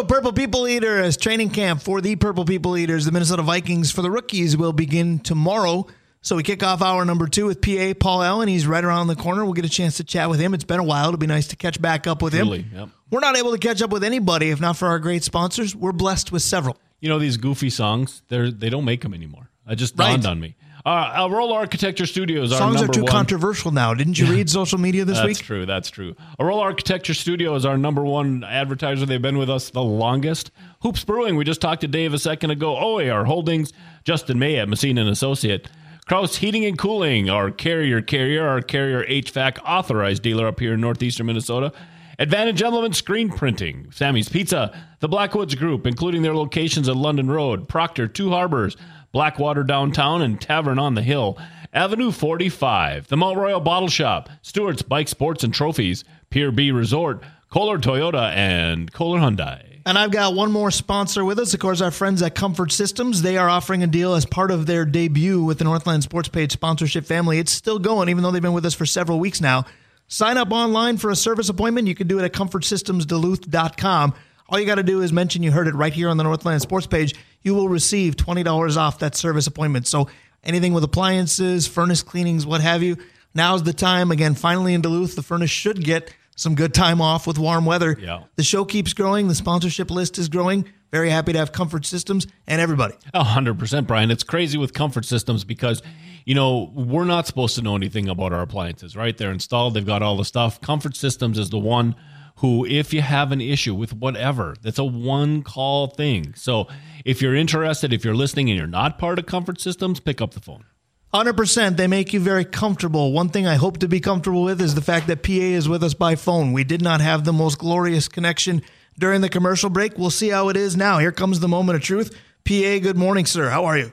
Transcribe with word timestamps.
to 0.00 0.04
a 0.04 0.08
Purple 0.08 0.32
People 0.32 0.66
Eater 0.66 0.98
as 1.00 1.16
training 1.16 1.50
camp 1.50 1.82
for 1.82 2.00
the 2.00 2.16
Purple 2.16 2.44
People 2.44 2.76
Eaters. 2.76 3.04
The 3.04 3.12
Minnesota 3.12 3.42
Vikings 3.42 3.90
for 3.90 4.02
the 4.02 4.10
rookies 4.10 4.56
will 4.56 4.72
begin 4.72 5.18
tomorrow. 5.18 5.86
So 6.22 6.36
we 6.36 6.42
kick 6.42 6.62
off 6.62 6.80
hour 6.82 7.04
number 7.04 7.26
two 7.26 7.46
with 7.46 7.60
PA 7.60 7.92
Paul 7.98 8.22
Allen. 8.22 8.48
He's 8.48 8.66
right 8.66 8.82
around 8.84 9.08
the 9.08 9.16
corner. 9.16 9.44
We'll 9.44 9.52
get 9.54 9.64
a 9.64 9.70
chance 9.70 9.96
to 9.98 10.04
chat 10.04 10.30
with 10.30 10.40
him. 10.40 10.54
It's 10.54 10.64
been 10.64 10.80
a 10.80 10.84
while. 10.84 11.08
It'll 11.08 11.18
be 11.18 11.26
nice 11.26 11.48
to 11.48 11.56
catch 11.56 11.80
back 11.80 12.06
up 12.06 12.22
with 12.22 12.32
him. 12.32 12.48
Yep. 12.48 12.88
We're 13.10 13.20
not 13.20 13.36
able 13.36 13.52
to 13.52 13.58
catch 13.58 13.82
up 13.82 13.90
with 13.90 14.04
anybody 14.04 14.50
if 14.50 14.60
not 14.60 14.76
for 14.76 14.88
our 14.88 14.98
great 14.98 15.22
sponsors. 15.24 15.74
We're 15.74 15.92
blessed 15.92 16.32
with 16.32 16.42
several. 16.42 16.76
You 17.00 17.08
know 17.08 17.18
these 17.18 17.36
goofy 17.36 17.70
songs? 17.70 18.22
They're 18.28 18.50
they 18.50 18.70
don't 18.70 18.84
make 18.84 19.02
them 19.02 19.12
anymore. 19.14 19.50
It 19.68 19.76
just 19.76 19.98
Right. 19.98 20.10
dawned 20.12 20.26
on 20.26 20.40
me. 20.40 20.56
Uh, 20.84 21.26
Aurora 21.28 21.52
Architecture 21.52 22.06
Studios. 22.06 22.52
Our 22.52 22.58
Songs 22.58 22.82
are 22.82 22.88
too 22.88 23.02
one. 23.02 23.10
controversial 23.10 23.70
now. 23.70 23.92
Didn't 23.94 24.18
you 24.18 24.26
read 24.26 24.48
social 24.48 24.78
media 24.78 25.04
this 25.04 25.18
That's 25.18 25.26
week? 25.26 25.36
That's 25.36 25.46
true. 25.46 25.66
That's 25.66 25.90
true. 25.90 26.16
Aurora 26.38 26.58
Architecture 26.62 27.14
Studio 27.14 27.54
is 27.54 27.64
our 27.64 27.76
number 27.76 28.02
one 28.02 28.44
advertiser. 28.44 29.04
They've 29.06 29.20
been 29.20 29.38
with 29.38 29.50
us 29.50 29.70
the 29.70 29.82
longest. 29.82 30.50
Hoops 30.82 31.04
Brewing. 31.04 31.36
We 31.36 31.44
just 31.44 31.60
talked 31.60 31.82
to 31.82 31.88
Dave 31.88 32.14
a 32.14 32.18
second 32.18 32.50
ago. 32.50 32.76
OAR 32.76 33.24
Holdings. 33.24 33.72
Justin 34.04 34.38
May 34.38 34.56
at 34.56 34.68
Messina 34.68 35.02
and 35.02 35.10
Associate. 35.10 35.68
Kraus 36.06 36.36
Heating 36.36 36.64
and 36.64 36.78
Cooling. 36.78 37.28
Our 37.28 37.50
carrier 37.50 38.00
carrier. 38.00 38.46
Our 38.46 38.62
carrier 38.62 39.04
HVAC 39.04 39.58
authorized 39.64 40.22
dealer 40.22 40.46
up 40.46 40.58
here 40.60 40.74
in 40.74 40.80
northeastern 40.80 41.26
Minnesota. 41.26 41.72
Advantage 42.18 42.60
Element 42.62 42.94
Screen 42.94 43.30
Printing. 43.30 43.90
Sammy's 43.92 44.28
Pizza. 44.28 44.76
The 45.00 45.08
Blackwoods 45.08 45.54
Group, 45.54 45.86
including 45.86 46.20
their 46.20 46.34
locations 46.34 46.86
at 46.86 46.96
London 46.96 47.30
Road, 47.30 47.66
Proctor, 47.66 48.06
Two 48.08 48.28
Harbors, 48.28 48.76
Blackwater 49.12 49.64
Downtown, 49.64 50.22
and 50.22 50.40
Tavern 50.40 50.78
on 50.78 50.94
the 50.94 51.02
Hill. 51.02 51.38
Avenue 51.72 52.10
45, 52.10 53.08
the 53.08 53.16
Mount 53.16 53.38
Royal 53.38 53.60
Bottle 53.60 53.88
Shop, 53.88 54.28
Stewart's 54.42 54.82
Bike 54.82 55.08
Sports 55.08 55.44
and 55.44 55.54
Trophies, 55.54 56.04
Pier 56.30 56.50
B 56.50 56.72
Resort, 56.72 57.22
Kolar 57.48 57.78
Toyota, 57.78 58.32
and 58.34 58.92
Kolar 58.92 59.20
Hyundai. 59.20 59.70
And 59.86 59.96
I've 59.96 60.10
got 60.10 60.34
one 60.34 60.52
more 60.52 60.70
sponsor 60.70 61.24
with 61.24 61.38
us. 61.38 61.54
Of 61.54 61.60
course, 61.60 61.80
our 61.80 61.90
friends 61.90 62.22
at 62.22 62.34
Comfort 62.34 62.70
Systems. 62.70 63.22
They 63.22 63.38
are 63.38 63.48
offering 63.48 63.82
a 63.82 63.86
deal 63.86 64.14
as 64.14 64.26
part 64.26 64.50
of 64.50 64.66
their 64.66 64.84
debut 64.84 65.42
with 65.42 65.58
the 65.58 65.64
Northland 65.64 66.02
Sports 66.02 66.28
Page 66.28 66.52
sponsorship 66.52 67.06
family. 67.06 67.38
It's 67.38 67.52
still 67.52 67.78
going, 67.78 68.08
even 68.08 68.22
though 68.22 68.30
they've 68.30 68.42
been 68.42 68.52
with 68.52 68.66
us 68.66 68.74
for 68.74 68.86
several 68.86 69.18
weeks 69.18 69.40
now. 69.40 69.64
Sign 70.06 70.36
up 70.36 70.50
online 70.50 70.96
for 70.96 71.10
a 71.10 71.16
service 71.16 71.48
appointment. 71.48 71.86
You 71.88 71.94
can 71.94 72.08
do 72.08 72.18
it 72.18 72.24
at 72.24 72.32
comfortsystemsduluth.com. 72.32 74.14
All 74.50 74.58
you 74.58 74.66
got 74.66 74.76
to 74.76 74.82
do 74.82 75.00
is 75.00 75.12
mention 75.12 75.42
you 75.44 75.52
heard 75.52 75.68
it 75.68 75.74
right 75.74 75.92
here 75.92 76.08
on 76.08 76.16
the 76.16 76.24
Northland 76.24 76.60
Sports 76.60 76.86
Page. 76.86 77.14
You 77.42 77.54
will 77.54 77.68
receive 77.68 78.16
$20 78.16 78.76
off 78.76 78.98
that 78.98 79.14
service 79.14 79.46
appointment. 79.46 79.86
So 79.86 80.08
anything 80.42 80.72
with 80.72 80.82
appliances, 80.82 81.68
furnace 81.68 82.02
cleanings, 82.02 82.44
what 82.44 82.60
have 82.60 82.82
you, 82.82 82.96
now's 83.32 83.62
the 83.62 83.72
time. 83.72 84.10
Again, 84.10 84.34
finally 84.34 84.74
in 84.74 84.80
Duluth, 84.80 85.14
the 85.14 85.22
furnace 85.22 85.50
should 85.50 85.84
get 85.84 86.12
some 86.34 86.56
good 86.56 86.74
time 86.74 87.00
off 87.00 87.26
with 87.26 87.38
warm 87.38 87.64
weather. 87.64 87.96
Yeah. 88.00 88.24
The 88.36 88.42
show 88.42 88.64
keeps 88.64 88.92
growing. 88.92 89.28
The 89.28 89.34
sponsorship 89.34 89.90
list 89.90 90.18
is 90.18 90.28
growing. 90.28 90.64
Very 90.90 91.10
happy 91.10 91.32
to 91.32 91.38
have 91.38 91.52
Comfort 91.52 91.86
Systems 91.86 92.26
and 92.48 92.60
everybody. 92.60 92.94
A 93.14 93.22
hundred 93.22 93.58
percent, 93.58 93.86
Brian. 93.86 94.10
It's 94.10 94.24
crazy 94.24 94.58
with 94.58 94.72
comfort 94.74 95.04
systems 95.04 95.44
because, 95.44 95.82
you 96.24 96.34
know, 96.34 96.72
we're 96.74 97.04
not 97.04 97.28
supposed 97.28 97.54
to 97.54 97.62
know 97.62 97.76
anything 97.76 98.08
about 98.08 98.32
our 98.32 98.42
appliances, 98.42 98.96
right? 98.96 99.16
They're 99.16 99.30
installed, 99.30 99.74
they've 99.74 99.86
got 99.86 100.02
all 100.02 100.16
the 100.16 100.24
stuff. 100.24 100.60
Comfort 100.60 100.96
Systems 100.96 101.38
is 101.38 101.50
the 101.50 101.58
one 101.58 101.94
who, 102.40 102.64
if 102.64 102.94
you 102.94 103.02
have 103.02 103.32
an 103.32 103.40
issue 103.40 103.74
with 103.74 103.92
whatever, 103.92 104.54
that's 104.62 104.78
a 104.78 104.84
one 104.84 105.42
call 105.42 105.88
thing. 105.88 106.32
So 106.34 106.68
if 107.04 107.20
you're 107.20 107.34
interested, 107.34 107.92
if 107.92 108.02
you're 108.02 108.14
listening 108.14 108.48
and 108.48 108.58
you're 108.58 108.66
not 108.66 108.98
part 108.98 109.18
of 109.18 109.26
Comfort 109.26 109.60
Systems, 109.60 110.00
pick 110.00 110.22
up 110.22 110.32
the 110.32 110.40
phone. 110.40 110.64
100%. 111.12 111.76
They 111.76 111.86
make 111.86 112.14
you 112.14 112.20
very 112.20 112.46
comfortable. 112.46 113.12
One 113.12 113.28
thing 113.28 113.46
I 113.46 113.56
hope 113.56 113.78
to 113.78 113.88
be 113.88 114.00
comfortable 114.00 114.42
with 114.42 114.60
is 114.62 114.74
the 114.74 114.80
fact 114.80 115.06
that 115.08 115.22
PA 115.22 115.32
is 115.32 115.68
with 115.68 115.84
us 115.84 115.92
by 115.92 116.14
phone. 116.14 116.52
We 116.52 116.64
did 116.64 116.80
not 116.80 117.02
have 117.02 117.24
the 117.24 117.32
most 117.32 117.58
glorious 117.58 118.08
connection 118.08 118.62
during 118.98 119.20
the 119.20 119.28
commercial 119.28 119.68
break. 119.68 119.98
We'll 119.98 120.10
see 120.10 120.30
how 120.30 120.48
it 120.48 120.56
is 120.56 120.76
now. 120.76 120.98
Here 120.98 121.12
comes 121.12 121.40
the 121.40 121.48
moment 121.48 121.76
of 121.76 121.82
truth. 121.82 122.16
PA, 122.46 122.78
good 122.78 122.96
morning, 122.96 123.26
sir. 123.26 123.50
How 123.50 123.66
are 123.66 123.76
you? 123.76 123.92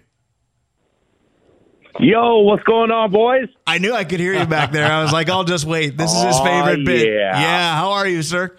Yo, 1.99 2.39
what's 2.39 2.63
going 2.63 2.91
on, 2.91 3.11
boys? 3.11 3.47
I 3.65 3.79
knew 3.79 3.93
I 3.93 4.03
could 4.03 4.19
hear 4.19 4.33
you 4.33 4.45
back 4.45 4.71
there. 4.71 4.89
I 4.91 5.01
was 5.01 5.11
like, 5.11 5.29
I'll 5.29 5.43
just 5.43 5.65
wait. 5.65 5.97
This 5.97 6.13
is 6.13 6.21
his 6.23 6.39
favorite 6.43 6.85
bit. 6.85 7.07
yeah. 7.07 7.39
Yeah. 7.41 7.75
How 7.75 7.91
are 7.91 8.07
you, 8.07 8.21
sir? 8.21 8.55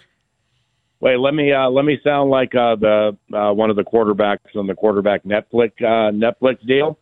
Wait, 1.00 1.16
let 1.19 1.33
me 1.34 1.53
uh, 1.53 1.71
let 1.71 1.84
me 1.84 2.00
sound 2.03 2.31
like 2.31 2.55
uh, 2.56 2.75
the 2.75 3.16
uh, 3.33 3.53
one 3.53 3.71
of 3.71 3.77
the 3.77 3.84
quarterbacks 3.84 4.56
on 4.56 4.66
the 4.66 4.75
quarterback 4.75 5.22
Netflix 5.22 5.71
uh, 5.81 6.11
Netflix 6.11 6.66
deal. 6.66 6.99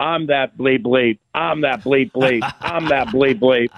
I'm 0.00 0.26
that 0.26 0.56
bleep 0.58 0.82
bleep. 0.82 1.18
I'm 1.32 1.60
that 1.60 1.82
bleep 1.82 2.10
bleep. 2.10 2.40
I'm 2.60 2.88
that 2.88 3.08
bleep 3.08 3.38
bleep. 3.38 3.68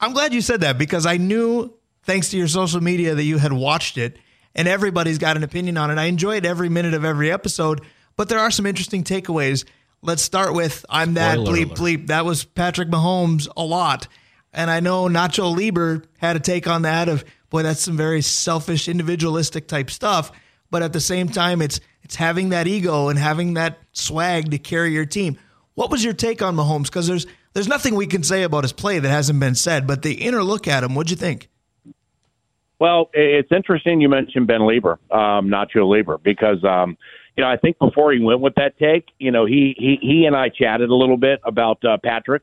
I'm 0.00 0.12
glad 0.12 0.34
you 0.34 0.40
said 0.40 0.62
that 0.62 0.78
because 0.78 1.06
I 1.06 1.18
knew, 1.18 1.72
thanks 2.02 2.30
to 2.30 2.36
your 2.38 2.48
social 2.48 2.82
media, 2.82 3.14
that 3.14 3.22
you 3.22 3.38
had 3.38 3.52
watched 3.52 3.96
it, 3.98 4.16
and 4.56 4.66
everybody's 4.66 5.18
got 5.18 5.36
an 5.36 5.44
opinion 5.44 5.76
on 5.76 5.90
it. 5.92 5.98
I 5.98 6.04
enjoyed 6.06 6.44
every 6.44 6.68
minute 6.70 6.94
of 6.94 7.04
every 7.04 7.30
episode, 7.30 7.82
but 8.16 8.28
there 8.28 8.38
are 8.40 8.50
some 8.50 8.66
interesting 8.66 9.04
takeaways. 9.04 9.64
Let's 10.02 10.22
start 10.22 10.54
with 10.54 10.84
I'm 10.88 11.14
that 11.14 11.34
Spoiler 11.34 11.52
bleep 11.52 11.66
alert. 11.66 11.78
bleep. 11.78 12.06
That 12.06 12.24
was 12.24 12.44
Patrick 12.44 12.88
Mahomes 12.88 13.48
a 13.56 13.62
lot. 13.62 14.08
And 14.52 14.70
I 14.70 14.80
know 14.80 15.04
Nacho 15.08 15.54
Leber 15.54 16.04
had 16.18 16.36
a 16.36 16.40
take 16.40 16.66
on 16.66 16.82
that 16.82 17.08
of, 17.08 17.24
boy, 17.50 17.62
that's 17.62 17.82
some 17.82 17.96
very 17.96 18.22
selfish, 18.22 18.88
individualistic 18.88 19.68
type 19.68 19.90
stuff. 19.90 20.32
But 20.70 20.82
at 20.82 20.92
the 20.92 21.00
same 21.00 21.28
time, 21.28 21.60
it's 21.62 21.80
it's 22.02 22.16
having 22.16 22.48
that 22.48 22.66
ego 22.66 23.08
and 23.08 23.18
having 23.18 23.54
that 23.54 23.78
swag 23.92 24.50
to 24.50 24.58
carry 24.58 24.92
your 24.92 25.04
team. 25.04 25.38
What 25.74 25.90
was 25.90 26.02
your 26.02 26.14
take 26.14 26.42
on 26.42 26.56
Mahomes? 26.56 26.84
Because 26.84 27.06
there's 27.06 27.26
there's 27.52 27.68
nothing 27.68 27.94
we 27.94 28.06
can 28.06 28.22
say 28.22 28.42
about 28.42 28.64
his 28.64 28.72
play 28.72 28.98
that 28.98 29.08
hasn't 29.08 29.40
been 29.40 29.54
said, 29.54 29.86
but 29.86 30.02
the 30.02 30.14
inner 30.14 30.42
look 30.42 30.68
at 30.68 30.84
him, 30.84 30.94
what'd 30.94 31.10
you 31.10 31.16
think? 31.16 31.48
Well, 32.78 33.10
it's 33.12 33.52
interesting 33.52 34.00
you 34.00 34.08
mentioned 34.08 34.46
Ben 34.46 34.60
Leber, 34.60 34.96
um, 35.10 35.48
Nacho 35.48 35.84
Leber, 35.84 36.22
because 36.22 36.64
um, 36.64 36.96
you 37.36 37.44
know 37.44 37.50
I 37.50 37.56
think 37.56 37.78
before 37.78 38.12
he 38.12 38.20
went 38.20 38.40
with 38.40 38.54
that 38.56 38.78
take, 38.78 39.06
you 39.18 39.30
know 39.30 39.46
he 39.46 39.74
he 39.78 39.98
he 40.00 40.24
and 40.24 40.36
I 40.36 40.48
chatted 40.48 40.90
a 40.90 40.94
little 40.94 41.16
bit 41.16 41.40
about 41.44 41.84
uh, 41.84 41.96
Patrick 42.02 42.42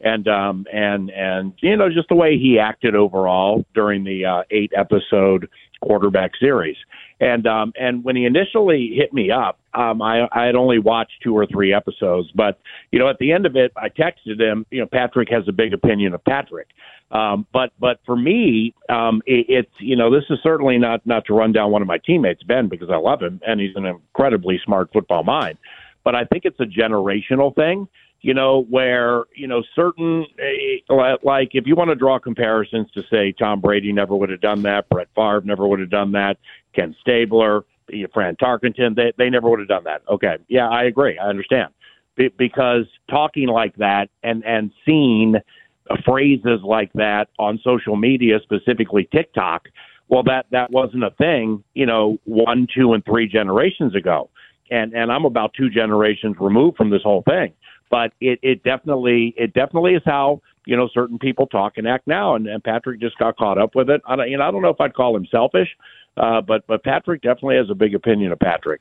and 0.00 0.28
um 0.28 0.66
and 0.72 1.10
and 1.10 1.52
you 1.60 1.76
know 1.76 1.88
just 1.88 2.08
the 2.08 2.14
way 2.14 2.38
he 2.38 2.58
acted 2.58 2.94
overall 2.94 3.64
during 3.74 4.04
the 4.04 4.24
uh, 4.24 4.42
eight 4.50 4.72
episode 4.76 5.48
quarterback 5.80 6.32
series. 6.38 6.76
And 7.20 7.46
um 7.46 7.72
and 7.78 8.04
when 8.04 8.16
he 8.16 8.24
initially 8.24 8.92
hit 8.94 9.12
me 9.12 9.30
up, 9.30 9.58
um 9.74 10.02
I 10.02 10.28
I 10.32 10.44
had 10.44 10.54
only 10.54 10.78
watched 10.78 11.22
two 11.22 11.36
or 11.36 11.46
three 11.46 11.72
episodes, 11.72 12.30
but 12.34 12.58
you 12.92 12.98
know 12.98 13.08
at 13.08 13.18
the 13.18 13.32
end 13.32 13.46
of 13.46 13.56
it 13.56 13.72
I 13.76 13.88
texted 13.88 14.40
him, 14.40 14.66
you 14.70 14.80
know 14.80 14.86
Patrick 14.86 15.28
has 15.30 15.44
a 15.48 15.52
big 15.52 15.72
opinion 15.72 16.14
of 16.14 16.24
Patrick. 16.24 16.68
Um, 17.10 17.46
but 17.52 17.70
but 17.78 18.00
for 18.04 18.16
me, 18.16 18.74
um, 18.88 19.22
it, 19.26 19.46
it's 19.48 19.72
you 19.78 19.96
know 19.96 20.10
this 20.10 20.24
is 20.28 20.38
certainly 20.42 20.76
not 20.78 21.06
not 21.06 21.24
to 21.26 21.34
run 21.34 21.52
down 21.52 21.70
one 21.70 21.82
of 21.82 21.88
my 21.88 21.98
teammates, 21.98 22.42
Ben, 22.42 22.68
because 22.68 22.90
I 22.90 22.96
love 22.96 23.22
him 23.22 23.40
and 23.46 23.60
he's 23.60 23.76
an 23.76 23.86
incredibly 23.86 24.60
smart 24.64 24.90
football 24.92 25.22
mind. 25.22 25.58
But 26.04 26.14
I 26.14 26.24
think 26.24 26.44
it's 26.44 26.60
a 26.60 26.64
generational 26.64 27.54
thing, 27.54 27.88
you 28.20 28.34
know, 28.34 28.64
where 28.70 29.24
you 29.34 29.46
know 29.46 29.62
certain 29.74 30.26
eh, 30.38 31.16
like 31.22 31.50
if 31.52 31.66
you 31.66 31.76
want 31.76 31.90
to 31.90 31.94
draw 31.94 32.18
comparisons 32.18 32.90
to 32.92 33.02
say 33.10 33.32
Tom 33.32 33.60
Brady 33.60 33.92
never 33.92 34.16
would 34.16 34.30
have 34.30 34.40
done 34.40 34.62
that, 34.62 34.88
Brett 34.88 35.08
Favre 35.14 35.42
never 35.44 35.66
would 35.66 35.80
have 35.80 35.90
done 35.90 36.12
that, 36.12 36.38
Ken 36.74 36.94
Stabler, 37.00 37.64
eh, 37.92 38.06
Fran 38.12 38.36
Tarkenton, 38.36 38.96
they 38.96 39.12
they 39.18 39.30
never 39.30 39.48
would 39.48 39.60
have 39.60 39.68
done 39.68 39.84
that. 39.84 40.02
Okay, 40.08 40.38
yeah, 40.48 40.68
I 40.68 40.84
agree, 40.84 41.18
I 41.18 41.28
understand, 41.28 41.72
Be- 42.16 42.34
because 42.36 42.86
talking 43.10 43.48
like 43.48 43.76
that 43.76 44.08
and 44.22 44.44
and 44.44 44.70
seeing 44.84 45.36
uh, 45.90 45.96
phrases 46.04 46.60
like 46.64 46.92
that 46.94 47.28
on 47.38 47.60
social 47.62 47.96
media, 47.96 48.40
specifically 48.42 49.08
TikTok, 49.12 49.68
well, 50.08 50.22
that 50.24 50.46
that 50.50 50.70
wasn't 50.70 51.04
a 51.04 51.10
thing, 51.10 51.62
you 51.74 51.86
know, 51.86 52.18
one, 52.24 52.66
two, 52.74 52.92
and 52.92 53.04
three 53.04 53.28
generations 53.28 53.94
ago, 53.94 54.30
and 54.70 54.94
and 54.94 55.12
I'm 55.12 55.24
about 55.24 55.52
two 55.54 55.68
generations 55.68 56.36
removed 56.40 56.76
from 56.76 56.90
this 56.90 57.02
whole 57.02 57.22
thing. 57.22 57.52
But 57.90 58.12
it 58.20 58.38
it 58.42 58.62
definitely 58.62 59.34
it 59.36 59.54
definitely 59.54 59.94
is 59.94 60.02
how 60.04 60.42
you 60.66 60.76
know 60.76 60.88
certain 60.92 61.18
people 61.18 61.46
talk 61.46 61.74
and 61.76 61.86
act 61.86 62.06
now, 62.06 62.34
and, 62.34 62.46
and 62.46 62.62
Patrick 62.62 63.00
just 63.00 63.16
got 63.18 63.36
caught 63.36 63.58
up 63.58 63.74
with 63.74 63.88
it. 63.90 64.02
I 64.06 64.16
don't, 64.16 64.30
you 64.30 64.38
know, 64.38 64.48
I 64.48 64.50
don't 64.50 64.62
know 64.62 64.70
if 64.70 64.80
I'd 64.80 64.94
call 64.94 65.16
him 65.16 65.26
selfish, 65.30 65.68
uh, 66.16 66.40
but 66.40 66.66
but 66.66 66.82
Patrick 66.82 67.22
definitely 67.22 67.56
has 67.56 67.70
a 67.70 67.74
big 67.74 67.94
opinion 67.94 68.32
of 68.32 68.38
Patrick. 68.38 68.80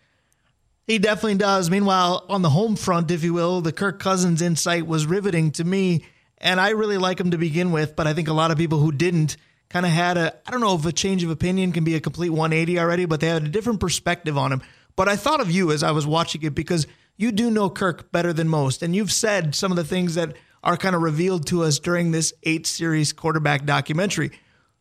He 0.88 1.00
definitely 1.00 1.36
does. 1.36 1.70
Meanwhile, 1.70 2.26
on 2.30 2.44
the 2.44 2.52
home 2.52 2.76
front, 2.76 3.10
if 3.10 3.24
you 3.24 3.34
will, 3.34 3.62
the 3.62 3.72
Kirk 3.72 4.00
Cousins 4.00 4.42
insight 4.42 4.86
was 4.86 5.08
riveting 5.08 5.52
to 5.54 5.64
me. 5.64 6.06
And 6.38 6.62
I 6.62 6.70
really 6.72 6.98
like 6.98 7.20
him 7.20 7.32
to 7.32 7.38
begin 7.38 7.72
with, 7.72 7.96
but 7.96 8.06
I 8.06 8.14
think 8.14 8.28
a 8.28 8.34
lot 8.34 8.52
of 8.52 8.58
people 8.58 8.80
who 8.80 8.92
didn't 8.92 9.38
kind 9.70 9.86
of 9.86 9.92
had 9.92 10.18
a, 10.18 10.36
I 10.46 10.52
don't 10.52 10.62
know 10.62 10.76
if 10.76 10.86
a 10.86 10.92
change 10.92 11.24
of 11.24 11.32
opinion 11.32 11.72
can 11.72 11.84
be 11.84 11.96
a 11.96 12.00
complete 12.00 12.30
180 12.30 12.78
already, 12.78 13.06
but 13.06 13.20
they 13.20 13.28
had 13.28 13.44
a 13.44 13.50
different 13.50 13.80
perspective 13.80 14.38
on 14.38 14.52
him. 14.52 14.62
But 14.96 15.10
I 15.10 15.16
thought 15.16 15.42
of 15.42 15.50
you 15.50 15.72
as 15.72 15.82
I 15.82 15.92
was 15.92 16.06
watching 16.06 16.44
it 16.44 16.54
because 16.54 16.86
you 17.18 17.32
do 17.32 17.50
know 17.50 17.70
Kirk 17.70 18.12
better 18.12 18.34
than 18.34 18.48
most. 18.48 18.84
And 18.84 18.96
you've 18.96 19.12
said 19.12 19.56
some 19.56 19.72
of 19.72 19.78
the 19.78 19.84
things 19.84 20.16
that 20.16 20.36
are 20.64 20.78
kind 20.78 20.96
of 20.96 21.02
revealed 21.02 21.46
to 21.48 21.64
us 21.64 21.80
during 21.80 22.12
this 22.12 22.34
eight 22.44 22.66
series 22.66 23.14
quarterback 23.14 23.66
documentary. 23.66 24.32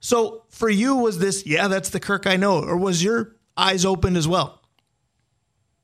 So 0.01 0.45
for 0.49 0.69
you, 0.69 0.97
was 0.97 1.19
this, 1.19 1.47
yeah, 1.47 1.69
that's 1.69 1.91
the 1.91 2.01
Kirk 2.01 2.27
I 2.27 2.37
know, 2.37 2.59
or 2.63 2.77
was 2.77 3.03
your 3.03 3.37
eyes 3.57 3.85
opened 3.85 4.17
as 4.17 4.29
well? 4.29 4.61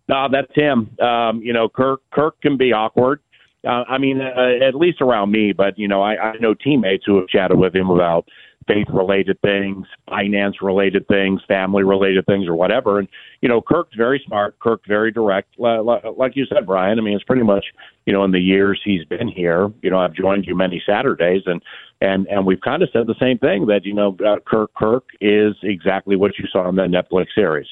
No, 0.08 0.26
that's 0.31 0.52
him. 0.55 0.91
Um, 1.00 1.41
you 1.41 1.52
know, 1.52 1.69
Kirk 1.69 2.02
Kirk 2.11 2.41
can 2.41 2.56
be 2.56 2.73
awkward. 2.73 3.20
Uh, 3.64 3.85
I 3.88 3.99
mean, 3.99 4.20
uh, 4.20 4.67
at 4.67 4.75
least 4.75 5.00
around 5.00 5.31
me, 5.31 5.53
but 5.53 5.79
you 5.79 5.87
know, 5.87 6.03
I, 6.03 6.17
I 6.17 6.37
know 6.38 6.53
teammates 6.53 7.05
who 7.06 7.17
have 7.19 7.29
chatted 7.29 7.58
with 7.58 7.76
him 7.76 7.91
about 7.91 8.26
faith 8.67 8.87
related 8.93 9.41
things, 9.41 9.87
finance 10.09 10.57
related 10.62 11.07
things, 11.09 11.41
family 11.49 11.83
related 11.83 12.27
things, 12.27 12.47
or 12.47 12.55
whatever. 12.55 12.99
And 12.99 13.09
you 13.41 13.49
know, 13.49 13.61
Kirk's 13.61 13.97
very 13.97 14.23
smart. 14.27 14.59
Kirk 14.59 14.83
very 14.87 15.11
direct, 15.11 15.59
like 15.59 16.37
you 16.37 16.47
said, 16.47 16.67
Brian. 16.67 16.99
I 16.99 17.03
mean, 17.03 17.15
it's 17.15 17.25
pretty 17.25 17.43
much 17.43 17.67
you 18.07 18.12
know 18.12 18.25
in 18.25 18.33
the 18.33 18.41
years 18.41 18.81
he's 18.85 19.05
been 19.05 19.29
here. 19.29 19.71
You 19.83 19.91
know, 19.91 19.99
I've 19.99 20.15
joined 20.15 20.47
you 20.47 20.55
many 20.55 20.83
Saturdays, 20.87 21.43
and 21.47 21.62
and 22.01 22.27
and 22.29 22.47
we've 22.47 22.61
kind 22.61 22.83
of 22.83 22.91
said 22.93 23.07
the 23.07 23.15
same 23.21 23.39
thing 23.39 23.67
that 23.67 23.85
you 23.85 23.95
know 23.95 24.17
uh, 24.25 24.37
Kirk 24.47 24.73
Kirk 24.75 25.05
is 25.21 25.55
exactly 25.63 26.17
what 26.17 26.39
you 26.39 26.47
saw 26.51 26.69
in 26.69 26.77
that 26.77 26.91
Netflix 26.91 27.29
series. 27.35 27.67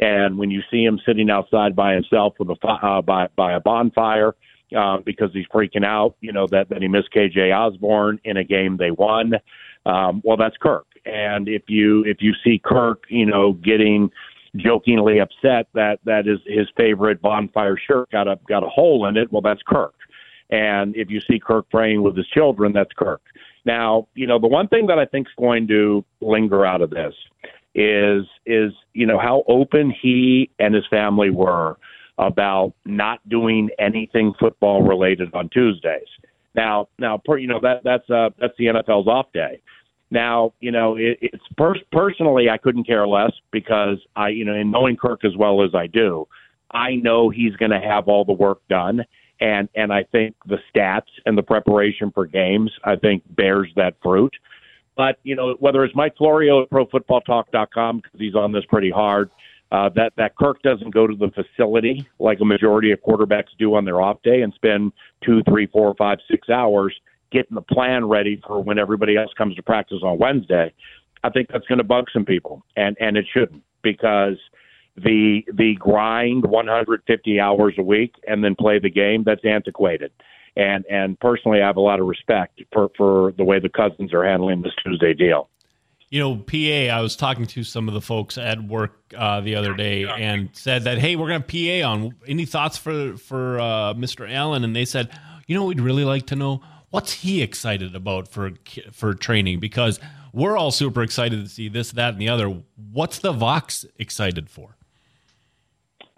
And 0.00 0.38
when 0.38 0.50
you 0.50 0.62
see 0.70 0.82
him 0.82 0.98
sitting 1.06 1.30
outside 1.30 1.76
by 1.76 1.94
himself 1.94 2.34
with 2.38 2.48
a 2.48 2.66
uh, 2.66 3.02
by 3.02 3.28
by 3.36 3.52
a 3.52 3.60
bonfire 3.60 4.34
uh, 4.76 4.98
because 4.98 5.30
he's 5.32 5.46
freaking 5.52 5.84
out, 5.84 6.16
you 6.20 6.32
know 6.32 6.46
that 6.48 6.70
that 6.70 6.80
he 6.80 6.88
missed 6.88 7.12
KJ 7.14 7.54
Osborn 7.54 8.18
in 8.24 8.36
a 8.36 8.44
game 8.44 8.78
they 8.78 8.90
won. 8.90 9.34
Um, 9.86 10.20
well, 10.24 10.36
that's 10.36 10.56
Kirk. 10.56 10.86
And 11.06 11.48
if 11.48 11.62
you 11.68 12.04
if 12.04 12.18
you 12.20 12.34
see 12.44 12.60
Kirk, 12.62 13.04
you 13.08 13.26
know, 13.26 13.52
getting 13.54 14.10
jokingly 14.56 15.20
upset 15.20 15.68
that 15.74 16.00
that 16.04 16.26
is 16.26 16.38
his 16.46 16.68
favorite 16.76 17.22
bonfire 17.22 17.76
shirt 17.76 18.10
got 18.10 18.28
a 18.28 18.38
got 18.48 18.62
a 18.62 18.68
hole 18.68 19.06
in 19.06 19.16
it, 19.16 19.32
well, 19.32 19.42
that's 19.42 19.62
Kirk. 19.66 19.94
And 20.50 20.96
if 20.96 21.10
you 21.10 21.20
see 21.20 21.38
Kirk 21.38 21.70
praying 21.70 22.02
with 22.02 22.16
his 22.16 22.26
children, 22.26 22.72
that's 22.72 22.92
Kirk. 22.96 23.22
Now, 23.64 24.08
you 24.14 24.26
know, 24.26 24.38
the 24.38 24.48
one 24.48 24.68
thing 24.68 24.86
that 24.86 24.98
I 24.98 25.06
think 25.06 25.28
is 25.28 25.32
going 25.38 25.68
to 25.68 26.04
linger 26.20 26.66
out 26.66 26.82
of 26.82 26.90
this 26.90 27.14
is 27.74 28.24
is 28.46 28.72
you 28.94 29.06
know 29.06 29.18
how 29.18 29.44
open 29.46 29.94
he 30.02 30.50
and 30.58 30.74
his 30.74 30.86
family 30.88 31.30
were 31.30 31.78
about 32.18 32.74
not 32.84 33.26
doing 33.28 33.70
anything 33.78 34.34
football 34.38 34.82
related 34.82 35.32
on 35.34 35.48
Tuesdays. 35.48 36.08
Now, 36.54 36.88
now, 36.98 37.20
per, 37.24 37.38
you 37.38 37.46
know 37.46 37.60
that 37.60 37.82
that's 37.84 38.08
uh, 38.10 38.30
that's 38.38 38.54
the 38.58 38.66
NFL's 38.66 39.06
off 39.06 39.26
day. 39.32 39.60
Now, 40.10 40.52
you 40.60 40.72
know, 40.72 40.96
it, 40.96 41.18
it's 41.22 41.44
per- 41.56 41.76
personally 41.92 42.50
I 42.50 42.58
couldn't 42.58 42.84
care 42.84 43.06
less 43.06 43.32
because 43.52 43.98
I, 44.16 44.30
you 44.30 44.44
know, 44.44 44.54
in 44.54 44.70
knowing 44.70 44.96
Kirk 44.96 45.24
as 45.24 45.36
well 45.36 45.62
as 45.62 45.74
I 45.74 45.86
do, 45.86 46.26
I 46.72 46.96
know 46.96 47.28
he's 47.28 47.54
going 47.56 47.70
to 47.70 47.80
have 47.80 48.08
all 48.08 48.24
the 48.24 48.32
work 48.32 48.60
done, 48.68 49.04
and 49.40 49.68
and 49.74 49.92
I 49.92 50.02
think 50.04 50.34
the 50.46 50.58
stats 50.74 51.08
and 51.26 51.38
the 51.38 51.42
preparation 51.42 52.10
for 52.12 52.26
games 52.26 52.72
I 52.84 52.96
think 52.96 53.22
bears 53.36 53.70
that 53.76 53.94
fruit. 54.02 54.34
But 54.96 55.18
you 55.22 55.36
know, 55.36 55.54
whether 55.60 55.84
it's 55.84 55.94
Mike 55.94 56.16
Florio 56.16 56.62
at 56.62 56.70
ProFootballTalk.com 56.70 57.98
because 57.98 58.20
he's 58.20 58.34
on 58.34 58.52
this 58.52 58.64
pretty 58.68 58.90
hard, 58.90 59.30
uh, 59.72 59.88
that 59.94 60.12
that 60.16 60.36
Kirk 60.36 60.62
doesn't 60.62 60.90
go 60.90 61.06
to 61.06 61.14
the 61.14 61.30
facility 61.30 62.08
like 62.18 62.40
a 62.40 62.44
majority 62.44 62.90
of 62.92 63.00
quarterbacks 63.00 63.48
do 63.58 63.74
on 63.74 63.84
their 63.84 64.00
off 64.00 64.22
day 64.22 64.42
and 64.42 64.52
spend 64.54 64.92
two, 65.24 65.42
three, 65.44 65.66
four, 65.66 65.94
five, 65.96 66.18
six 66.30 66.48
hours 66.48 66.94
getting 67.30 67.54
the 67.54 67.62
plan 67.62 68.06
ready 68.06 68.40
for 68.46 68.62
when 68.62 68.78
everybody 68.78 69.16
else 69.16 69.30
comes 69.36 69.54
to 69.56 69.62
practice 69.62 69.98
on 70.02 70.18
Wednesday. 70.18 70.72
I 71.22 71.30
think 71.30 71.48
that's 71.52 71.66
going 71.66 71.78
to 71.78 71.84
bug 71.84 72.06
some 72.12 72.24
people, 72.24 72.64
and 72.76 72.96
and 73.00 73.16
it 73.16 73.26
shouldn't 73.32 73.62
because 73.82 74.36
the 74.96 75.42
the 75.54 75.76
grind 75.76 76.44
150 76.44 77.40
hours 77.40 77.74
a 77.78 77.82
week 77.82 78.14
and 78.26 78.42
then 78.42 78.56
play 78.56 78.78
the 78.78 78.90
game 78.90 79.22
that's 79.24 79.44
antiquated 79.44 80.10
and 80.56 80.84
and 80.86 81.18
personally, 81.20 81.62
I 81.62 81.66
have 81.66 81.76
a 81.76 81.80
lot 81.80 82.00
of 82.00 82.06
respect 82.06 82.60
for 82.72 82.90
for 82.96 83.32
the 83.36 83.44
way 83.44 83.58
the 83.60 83.68
Cousins 83.68 84.12
are 84.12 84.24
handling 84.24 84.62
this 84.62 84.72
Tuesday 84.84 85.14
deal. 85.14 85.48
You 86.10 86.18
know, 86.20 86.36
PA. 86.36 86.92
I 86.92 87.00
was 87.00 87.14
talking 87.14 87.46
to 87.46 87.62
some 87.62 87.86
of 87.86 87.94
the 87.94 88.00
folks 88.00 88.36
at 88.36 88.62
work 88.62 89.14
uh, 89.16 89.40
the 89.40 89.54
other 89.54 89.74
day 89.74 90.06
and 90.06 90.50
said 90.52 90.84
that, 90.84 90.98
hey, 90.98 91.14
we're 91.14 91.28
going 91.28 91.42
to 91.42 91.82
PA 91.82 91.88
on. 91.88 92.14
Any 92.26 92.46
thoughts 92.46 92.76
for 92.76 93.16
for 93.16 93.60
uh, 93.60 93.94
Mr. 93.94 94.30
Allen? 94.30 94.64
And 94.64 94.74
they 94.74 94.84
said, 94.84 95.10
you 95.46 95.54
know, 95.54 95.66
we'd 95.66 95.80
really 95.80 96.04
like 96.04 96.26
to 96.26 96.36
know 96.36 96.62
what's 96.90 97.12
he 97.12 97.42
excited 97.42 97.94
about 97.94 98.28
for 98.28 98.52
for 98.92 99.14
training 99.14 99.60
because 99.60 100.00
we're 100.32 100.56
all 100.56 100.70
super 100.70 101.02
excited 101.02 101.44
to 101.44 101.48
see 101.48 101.68
this, 101.68 101.92
that, 101.92 102.12
and 102.12 102.20
the 102.20 102.28
other. 102.28 102.62
What's 102.92 103.20
the 103.20 103.32
Vox 103.32 103.84
excited 103.98 104.50
for? 104.50 104.76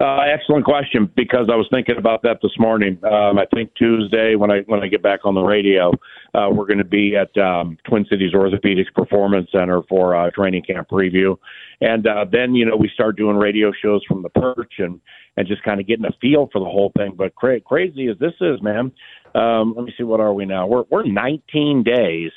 Uh, 0.03 0.19
excellent 0.19 0.65
question 0.65 1.09
because 1.15 1.47
I 1.49 1.55
was 1.55 1.65
thinking 1.71 1.95
about 1.97 2.23
that 2.23 2.39
this 2.41 2.51
morning. 2.59 2.99
Um, 3.05 3.39
I 3.39 3.45
think 3.55 3.73
Tuesday 3.75 4.35
when 4.35 4.51
I 4.51 4.59
when 4.65 4.83
I 4.83 4.89
get 4.89 5.01
back 5.01 5.21
on 5.23 5.33
the 5.33 5.41
radio, 5.41 5.91
uh, 6.33 6.49
we're 6.51 6.65
going 6.65 6.79
to 6.79 6.83
be 6.83 7.15
at 7.15 7.31
um, 7.41 7.77
Twin 7.87 8.05
Cities 8.09 8.33
Orthopedics 8.33 8.93
Performance 8.93 9.47
Center 9.49 9.81
for 9.87 10.13
a 10.13 10.29
training 10.29 10.63
camp 10.63 10.89
preview, 10.89 11.37
and 11.79 12.05
uh, 12.05 12.25
then 12.29 12.53
you 12.53 12.65
know 12.65 12.75
we 12.75 12.91
start 12.93 13.15
doing 13.15 13.37
radio 13.37 13.71
shows 13.81 14.03
from 14.05 14.23
the 14.23 14.29
perch 14.29 14.73
and 14.79 14.99
and 15.37 15.47
just 15.47 15.63
kind 15.63 15.79
of 15.79 15.87
getting 15.87 16.03
a 16.03 16.11
feel 16.19 16.49
for 16.51 16.59
the 16.59 16.65
whole 16.65 16.91
thing. 16.97 17.13
But 17.15 17.33
cra- 17.35 17.61
crazy 17.61 18.09
as 18.09 18.17
this 18.19 18.33
is, 18.41 18.61
man. 18.61 18.91
Um, 19.33 19.73
let 19.73 19.85
me 19.85 19.93
see, 19.97 20.03
what 20.03 20.19
are 20.19 20.33
we 20.33 20.45
now? 20.45 20.67
We're 20.67 20.83
we're 20.89 21.05
19 21.05 21.83
days 21.83 22.31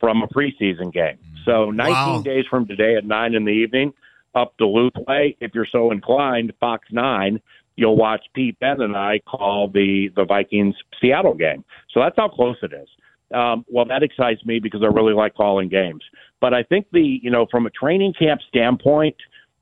from 0.00 0.22
a 0.22 0.26
preseason 0.28 0.90
game. 0.90 1.18
So 1.44 1.70
19 1.70 1.92
wow. 1.92 2.22
days 2.22 2.46
from 2.48 2.66
today 2.66 2.96
at 2.96 3.04
nine 3.04 3.34
in 3.34 3.44
the 3.44 3.52
evening 3.52 3.92
up 4.34 4.54
Duluth 4.58 4.94
way. 5.06 5.36
If 5.40 5.52
you're 5.54 5.66
so 5.70 5.90
inclined, 5.90 6.52
Fox 6.60 6.88
Nine, 6.90 7.40
you'll 7.76 7.96
watch 7.96 8.24
Pete 8.34 8.58
Ben 8.60 8.80
and 8.80 8.96
I 8.96 9.20
call 9.26 9.68
the 9.68 10.08
the 10.16 10.24
Vikings 10.24 10.74
Seattle 11.00 11.34
game. 11.34 11.64
So 11.92 12.00
that's 12.00 12.16
how 12.16 12.28
close 12.28 12.56
it 12.62 12.72
is. 12.72 12.88
Um, 13.34 13.64
well, 13.68 13.84
that 13.86 14.02
excites 14.02 14.44
me 14.44 14.60
because 14.60 14.82
I 14.82 14.86
really 14.86 15.14
like 15.14 15.34
calling 15.34 15.68
games. 15.68 16.02
But 16.40 16.54
I 16.54 16.62
think 16.62 16.86
the 16.92 17.20
you 17.22 17.30
know 17.30 17.46
from 17.50 17.66
a 17.66 17.70
training 17.70 18.14
camp 18.18 18.40
standpoint, 18.48 19.16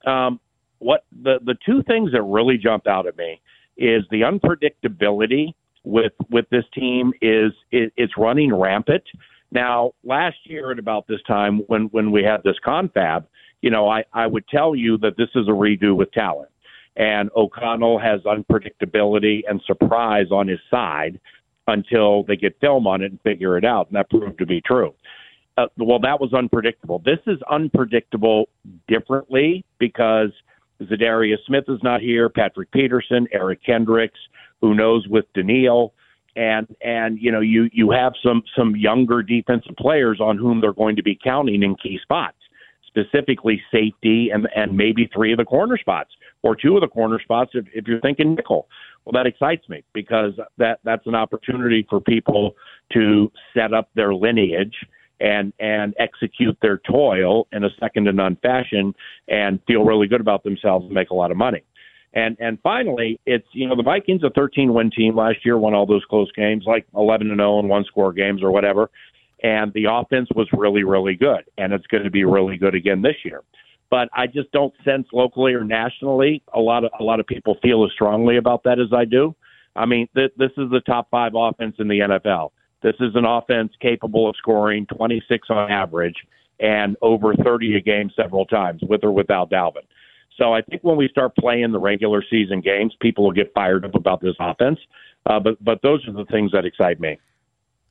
um, 0.06 0.40
what 0.78 1.04
the 1.22 1.38
the 1.44 1.56
two 1.64 1.82
things 1.84 2.12
that 2.12 2.22
really 2.22 2.58
jump 2.58 2.86
out 2.86 3.06
at 3.06 3.16
me 3.16 3.40
is 3.76 4.04
the 4.10 4.22
unpredictability 4.22 5.54
with 5.84 6.12
with 6.30 6.48
this 6.50 6.64
team 6.74 7.12
is 7.22 7.52
it, 7.70 7.92
it's 7.96 8.16
running 8.16 8.54
rampant. 8.54 9.04
Now, 9.50 9.92
last 10.02 10.36
year 10.44 10.72
at 10.72 10.78
about 10.78 11.06
this 11.06 11.20
time 11.26 11.58
when 11.66 11.84
when 11.84 12.10
we 12.10 12.22
had 12.22 12.42
this 12.42 12.56
confab, 12.64 13.26
you 13.62 13.70
know, 13.70 13.88
I, 13.88 14.04
I 14.12 14.26
would 14.26 14.46
tell 14.48 14.74
you 14.74 14.98
that 14.98 15.16
this 15.16 15.28
is 15.34 15.48
a 15.48 15.52
redo 15.52 15.96
with 15.96 16.12
talent. 16.12 16.50
And 16.96 17.30
O'Connell 17.34 17.98
has 17.98 18.20
unpredictability 18.22 19.42
and 19.48 19.62
surprise 19.66 20.26
on 20.30 20.48
his 20.48 20.58
side 20.70 21.18
until 21.66 22.24
they 22.24 22.36
get 22.36 22.60
film 22.60 22.86
on 22.86 23.00
it 23.00 23.12
and 23.12 23.20
figure 23.22 23.56
it 23.56 23.64
out. 23.64 23.86
And 23.86 23.96
that 23.96 24.10
proved 24.10 24.38
to 24.38 24.46
be 24.46 24.60
true. 24.60 24.92
Uh, 25.56 25.66
well, 25.78 26.00
that 26.00 26.20
was 26.20 26.34
unpredictable. 26.34 27.00
This 27.04 27.20
is 27.26 27.38
unpredictable 27.50 28.48
differently 28.88 29.64
because 29.78 30.30
Za'Darius 30.82 31.38
Smith 31.46 31.64
is 31.68 31.78
not 31.82 32.00
here, 32.00 32.28
Patrick 32.28 32.70
Peterson, 32.72 33.26
Eric 33.32 33.60
Kendricks, 33.64 34.18
who 34.60 34.74
knows 34.74 35.06
with 35.08 35.24
Danielle 35.34 35.94
and 36.34 36.66
and 36.80 37.18
you 37.20 37.30
know 37.30 37.40
you 37.40 37.68
you 37.72 37.90
have 37.90 38.14
some 38.24 38.42
some 38.56 38.74
younger 38.74 39.22
defensive 39.22 39.76
players 39.76 40.18
on 40.18 40.38
whom 40.38 40.62
they're 40.62 40.72
going 40.72 40.96
to 40.96 41.02
be 41.02 41.18
counting 41.22 41.62
in 41.62 41.76
key 41.76 41.98
spots 42.02 42.38
specifically 42.92 43.62
safety 43.72 44.30
and 44.30 44.48
and 44.54 44.76
maybe 44.76 45.08
three 45.12 45.32
of 45.32 45.38
the 45.38 45.44
corner 45.44 45.78
spots 45.78 46.10
or 46.42 46.54
two 46.54 46.76
of 46.76 46.80
the 46.80 46.88
corner 46.88 47.20
spots 47.20 47.52
if, 47.54 47.64
if 47.74 47.86
you're 47.86 48.00
thinking 48.00 48.34
nickel. 48.34 48.68
Well, 49.04 49.12
that 49.12 49.26
excites 49.26 49.68
me 49.68 49.82
because 49.92 50.32
that 50.58 50.80
that's 50.84 51.06
an 51.06 51.14
opportunity 51.14 51.86
for 51.88 52.00
people 52.00 52.54
to 52.92 53.32
set 53.54 53.72
up 53.72 53.88
their 53.94 54.14
lineage 54.14 54.74
and 55.20 55.52
and 55.58 55.94
execute 55.98 56.56
their 56.60 56.78
toil 56.78 57.46
in 57.52 57.64
a 57.64 57.70
second 57.80 58.04
to 58.04 58.12
none 58.12 58.36
fashion 58.42 58.94
and 59.28 59.60
feel 59.66 59.84
really 59.84 60.06
good 60.06 60.20
about 60.20 60.44
themselves 60.44 60.84
and 60.84 60.94
make 60.94 61.10
a 61.10 61.14
lot 61.14 61.30
of 61.30 61.36
money. 61.36 61.62
And 62.14 62.36
and 62.40 62.58
finally, 62.62 63.18
it's 63.24 63.46
you 63.52 63.66
know 63.66 63.76
the 63.76 63.82
Vikings 63.82 64.22
a 64.22 64.30
13 64.30 64.74
win 64.74 64.90
team 64.90 65.16
last 65.16 65.44
year 65.44 65.56
won 65.56 65.74
all 65.74 65.86
those 65.86 66.04
close 66.04 66.30
games 66.32 66.64
like 66.66 66.86
11 66.94 67.30
and 67.30 67.38
0 67.38 67.60
and 67.60 67.68
one 67.68 67.84
score 67.84 68.12
games 68.12 68.42
or 68.42 68.50
whatever 68.50 68.90
and 69.42 69.72
the 69.72 69.86
offense 69.90 70.28
was 70.34 70.48
really, 70.52 70.84
really 70.84 71.14
good, 71.14 71.44
and 71.58 71.72
it's 71.72 71.86
going 71.88 72.04
to 72.04 72.10
be 72.10 72.24
really 72.24 72.56
good 72.56 72.74
again 72.74 73.02
this 73.02 73.16
year. 73.24 73.42
But 73.90 74.08
I 74.14 74.26
just 74.26 74.50
don't 74.52 74.72
sense 74.84 75.06
locally 75.12 75.52
or 75.52 75.64
nationally 75.64 76.42
a 76.54 76.60
lot 76.60 76.84
of 76.84 76.90
a 76.98 77.02
lot 77.02 77.20
of 77.20 77.26
people 77.26 77.58
feel 77.62 77.84
as 77.84 77.92
strongly 77.92 78.38
about 78.38 78.62
that 78.64 78.78
as 78.78 78.92
I 78.92 79.04
do. 79.04 79.34
I 79.76 79.86
mean, 79.86 80.08
th- 80.14 80.32
this 80.36 80.50
is 80.56 80.70
the 80.70 80.80
top 80.86 81.08
five 81.10 81.32
offense 81.34 81.76
in 81.78 81.88
the 81.88 81.98
NFL. 81.98 82.50
This 82.82 82.94
is 83.00 83.14
an 83.14 83.24
offense 83.24 83.72
capable 83.80 84.28
of 84.28 84.36
scoring 84.36 84.86
26 84.86 85.48
on 85.50 85.70
average 85.70 86.16
and 86.60 86.96
over 87.02 87.34
30 87.34 87.76
a 87.76 87.80
game 87.80 88.10
several 88.14 88.44
times, 88.46 88.82
with 88.82 89.04
or 89.04 89.12
without 89.12 89.50
Dalvin. 89.50 89.86
So 90.38 90.54
I 90.54 90.62
think 90.62 90.82
when 90.82 90.96
we 90.96 91.08
start 91.08 91.36
playing 91.36 91.72
the 91.72 91.78
regular 91.78 92.24
season 92.28 92.60
games, 92.60 92.94
people 93.00 93.24
will 93.24 93.32
get 93.32 93.52
fired 93.54 93.84
up 93.84 93.94
about 93.94 94.20
this 94.20 94.34
offense. 94.40 94.78
Uh, 95.26 95.38
but 95.38 95.62
but 95.62 95.80
those 95.82 96.06
are 96.08 96.12
the 96.12 96.24
things 96.26 96.52
that 96.52 96.64
excite 96.64 96.98
me. 97.00 97.18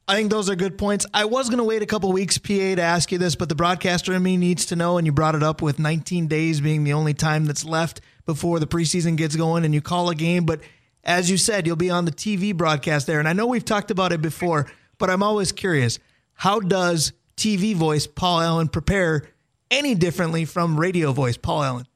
I 0.08 0.16
think 0.16 0.30
those 0.30 0.50
are 0.50 0.56
good 0.56 0.78
points. 0.78 1.06
I 1.14 1.26
was 1.26 1.50
going 1.50 1.60
to 1.60 1.64
wait 1.64 1.82
a 1.82 1.86
couple 1.86 2.12
weeks, 2.12 2.38
PA, 2.38 2.76
to 2.76 2.82
ask 2.82 3.12
you 3.12 3.18
this, 3.18 3.36
but 3.36 3.50
the 3.50 3.56
broadcaster 3.56 4.14
in 4.14 4.24
me 4.24 4.36
needs 4.36 4.66
to 4.68 4.76
know, 4.76 4.98
and 4.98 5.06
you 5.06 5.14
brought 5.14 5.36
it 5.36 5.44
up 5.44 5.62
with 5.62 5.80
19 5.80 6.28
days 6.28 6.60
being 6.60 6.84
the 6.84 6.94
only 6.94 7.14
time 7.14 7.46
that's 7.46 7.64
left 7.64 8.02
before 8.26 8.60
the 8.60 8.68
preseason 8.68 9.16
gets 9.16 9.36
going 9.36 9.64
and 9.64 9.74
you 9.74 9.82
call 9.82 10.10
a 10.10 10.16
game. 10.16 10.46
But 10.46 10.62
as 11.04 11.30
you 11.30 11.38
said, 11.38 11.66
you'll 11.66 11.76
be 11.76 11.90
on 11.90 12.06
the 12.06 12.12
TV 12.12 12.56
broadcast 12.56 13.08
there. 13.08 13.20
And 13.20 13.28
I 13.28 13.34
know 13.34 13.46
we've 13.46 13.66
talked 13.66 13.92
about 13.92 14.12
it 14.12 14.22
before, 14.22 14.70
but 14.98 15.10
I'm 15.10 15.24
always 15.24 15.52
curious 15.52 16.00
how 16.34 16.60
does 16.60 17.14
TV 17.38 17.76
voice 17.76 18.08
Paul 18.08 18.42
Allen 18.42 18.68
prepare 18.68 19.30
any 19.70 19.96
differently 19.96 20.46
from 20.46 20.80
radio 20.80 21.12
voice 21.12 21.38
Paul 21.38 21.64
Allen? 21.64 21.88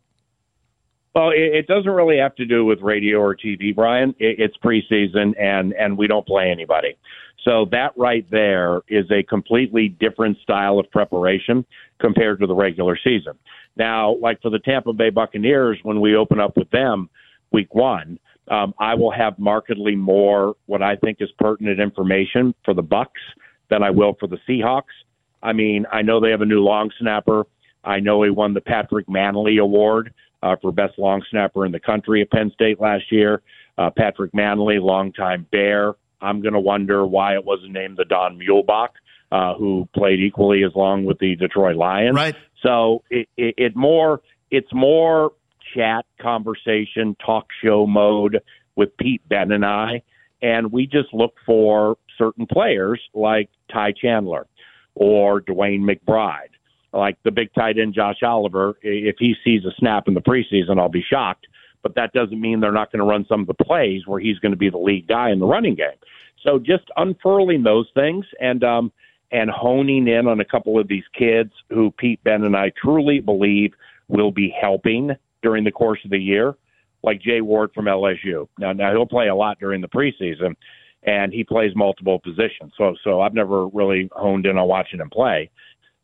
Well, 1.13 1.31
it, 1.33 1.65
doesn't 1.67 1.89
really 1.89 2.17
have 2.17 2.35
to 2.35 2.45
do 2.45 2.65
with 2.65 2.81
radio 2.81 3.19
or 3.19 3.35
TV, 3.35 3.73
Brian. 3.73 4.13
It's 4.19 4.57
preseason, 4.57 5.33
and 5.39 5.71
and 5.73 5.97
we 5.97 6.07
don't 6.07 6.27
play 6.27 6.51
anybody. 6.51 6.97
So 7.45 7.65
that 7.71 7.93
right 7.95 8.25
there 8.31 8.81
is 8.87 9.05
a 9.11 9.23
completely 9.23 9.87
different 9.87 10.37
style 10.39 10.79
of 10.79 10.89
preparation 10.91 11.63
compared 11.99 12.39
to 12.39 12.47
the 12.47 12.55
regular 12.55 12.97
season. 13.01 13.33
Now, 13.77 14.15
like 14.15 14.41
for 14.41 14.49
the 14.49 14.59
Tampa 14.59 14.93
Bay 14.93 15.11
Buccaneers, 15.11 15.77
when 15.83 16.01
we 16.01 16.15
open 16.15 16.39
up 16.39 16.57
with 16.57 16.69
them 16.71 17.09
week 17.51 17.73
one, 17.75 18.19
um, 18.49 18.73
I 18.79 18.95
will 18.95 19.11
have 19.11 19.37
markedly 19.37 19.95
more 19.95 20.55
what 20.65 20.81
I 20.81 20.95
think 20.95 21.17
is 21.19 21.29
pertinent 21.39 21.79
information 21.79 22.53
for 22.63 22.73
the 22.73 22.81
Bucks 22.81 23.21
than 23.69 23.83
I 23.83 23.91
will 23.91 24.15
for 24.19 24.27
the 24.27 24.37
Seahawks. 24.47 24.93
I 25.41 25.53
mean, 25.53 25.85
I 25.91 26.01
know 26.01 26.19
they 26.19 26.31
have 26.31 26.41
a 26.41 26.45
new 26.45 26.61
long 26.61 26.91
snapper. 26.99 27.45
I 27.83 27.99
know 27.99 28.23
he 28.23 28.29
won 28.31 28.53
the 28.53 28.61
Patrick 28.61 29.07
Mannelly 29.07 29.61
Award 29.61 30.13
uh, 30.41 30.55
for 30.61 30.71
best 30.71 30.97
long 30.97 31.23
snapper 31.29 31.65
in 31.65 31.71
the 31.71 31.79
country 31.79 32.21
at 32.21 32.31
Penn 32.31 32.51
State 32.53 32.79
last 32.79 33.11
year. 33.11 33.41
Uh, 33.77 33.89
Patrick 33.89 34.31
Mannelly, 34.31 34.81
longtime 34.81 35.45
Bear. 35.51 35.95
I'm 36.25 36.41
going 36.41 36.53
to 36.53 36.59
wonder 36.59 37.05
why 37.05 37.35
it 37.35 37.45
wasn't 37.45 37.71
named 37.71 37.97
the 37.97 38.05
Don 38.05 38.39
Muhlbach, 38.39 38.89
uh, 39.31 39.55
who 39.55 39.87
played 39.95 40.19
equally 40.19 40.63
as 40.63 40.71
long 40.75 41.05
with 41.05 41.19
the 41.19 41.35
Detroit 41.35 41.75
Lions. 41.75 42.15
Right. 42.15 42.35
So 42.61 43.03
it, 43.09 43.29
it, 43.37 43.55
it 43.57 43.75
more 43.75 44.21
it's 44.51 44.73
more 44.73 45.33
chat, 45.73 46.05
conversation, 46.21 47.15
talk 47.25 47.47
show 47.63 47.85
mode 47.85 48.41
with 48.75 48.95
Pete 48.97 49.27
Ben 49.27 49.51
and 49.51 49.65
I, 49.65 50.01
and 50.41 50.71
we 50.71 50.85
just 50.85 51.13
look 51.13 51.35
for 51.45 51.97
certain 52.17 52.45
players 52.45 53.01
like 53.13 53.49
Ty 53.71 53.93
Chandler 53.93 54.47
or 54.95 55.41
DeWayne 55.41 55.81
McBride 55.81 56.55
like 56.95 57.17
the 57.23 57.31
big 57.31 57.53
tight 57.53 57.77
end 57.77 57.93
Josh 57.93 58.23
Oliver, 58.23 58.77
if 58.81 59.17
he 59.19 59.35
sees 59.43 59.65
a 59.65 59.71
snap 59.77 60.07
in 60.07 60.13
the 60.13 60.21
preseason, 60.21 60.79
I'll 60.79 60.89
be 60.89 61.03
shocked. 61.07 61.47
But 61.83 61.95
that 61.95 62.13
doesn't 62.13 62.39
mean 62.39 62.61
they're 62.61 62.71
not 62.71 62.91
going 62.91 62.99
to 62.99 63.05
run 63.05 63.25
some 63.27 63.41
of 63.41 63.47
the 63.47 63.63
plays 63.63 64.07
where 64.07 64.19
he's 64.19 64.39
going 64.39 64.53
to 64.53 64.57
be 64.57 64.69
the 64.69 64.77
lead 64.77 65.07
guy 65.07 65.29
in 65.29 65.39
the 65.39 65.45
running 65.45 65.75
game. 65.75 65.99
So 66.45 66.59
just 66.59 66.85
unfurling 66.95 67.63
those 67.63 67.87
things 67.95 68.25
and 68.39 68.63
um, 68.63 68.91
and 69.31 69.49
honing 69.49 70.07
in 70.07 70.27
on 70.27 70.39
a 70.39 70.45
couple 70.45 70.79
of 70.79 70.87
these 70.87 71.03
kids 71.17 71.51
who 71.69 71.91
Pete 71.91 72.23
Ben 72.23 72.43
and 72.43 72.55
I 72.55 72.71
truly 72.81 73.19
believe 73.19 73.73
will 74.07 74.31
be 74.31 74.53
helping 74.59 75.11
during 75.41 75.63
the 75.63 75.71
course 75.71 75.99
of 76.05 76.11
the 76.11 76.19
year, 76.19 76.55
like 77.03 77.21
Jay 77.21 77.41
Ward 77.41 77.71
from 77.73 77.85
LSU. 77.85 78.47
Now, 78.59 78.71
now 78.73 78.91
he'll 78.91 79.07
play 79.07 79.27
a 79.27 79.35
lot 79.35 79.59
during 79.59 79.81
the 79.81 79.87
preseason, 79.87 80.55
and 81.03 81.33
he 81.33 81.43
plays 81.43 81.75
multiple 81.75 82.19
positions. 82.19 82.73
So, 82.77 82.95
so 83.03 83.21
I've 83.21 83.33
never 83.33 83.67
really 83.67 84.09
honed 84.13 84.45
in 84.45 84.57
on 84.57 84.67
watching 84.67 84.99
him 84.99 85.09
play. 85.09 85.49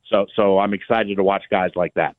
So 0.09 0.25
so 0.35 0.59
I'm 0.59 0.73
excited 0.73 1.15
to 1.15 1.23
watch 1.23 1.43
guys 1.49 1.71
like 1.75 1.93
that. 1.93 2.15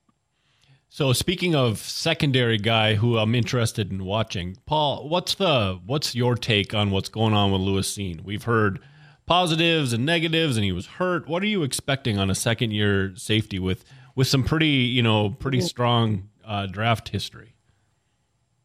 So 0.94 1.14
speaking 1.14 1.54
of 1.54 1.78
secondary 1.78 2.58
guy 2.58 2.96
who 2.96 3.16
I'm 3.16 3.34
interested 3.34 3.90
in 3.90 4.04
watching, 4.04 4.58
Paul, 4.66 5.08
what's 5.08 5.36
the 5.36 5.80
what's 5.86 6.14
your 6.14 6.34
take 6.34 6.74
on 6.74 6.90
what's 6.90 7.08
going 7.08 7.32
on 7.32 7.50
with 7.50 7.62
Lewis 7.62 7.96
Cine? 7.96 8.22
We've 8.22 8.42
heard 8.42 8.78
positives 9.24 9.94
and 9.94 10.04
negatives, 10.04 10.58
and 10.58 10.64
he 10.66 10.70
was 10.70 10.84
hurt. 10.84 11.26
What 11.26 11.42
are 11.42 11.46
you 11.46 11.62
expecting 11.62 12.18
on 12.18 12.28
a 12.28 12.34
second 12.34 12.72
year 12.72 13.14
safety 13.16 13.58
with 13.58 13.86
with 14.14 14.26
some 14.26 14.44
pretty 14.44 14.66
you 14.66 15.02
know 15.02 15.30
pretty 15.30 15.62
strong 15.62 16.28
uh, 16.44 16.66
draft 16.66 17.08
history? 17.08 17.54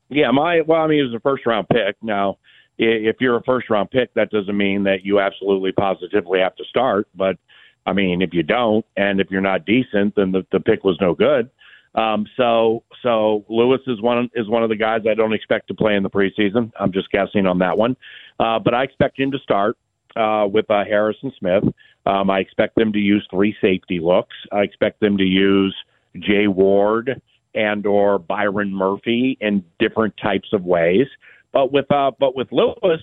Yeah, 0.10 0.32
my 0.32 0.60
well, 0.60 0.82
I 0.82 0.88
mean, 0.88 0.98
he 0.98 1.04
was 1.04 1.14
a 1.14 1.22
first 1.22 1.46
round 1.46 1.70
pick. 1.70 1.96
Now, 2.02 2.40
if 2.78 3.22
you're 3.22 3.38
a 3.38 3.44
first 3.44 3.70
round 3.70 3.90
pick, 3.90 4.14
that 4.16 4.32
doesn't 4.32 4.58
mean 4.58 4.84
that 4.84 5.06
you 5.06 5.22
absolutely 5.22 5.72
positively 5.72 6.40
have 6.40 6.58
to 6.58 6.66
start, 6.66 7.08
but 7.16 7.38
I 7.86 7.94
mean, 7.94 8.22
if 8.22 8.34
you 8.34 8.44
don't, 8.44 8.86
and 8.98 9.22
if 9.22 9.32
you're 9.32 9.40
not 9.40 9.66
decent, 9.66 10.18
then 10.18 10.34
the, 10.34 10.46
the 10.52 10.60
pick 10.60 10.84
was 10.84 10.98
no 11.00 11.16
good. 11.16 11.50
Um, 11.98 12.27
so, 12.38 12.84
so 13.01 13.44
Lewis 13.50 13.82
is 13.88 14.00
one 14.01 14.30
is 14.36 14.48
one 14.48 14.62
of 14.62 14.70
the 14.70 14.75
guys 14.75 15.01
I 15.10 15.16
don't 15.16 15.34
expect 15.34 15.68
to 15.70 15.74
play 15.74 15.96
in 15.96 16.04
the 16.04 16.10
preseason. 16.12 16.72
I'm 16.80 16.92
just 16.92 17.10
guessing 17.12 17.48
on 17.48 17.58
that 17.60 17.77
one, 17.77 17.98
uh, 18.39 18.60
but 18.60 18.75
I 18.75 18.84
expect 18.84 19.20
him 19.20 19.32
to 19.32 19.39
start 19.39 19.77
uh, 20.16 20.48
with 20.50 20.70
uh, 20.70 20.84
Harrison 20.86 21.34
Smith. 21.39 21.63
Um, 22.06 22.30
I 22.30 22.39
expect 22.39 22.75
them 22.75 22.94
to 22.94 23.00
use 23.00 23.27
three 23.32 23.56
safety 23.60 24.00
looks. 24.00 24.36
I 24.51 24.62
expect 24.62 25.00
them 25.00 25.18
to 25.18 25.24
use 25.24 25.75
Jay 26.20 26.48
Ward 26.48 27.20
and 27.56 27.86
or 27.88 28.20
Byron 28.20 28.74
Murphy 28.74 29.38
in 29.42 29.63
different 29.80 30.13
types 30.22 30.50
of 30.54 30.63
ways. 30.63 31.08
But 31.51 31.72
with 31.74 31.92
uh, 31.92 32.12
but 32.20 32.36
with 32.36 32.48
Lewis, 32.51 33.01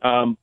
um, 0.00 0.38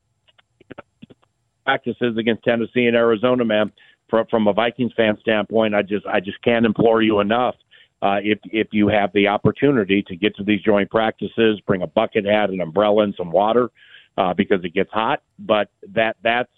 practices 1.66 2.16
against 2.18 2.44
Tennessee 2.44 2.86
and 2.86 2.96
Arizona, 2.96 3.44
man. 3.44 3.72
From 4.10 4.28
from 4.28 4.48
a 4.48 4.54
Vikings 4.54 4.92
fan 4.96 5.18
standpoint, 5.22 5.74
I 5.74 5.82
just 5.82 6.06
I 6.06 6.20
just 6.20 6.42
can't 6.44 6.66
implore 6.66 7.02
you 7.02 7.22
enough. 7.22 7.56
Uh, 8.02 8.18
if 8.24 8.40
if 8.46 8.68
you 8.72 8.88
have 8.88 9.12
the 9.14 9.28
opportunity 9.28 10.02
to 10.02 10.16
get 10.16 10.36
to 10.36 10.44
these 10.44 10.62
joint 10.62 10.90
practices, 10.90 11.60
bring 11.68 11.82
a 11.84 11.88
bucket 11.88 12.26
hat, 12.26 12.50
an 12.50 12.60
umbrella, 12.60 13.04
and 13.04 13.14
some 13.16 13.32
water, 13.32 13.70
uh, 14.18 14.34
because 14.34 14.64
it 14.64 14.74
gets 14.74 14.92
hot. 14.92 15.22
But 15.38 15.70
that 15.90 16.18
that's 16.24 16.52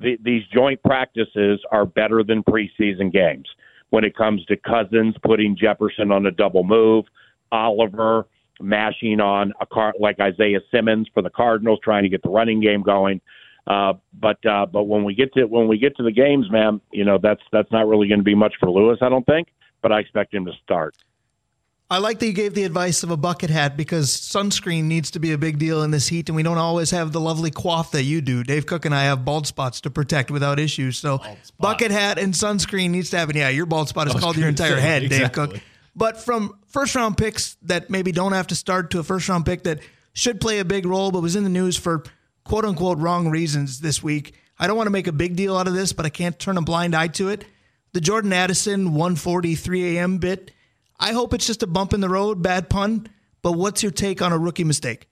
the, 0.00 0.18
these 0.22 0.42
joint 0.52 0.82
practices 0.82 1.60
are 1.70 1.86
better 1.86 2.22
than 2.22 2.42
preseason 2.42 3.12
games 3.12 3.48
when 3.90 4.04
it 4.04 4.16
comes 4.16 4.44
to 4.46 4.56
Cousins 4.56 5.14
putting 5.22 5.56
Jefferson 5.56 6.10
on 6.10 6.26
a 6.26 6.30
double 6.30 6.64
move, 6.64 7.04
Oliver 7.52 8.26
mashing 8.60 9.20
on 9.20 9.52
a 9.60 9.66
car 9.66 9.92
like 9.98 10.20
Isaiah 10.20 10.60
Simmons 10.70 11.08
for 11.12 11.22
the 11.22 11.30
Cardinals, 11.30 11.80
trying 11.82 12.02
to 12.02 12.08
get 12.08 12.22
the 12.22 12.30
running 12.30 12.60
game 12.60 12.82
going. 12.82 13.20
Uh, 13.66 13.94
but 14.18 14.44
uh, 14.46 14.66
but 14.66 14.84
when 14.84 15.04
we 15.04 15.14
get 15.14 15.32
to 15.34 15.44
when 15.44 15.68
we 15.68 15.78
get 15.78 15.96
to 15.96 16.02
the 16.02 16.10
games, 16.10 16.50
man, 16.50 16.80
you 16.90 17.04
know 17.04 17.18
that's 17.22 17.42
that's 17.52 17.70
not 17.70 17.86
really 17.86 18.08
going 18.08 18.18
to 18.18 18.24
be 18.24 18.34
much 18.34 18.54
for 18.58 18.70
Lewis, 18.70 18.98
I 19.02 19.08
don't 19.08 19.26
think. 19.26 19.48
But 19.82 19.92
I 19.92 20.00
expect 20.00 20.32
him 20.32 20.46
to 20.46 20.52
start. 20.62 20.94
I 21.90 21.98
like 21.98 22.20
that 22.20 22.26
you 22.26 22.32
gave 22.32 22.54
the 22.54 22.64
advice 22.64 23.02
of 23.02 23.10
a 23.10 23.18
bucket 23.18 23.50
hat 23.50 23.76
because 23.76 24.08
sunscreen 24.16 24.84
needs 24.84 25.10
to 25.10 25.18
be 25.18 25.32
a 25.32 25.36
big 25.36 25.58
deal 25.58 25.82
in 25.82 25.90
this 25.90 26.08
heat, 26.08 26.30
and 26.30 26.36
we 26.36 26.42
don't 26.42 26.56
always 26.56 26.90
have 26.90 27.12
the 27.12 27.20
lovely 27.20 27.50
coif 27.50 27.90
that 27.90 28.04
you 28.04 28.22
do. 28.22 28.42
Dave 28.42 28.64
Cook 28.64 28.86
and 28.86 28.94
I 28.94 29.04
have 29.04 29.26
bald 29.26 29.46
spots 29.46 29.82
to 29.82 29.90
protect 29.90 30.30
without 30.30 30.58
issues. 30.58 30.96
So 30.96 31.20
bucket 31.58 31.90
hat 31.90 32.18
and 32.18 32.32
sunscreen 32.32 32.90
needs 32.90 33.10
to 33.10 33.18
happen. 33.18 33.36
Yeah, 33.36 33.50
your 33.50 33.66
bald 33.66 33.90
spot 33.90 34.06
is 34.06 34.14
called 34.14 34.38
your 34.38 34.48
entire 34.48 34.76
say, 34.76 34.80
head, 34.80 35.02
exactly. 35.02 35.46
Dave 35.46 35.50
Cook. 35.52 35.62
But 35.94 36.16
from 36.16 36.56
first 36.66 36.94
round 36.94 37.18
picks 37.18 37.56
that 37.60 37.90
maybe 37.90 38.10
don't 38.10 38.32
have 38.32 38.46
to 38.46 38.56
start 38.56 38.90
to 38.92 38.98
a 38.98 39.02
first 39.02 39.28
round 39.28 39.44
pick 39.44 39.64
that 39.64 39.80
should 40.14 40.40
play 40.40 40.60
a 40.60 40.64
big 40.64 40.86
role, 40.86 41.10
but 41.10 41.20
was 41.20 41.36
in 41.36 41.44
the 41.44 41.50
news 41.50 41.76
for 41.76 42.04
quote 42.44 42.64
unquote 42.64 42.98
wrong 42.98 43.28
reasons 43.28 43.80
this 43.80 44.02
week. 44.02 44.34
I 44.58 44.66
don't 44.66 44.78
want 44.78 44.86
to 44.86 44.92
make 44.92 45.08
a 45.08 45.12
big 45.12 45.36
deal 45.36 45.56
out 45.58 45.68
of 45.68 45.74
this, 45.74 45.92
but 45.92 46.06
I 46.06 46.08
can't 46.08 46.38
turn 46.38 46.56
a 46.56 46.62
blind 46.62 46.94
eye 46.94 47.08
to 47.08 47.28
it. 47.28 47.44
The 47.92 48.00
Jordan 48.00 48.32
Addison 48.32 48.92
1:43 48.92 49.96
a.m. 49.96 50.18
bit. 50.18 50.50
I 50.98 51.12
hope 51.12 51.34
it's 51.34 51.46
just 51.46 51.62
a 51.62 51.66
bump 51.66 51.92
in 51.92 52.00
the 52.00 52.08
road, 52.08 52.42
bad 52.42 52.70
pun. 52.70 53.08
But 53.42 53.52
what's 53.52 53.82
your 53.82 53.92
take 53.92 54.22
on 54.22 54.32
a 54.32 54.38
rookie 54.38 54.64
mistake? 54.64 55.08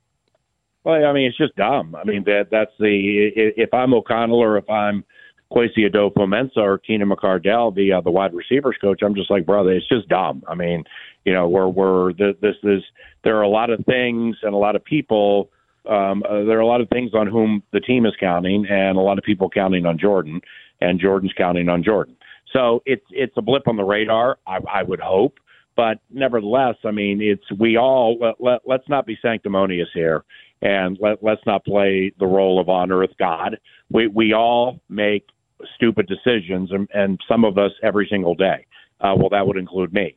Well, 0.85 1.05
I 1.05 1.13
mean, 1.13 1.27
it's 1.27 1.37
just 1.37 1.55
dumb. 1.57 1.95
I 1.95 2.05
mean, 2.05 2.25
that 2.25 2.49
that's 2.51 2.73
the 2.79 3.31
if 3.37 3.75
I'm 3.75 3.93
O'Connell 3.93 4.39
or 4.39 4.57
if 4.57 4.71
I'm 4.71 5.05
Kwesi 5.53 5.81
Adofo-Mensah 5.81 6.57
or 6.57 6.79
Keenan 6.79 7.11
McCardell, 7.11 7.75
the 7.75 7.93
uh, 7.93 8.01
the 8.01 8.11
wide 8.11 8.33
receivers 8.33 8.77
coach, 8.81 9.01
I'm 9.03 9.15
just 9.15 9.31
like, 9.31 9.45
brother, 9.45 9.73
it's 9.73 9.89
just 9.89 10.09
dumb. 10.09 10.43
I 10.49 10.55
mean, 10.55 10.85
you 11.27 11.35
know, 11.35 11.49
we're 11.49 11.69
we're 11.69 12.15
this 12.15 12.57
is 12.63 12.83
there 13.25 13.37
are 13.37 13.43
a 13.43 13.49
lot 13.49 13.69
of 13.69 13.85
things 13.85 14.37
and 14.43 14.55
a 14.55 14.59
lot 14.59 14.75
of 14.75 14.83
people 14.85 15.51
um, 15.87 16.23
uh, 16.29 16.45
there 16.45 16.59
are 16.59 16.63
a 16.63 16.67
lot 16.67 16.81
of 16.81 16.89
things 16.89 17.13
on 17.15 17.27
whom 17.27 17.63
the 17.73 17.81
team 17.81 18.05
is 18.05 18.13
counting, 18.21 18.67
and 18.67 18.99
a 18.99 19.01
lot 19.01 19.19
of 19.19 19.25
people 19.25 19.49
counting 19.49 19.87
on 19.87 19.99
Jordan, 19.99 20.41
and 20.81 21.01
Jordan's 21.01 21.33
counting 21.37 21.69
on 21.69 21.83
Jordan. 21.83 22.17
So 22.53 22.83
it's 22.87 23.05
it's 23.11 23.35
a 23.37 23.43
blip 23.43 23.69
on 23.69 23.77
the 23.77 23.85
radar. 23.85 24.39
I, 24.47 24.59
I 24.73 24.83
would 24.83 25.01
hope, 25.01 25.39
but 25.77 25.99
nevertheless, 26.11 26.77
I 26.85 26.91
mean, 26.91 27.21
it's 27.23 27.45
we 27.59 27.77
all 27.77 28.19
let, 28.21 28.41
let, 28.41 28.61
let's 28.67 28.89
not 28.89 29.07
be 29.07 29.17
sanctimonious 29.23 29.89
here, 29.95 30.25
and 30.63 30.99
let 31.01 31.23
let's 31.23 31.43
not 31.47 31.65
play 31.65 32.13
the 32.19 32.27
role 32.27 32.61
of 32.61 32.69
on 32.69 32.91
earth 32.91 33.15
God. 33.19 33.59
We 33.91 34.09
we 34.09 34.33
all 34.33 34.81
make 34.89 35.27
stupid 35.75 36.09
decisions, 36.09 36.73
and, 36.73 36.89
and 36.93 37.21
some 37.29 37.45
of 37.45 37.59
us 37.59 37.73
every 37.83 38.09
single 38.11 38.35
day. 38.35 38.67
Uh, 39.01 39.15
well, 39.17 39.29
that 39.31 39.47
would 39.47 39.57
include 39.57 39.93
me. 39.93 40.17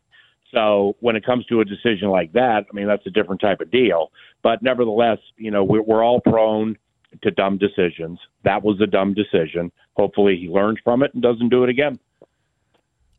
So 0.53 0.95
when 0.99 1.15
it 1.15 1.25
comes 1.25 1.45
to 1.47 1.61
a 1.61 1.65
decision 1.65 2.09
like 2.09 2.31
that, 2.33 2.65
I 2.69 2.75
mean, 2.75 2.87
that's 2.87 3.05
a 3.07 3.09
different 3.09 3.41
type 3.41 3.59
of 3.59 3.71
deal. 3.71 4.11
But 4.43 4.61
nevertheless, 4.61 5.17
you 5.37 5.51
know, 5.51 5.63
we're, 5.63 5.81
we're 5.81 6.03
all 6.03 6.21
prone 6.21 6.77
to 7.21 7.31
dumb 7.31 7.57
decisions. 7.57 8.19
That 8.43 8.63
was 8.63 8.79
a 8.81 8.87
dumb 8.87 9.13
decision. 9.13 9.71
Hopefully 9.93 10.37
he 10.37 10.49
learns 10.49 10.79
from 10.83 11.03
it 11.03 11.13
and 11.13 11.23
doesn't 11.23 11.49
do 11.49 11.63
it 11.63 11.69
again. 11.69 11.99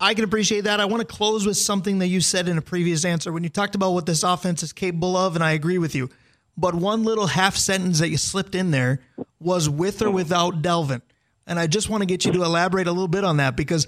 I 0.04 0.12
can 0.12 0.24
appreciate 0.24 0.64
that. 0.64 0.80
I 0.80 0.84
want 0.84 1.00
to 1.00 1.06
close 1.06 1.46
with 1.46 1.56
something 1.56 2.00
that 2.00 2.08
you 2.08 2.20
said 2.20 2.46
in 2.46 2.58
a 2.58 2.62
previous 2.62 3.06
answer 3.06 3.32
when 3.32 3.42
you 3.42 3.48
talked 3.48 3.74
about 3.74 3.92
what 3.92 4.04
this 4.04 4.22
offense 4.22 4.62
is 4.62 4.74
capable 4.74 5.16
of, 5.16 5.34
and 5.34 5.42
I 5.42 5.52
agree 5.52 5.78
with 5.78 5.94
you. 5.94 6.10
But 6.58 6.74
one 6.74 7.04
little 7.04 7.26
half 7.26 7.56
sentence 7.56 8.00
that 8.00 8.10
you 8.10 8.18
slipped 8.18 8.54
in 8.54 8.70
there 8.70 9.00
was 9.40 9.66
with 9.66 10.02
or 10.02 10.10
without 10.10 10.60
Dalvin. 10.60 11.00
And 11.46 11.58
I 11.58 11.66
just 11.68 11.88
want 11.88 12.02
to 12.02 12.06
get 12.06 12.26
you 12.26 12.32
to 12.32 12.44
elaborate 12.44 12.86
a 12.86 12.92
little 12.92 13.08
bit 13.08 13.24
on 13.24 13.38
that 13.38 13.56
because 13.56 13.86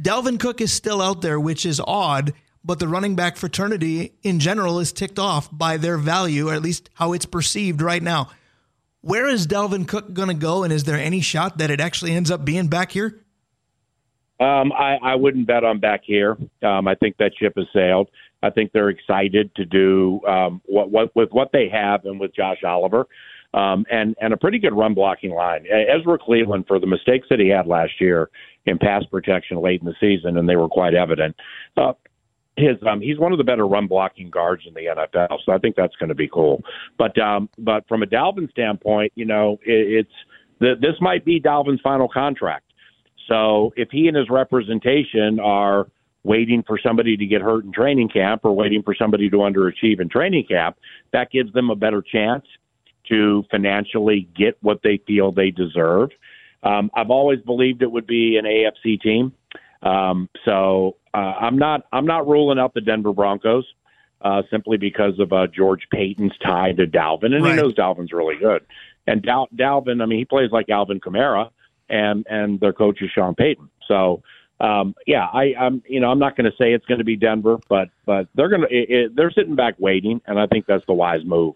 Dalvin 0.00 0.40
Cook 0.40 0.62
is 0.62 0.72
still 0.72 1.02
out 1.02 1.20
there, 1.20 1.38
which 1.38 1.66
is 1.66 1.78
odd 1.86 2.32
but 2.64 2.78
the 2.78 2.88
running 2.88 3.14
back 3.14 3.36
fraternity 3.36 4.12
in 4.22 4.38
general 4.38 4.78
is 4.80 4.92
ticked 4.92 5.18
off 5.18 5.48
by 5.52 5.76
their 5.76 5.96
value, 5.96 6.48
or 6.48 6.54
at 6.54 6.62
least 6.62 6.90
how 6.94 7.12
it's 7.12 7.26
perceived 7.26 7.82
right 7.82 8.02
now. 8.02 8.28
Where 9.02 9.28
is 9.28 9.46
Dalvin 9.46 9.88
Cook 9.88 10.12
going 10.12 10.28
to 10.28 10.34
go, 10.34 10.62
and 10.62 10.72
is 10.72 10.84
there 10.84 10.98
any 10.98 11.20
shot 11.20 11.58
that 11.58 11.70
it 11.70 11.80
actually 11.80 12.12
ends 12.12 12.30
up 12.30 12.44
being 12.44 12.68
back 12.68 12.92
here? 12.92 13.20
Um, 14.40 14.72
I, 14.72 14.96
I 15.02 15.14
wouldn't 15.14 15.46
bet 15.46 15.64
on 15.64 15.80
back 15.80 16.00
here. 16.04 16.36
Um, 16.62 16.88
I 16.88 16.94
think 16.94 17.16
that 17.18 17.32
ship 17.38 17.52
has 17.56 17.66
sailed. 17.74 18.08
I 18.42 18.50
think 18.50 18.72
they're 18.72 18.88
excited 18.88 19.54
to 19.56 19.66
do 19.66 20.20
um, 20.26 20.62
what, 20.64 20.90
what 20.90 21.14
with 21.14 21.30
what 21.30 21.50
they 21.52 21.68
have 21.68 22.06
and 22.06 22.18
with 22.18 22.34
Josh 22.34 22.64
Oliver. 22.64 23.06
Um, 23.52 23.84
and 23.90 24.14
and 24.20 24.32
a 24.32 24.36
pretty 24.36 24.58
good 24.58 24.72
run 24.72 24.94
blocking 24.94 25.32
line. 25.32 25.66
Ezra 25.66 26.18
Cleveland 26.18 26.66
for 26.68 26.78
the 26.78 26.86
mistakes 26.86 27.26
that 27.30 27.40
he 27.40 27.48
had 27.48 27.66
last 27.66 28.00
year 28.00 28.30
in 28.64 28.78
pass 28.78 29.04
protection 29.10 29.60
late 29.60 29.80
in 29.80 29.86
the 29.86 29.94
season, 30.00 30.38
and 30.38 30.48
they 30.48 30.56
were 30.56 30.68
quite 30.68 30.94
evident. 30.94 31.34
Uh, 31.76 31.92
his 32.56 32.76
um, 32.88 33.00
he's 33.00 33.18
one 33.18 33.32
of 33.32 33.38
the 33.38 33.44
better 33.44 33.66
run 33.66 33.88
blocking 33.88 34.30
guards 34.30 34.62
in 34.66 34.74
the 34.74 34.82
NFL, 34.82 35.38
so 35.44 35.52
I 35.52 35.58
think 35.58 35.76
that's 35.76 35.96
going 35.96 36.10
to 36.10 36.14
be 36.14 36.28
cool. 36.28 36.62
But 36.96 37.18
um, 37.18 37.48
but 37.58 37.86
from 37.88 38.02
a 38.02 38.06
Dalvin 38.06 38.50
standpoint, 38.50 39.12
you 39.16 39.24
know, 39.24 39.58
it, 39.64 40.06
it's 40.06 40.14
the, 40.60 40.74
this 40.80 40.94
might 41.00 41.24
be 41.24 41.40
Dalvin's 41.40 41.80
final 41.80 42.08
contract. 42.08 42.69
So 43.30 43.72
if 43.76 43.90
he 43.90 44.08
and 44.08 44.16
his 44.16 44.28
representation 44.28 45.38
are 45.40 45.86
waiting 46.22 46.62
for 46.66 46.78
somebody 46.78 47.16
to 47.16 47.26
get 47.26 47.40
hurt 47.40 47.64
in 47.64 47.72
training 47.72 48.08
camp 48.08 48.44
or 48.44 48.52
waiting 48.52 48.82
for 48.82 48.94
somebody 48.94 49.30
to 49.30 49.36
underachieve 49.38 50.00
in 50.00 50.08
training 50.08 50.46
camp, 50.46 50.76
that 51.12 51.30
gives 51.30 51.52
them 51.52 51.70
a 51.70 51.76
better 51.76 52.02
chance 52.02 52.44
to 53.08 53.44
financially 53.50 54.28
get 54.36 54.56
what 54.60 54.82
they 54.82 55.00
feel 55.06 55.32
they 55.32 55.50
deserve. 55.50 56.10
Um, 56.62 56.90
I've 56.94 57.10
always 57.10 57.40
believed 57.40 57.82
it 57.82 57.90
would 57.90 58.06
be 58.06 58.36
an 58.36 58.44
AFC 58.44 59.00
team. 59.00 59.32
Um, 59.82 60.28
so 60.44 60.96
uh, 61.14 61.16
I'm 61.16 61.56
not 61.56 61.86
I'm 61.90 62.06
not 62.06 62.28
ruling 62.28 62.58
out 62.58 62.74
the 62.74 62.82
Denver 62.82 63.14
Broncos 63.14 63.64
uh, 64.20 64.42
simply 64.50 64.76
because 64.76 65.18
of 65.18 65.32
uh, 65.32 65.46
George 65.46 65.88
Paton's 65.90 66.36
tie 66.42 66.72
to 66.72 66.86
Dalvin, 66.86 67.32
and 67.34 67.42
right. 67.42 67.54
he 67.54 67.56
knows 67.56 67.74
Dalvin's 67.74 68.12
really 68.12 68.36
good. 68.36 68.66
And 69.06 69.22
Dal- 69.22 69.48
Dalvin, 69.56 70.02
I 70.02 70.06
mean, 70.06 70.18
he 70.18 70.26
plays 70.26 70.50
like 70.50 70.68
Alvin 70.68 71.00
Kamara, 71.00 71.50
and 71.90 72.26
and 72.28 72.60
their 72.60 72.72
coach 72.72 73.02
is 73.02 73.10
Sean 73.10 73.34
Payton. 73.34 73.68
So 73.86 74.22
um, 74.60 74.94
yeah, 75.06 75.26
I, 75.26 75.54
I'm 75.58 75.82
you 75.88 76.00
know 76.00 76.10
I'm 76.10 76.18
not 76.18 76.36
going 76.36 76.50
to 76.50 76.56
say 76.56 76.72
it's 76.72 76.84
going 76.86 76.98
to 76.98 77.04
be 77.04 77.16
Denver, 77.16 77.58
but 77.68 77.88
but 78.04 78.28
they're 78.34 78.48
going 78.48 78.62
to 78.62 79.08
they're 79.14 79.30
sitting 79.30 79.56
back 79.56 79.74
waiting, 79.78 80.20
and 80.26 80.38
I 80.38 80.46
think 80.46 80.66
that's 80.66 80.84
the 80.86 80.92
wise 80.92 81.24
move. 81.24 81.54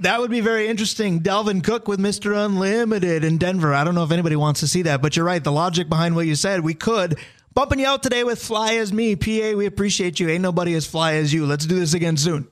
That 0.00 0.20
would 0.20 0.30
be 0.30 0.40
very 0.40 0.66
interesting. 0.68 1.20
Dalvin 1.20 1.62
Cook 1.62 1.86
with 1.86 2.00
Mr. 2.00 2.36
Unlimited 2.36 3.22
in 3.22 3.38
Denver. 3.38 3.72
I 3.72 3.84
don't 3.84 3.94
know 3.94 4.02
if 4.02 4.10
anybody 4.10 4.36
wants 4.36 4.60
to 4.60 4.66
see 4.66 4.82
that, 4.82 5.00
but 5.00 5.16
you're 5.16 5.24
right. 5.24 5.42
The 5.42 5.52
logic 5.52 5.88
behind 5.88 6.16
what 6.16 6.26
you 6.26 6.34
said, 6.34 6.60
we 6.60 6.74
could. 6.74 7.18
Bumping 7.54 7.78
you 7.78 7.86
out 7.86 8.02
today 8.02 8.24
with 8.24 8.42
Fly 8.42 8.74
as 8.74 8.92
Me. 8.92 9.14
PA, 9.14 9.56
we 9.56 9.66
appreciate 9.66 10.18
you. 10.18 10.28
Ain't 10.28 10.42
nobody 10.42 10.74
as 10.74 10.84
fly 10.86 11.14
as 11.14 11.32
you. 11.32 11.46
Let's 11.46 11.64
do 11.64 11.78
this 11.78 11.94
again 11.94 12.16
soon. 12.16 12.48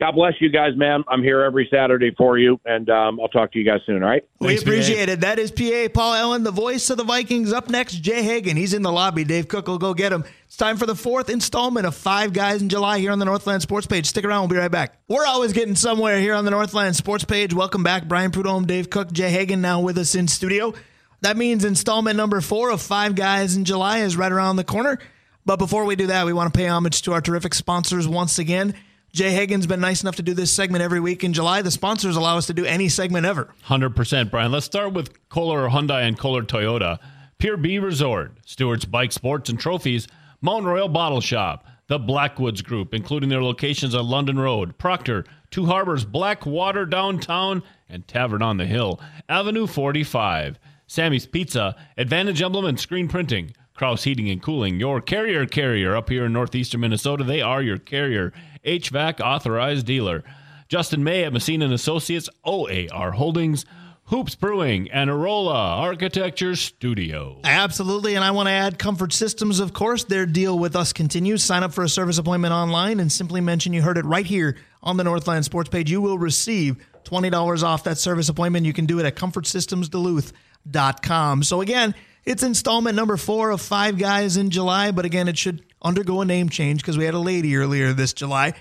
God 0.00 0.12
bless 0.12 0.34
you 0.40 0.48
guys, 0.48 0.76
man. 0.76 1.04
I'm 1.06 1.22
here 1.22 1.42
every 1.42 1.68
Saturday 1.72 2.10
for 2.18 2.36
you, 2.36 2.58
and 2.64 2.90
um, 2.90 3.20
I'll 3.20 3.28
talk 3.28 3.52
to 3.52 3.58
you 3.60 3.64
guys 3.64 3.80
soon, 3.86 4.02
all 4.02 4.08
right? 4.08 4.24
We 4.40 4.58
appreciate 4.58 5.06
PA. 5.06 5.12
it. 5.12 5.20
That 5.20 5.38
is 5.38 5.52
PA 5.52 5.86
Paul 5.94 6.14
Allen, 6.14 6.42
the 6.42 6.50
voice 6.50 6.90
of 6.90 6.96
the 6.96 7.04
Vikings. 7.04 7.52
Up 7.52 7.68
next, 7.70 7.94
Jay 7.94 8.24
Hagen. 8.24 8.56
He's 8.56 8.74
in 8.74 8.82
the 8.82 8.90
lobby. 8.90 9.22
Dave 9.22 9.46
Cook 9.46 9.68
will 9.68 9.78
go 9.78 9.94
get 9.94 10.12
him. 10.12 10.24
It's 10.46 10.56
time 10.56 10.78
for 10.78 10.86
the 10.86 10.96
fourth 10.96 11.30
installment 11.30 11.86
of 11.86 11.94
Five 11.94 12.32
Guys 12.32 12.60
in 12.60 12.68
July 12.68 12.98
here 12.98 13.12
on 13.12 13.20
the 13.20 13.24
Northland 13.24 13.62
Sports 13.62 13.86
Page. 13.86 14.06
Stick 14.06 14.24
around. 14.24 14.40
We'll 14.40 14.48
be 14.48 14.56
right 14.56 14.70
back. 14.70 14.98
We're 15.06 15.26
always 15.26 15.52
getting 15.52 15.76
somewhere 15.76 16.18
here 16.18 16.34
on 16.34 16.44
the 16.44 16.50
Northland 16.50 16.96
Sports 16.96 17.24
Page. 17.24 17.54
Welcome 17.54 17.84
back. 17.84 18.08
Brian 18.08 18.32
Prudhomme, 18.32 18.66
Dave 18.66 18.90
Cook, 18.90 19.12
Jay 19.12 19.30
Hagen 19.30 19.60
now 19.60 19.80
with 19.80 19.96
us 19.96 20.16
in 20.16 20.26
studio. 20.26 20.74
That 21.20 21.36
means 21.36 21.64
installment 21.64 22.16
number 22.16 22.40
four 22.40 22.70
of 22.70 22.82
Five 22.82 23.14
Guys 23.14 23.56
in 23.56 23.64
July 23.64 24.00
is 24.00 24.16
right 24.16 24.32
around 24.32 24.56
the 24.56 24.64
corner. 24.64 24.98
But 25.46 25.58
before 25.58 25.84
we 25.84 25.94
do 25.94 26.08
that, 26.08 26.26
we 26.26 26.32
want 26.32 26.52
to 26.52 26.58
pay 26.58 26.66
homage 26.66 27.02
to 27.02 27.12
our 27.12 27.20
terrific 27.20 27.54
sponsors 27.54 28.08
once 28.08 28.40
again. 28.40 28.74
Jay 29.14 29.30
Hagen's 29.30 29.68
been 29.68 29.78
nice 29.78 30.02
enough 30.02 30.16
to 30.16 30.24
do 30.24 30.34
this 30.34 30.52
segment 30.52 30.82
every 30.82 30.98
week 30.98 31.22
in 31.22 31.32
July. 31.32 31.62
The 31.62 31.70
sponsors 31.70 32.16
allow 32.16 32.36
us 32.36 32.46
to 32.46 32.52
do 32.52 32.64
any 32.64 32.88
segment 32.88 33.24
ever. 33.24 33.54
100%, 33.66 34.28
Brian. 34.28 34.50
Let's 34.50 34.66
start 34.66 34.92
with 34.92 35.28
Kolar 35.28 35.68
Hyundai 35.68 36.02
and 36.08 36.18
Kolar 36.18 36.42
Toyota. 36.42 36.98
Pier 37.38 37.56
B 37.56 37.78
Resort, 37.78 38.32
Stewart's 38.44 38.84
Bike 38.84 39.12
Sports 39.12 39.48
and 39.48 39.58
Trophies, 39.58 40.08
Mount 40.40 40.64
Royal 40.66 40.88
Bottle 40.88 41.20
Shop, 41.20 41.64
the 41.86 42.00
Blackwoods 42.00 42.60
Group, 42.60 42.92
including 42.92 43.28
their 43.28 43.42
locations 43.42 43.94
on 43.94 44.04
London 44.04 44.36
Road, 44.36 44.76
Proctor, 44.78 45.24
Two 45.52 45.66
Harbors, 45.66 46.04
Blackwater 46.04 46.84
Downtown, 46.84 47.62
and 47.88 48.08
Tavern 48.08 48.42
on 48.42 48.56
the 48.56 48.66
Hill, 48.66 49.00
Avenue 49.28 49.68
45, 49.68 50.58
Sammy's 50.88 51.26
Pizza, 51.26 51.76
Advantage 51.96 52.42
Emblem 52.42 52.64
and 52.64 52.80
Screen 52.80 53.06
Printing, 53.06 53.54
Kraus 53.74 54.02
Heating 54.02 54.28
and 54.30 54.42
Cooling, 54.42 54.80
your 54.80 55.00
carrier 55.00 55.46
carrier 55.46 55.96
up 55.96 56.08
here 56.08 56.24
in 56.24 56.32
northeastern 56.32 56.80
Minnesota. 56.80 57.22
They 57.22 57.42
are 57.42 57.62
your 57.62 57.78
carrier 57.78 58.32
HVAC 58.64 59.20
authorized 59.20 59.86
dealer. 59.86 60.24
Justin 60.68 61.04
May 61.04 61.22
at 61.24 61.32
Messina 61.32 61.64
and 61.66 61.74
Associates, 61.74 62.28
OAR 62.44 63.12
Holdings, 63.12 63.64
Hoops 64.08 64.34
Brewing, 64.34 64.90
and 64.90 65.08
Arola 65.08 65.54
Architecture 65.54 66.56
Studio. 66.56 67.40
Absolutely. 67.44 68.16
And 68.16 68.24
I 68.24 68.32
want 68.32 68.48
to 68.48 68.52
add 68.52 68.78
Comfort 68.78 69.14
Systems, 69.14 69.60
of 69.60 69.72
course. 69.72 70.04
Their 70.04 70.26
deal 70.26 70.58
with 70.58 70.76
us 70.76 70.92
continues. 70.92 71.42
Sign 71.42 71.62
up 71.62 71.72
for 71.72 71.84
a 71.84 71.88
service 71.88 72.18
appointment 72.18 72.52
online 72.52 73.00
and 73.00 73.10
simply 73.10 73.40
mention 73.40 73.72
you 73.72 73.80
heard 73.82 73.96
it 73.96 74.04
right 74.04 74.26
here 74.26 74.58
on 74.82 74.98
the 74.98 75.04
Northland 75.04 75.46
Sports 75.46 75.70
page. 75.70 75.90
You 75.90 76.02
will 76.02 76.18
receive 76.18 76.76
$20 77.04 77.62
off 77.62 77.84
that 77.84 77.96
service 77.98 78.28
appointment. 78.28 78.66
You 78.66 78.74
can 78.74 78.86
do 78.86 78.98
it 78.98 79.06
at 79.06 79.14
comfortsystemsduluth.com. 79.16 81.42
So 81.42 81.60
again, 81.62 81.94
it's 82.24 82.42
installment 82.42 82.96
number 82.96 83.16
four 83.16 83.50
of 83.50 83.60
Five 83.60 83.98
Guys 83.98 84.36
in 84.36 84.50
July, 84.50 84.90
but 84.90 85.04
again, 85.04 85.28
it 85.28 85.36
should 85.38 85.62
undergo 85.82 86.20
a 86.20 86.24
name 86.24 86.48
change 86.48 86.80
because 86.80 86.96
we 86.96 87.04
had 87.04 87.14
a 87.14 87.18
lady 87.18 87.56
earlier 87.56 87.92
this 87.92 88.12
July. 88.12 88.54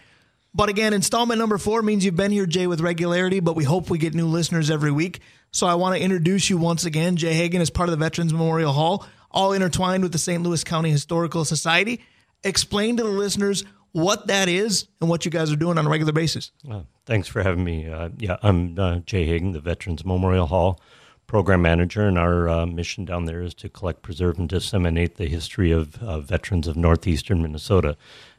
But 0.54 0.70
again, 0.70 0.94
installment 0.94 1.40
number 1.40 1.58
four 1.58 1.82
means 1.82 2.06
you've 2.06 2.16
been 2.16 2.32
here, 2.32 2.46
Jay, 2.46 2.68
with 2.68 2.82
regularity, 2.82 3.40
but 3.40 3.56
we 3.56 3.64
hope 3.64 3.90
we 3.90 3.98
get 3.98 4.14
new 4.14 4.28
listeners 4.28 4.70
every 4.70 4.92
week. 4.92 5.20
So 5.52 5.66
I 5.66 5.76
want 5.76 5.96
to 5.96 6.02
introduce 6.02 6.50
you 6.50 6.58
once 6.58 6.86
again. 6.86 7.16
Jay 7.16 7.34
Hagen 7.34 7.62
is 7.62 7.70
part 7.70 7.90
of 7.90 7.92
the 7.92 8.04
Veterans 8.04 8.34
Memorial 8.34 8.74
Hall, 8.74 9.06
all 9.32 9.54
intertwined 9.54 10.04
with 10.04 10.12
the 10.12 10.20
St. 10.20 10.44
Louis 10.44 10.64
County 10.64 10.92
Historical 10.92 11.46
Society. 11.46 12.02
Explain 12.44 12.98
to 12.98 13.04
the 13.04 13.10
listeners 13.10 13.64
what 13.94 14.28
that 14.28 14.50
is 14.50 14.88
and 15.00 15.10
what 15.10 15.26
you 15.26 15.32
guys 15.32 15.52
are 15.52 15.56
doing 15.56 15.78
on 15.78 15.88
a 15.88 15.90
regular 15.90 16.12
basis. 16.12 16.52
Uh, 16.70 16.82
thanks 17.06 17.28
for 17.28 17.42
having 17.42 17.64
me. 17.64 17.88
Uh, 17.88 18.10
yeah, 18.18 18.38
I'm 18.44 18.78
uh, 18.78 19.00
Jay 19.00 19.26
Hagen, 19.26 19.54
the 19.54 19.62
Veterans 19.62 20.04
Memorial 20.04 20.48
Hall 20.48 20.80
program 21.28 21.62
manager, 21.62 22.08
and 22.08 22.18
our 22.18 22.50
uh, 22.50 22.66
mission 22.66 23.06
down 23.06 23.26
there 23.26 23.42
is 23.42 23.54
to 23.56 23.70
collect, 23.70 24.02
preserve, 24.02 24.38
and 24.38 24.50
disseminate 24.50 25.16
the 25.16 25.26
history 25.26 25.72
of 25.72 26.02
uh, 26.02 26.20
veterans 26.20 26.68
of 26.68 26.76
northeastern 26.76 27.42
Minnesota. 27.42 27.98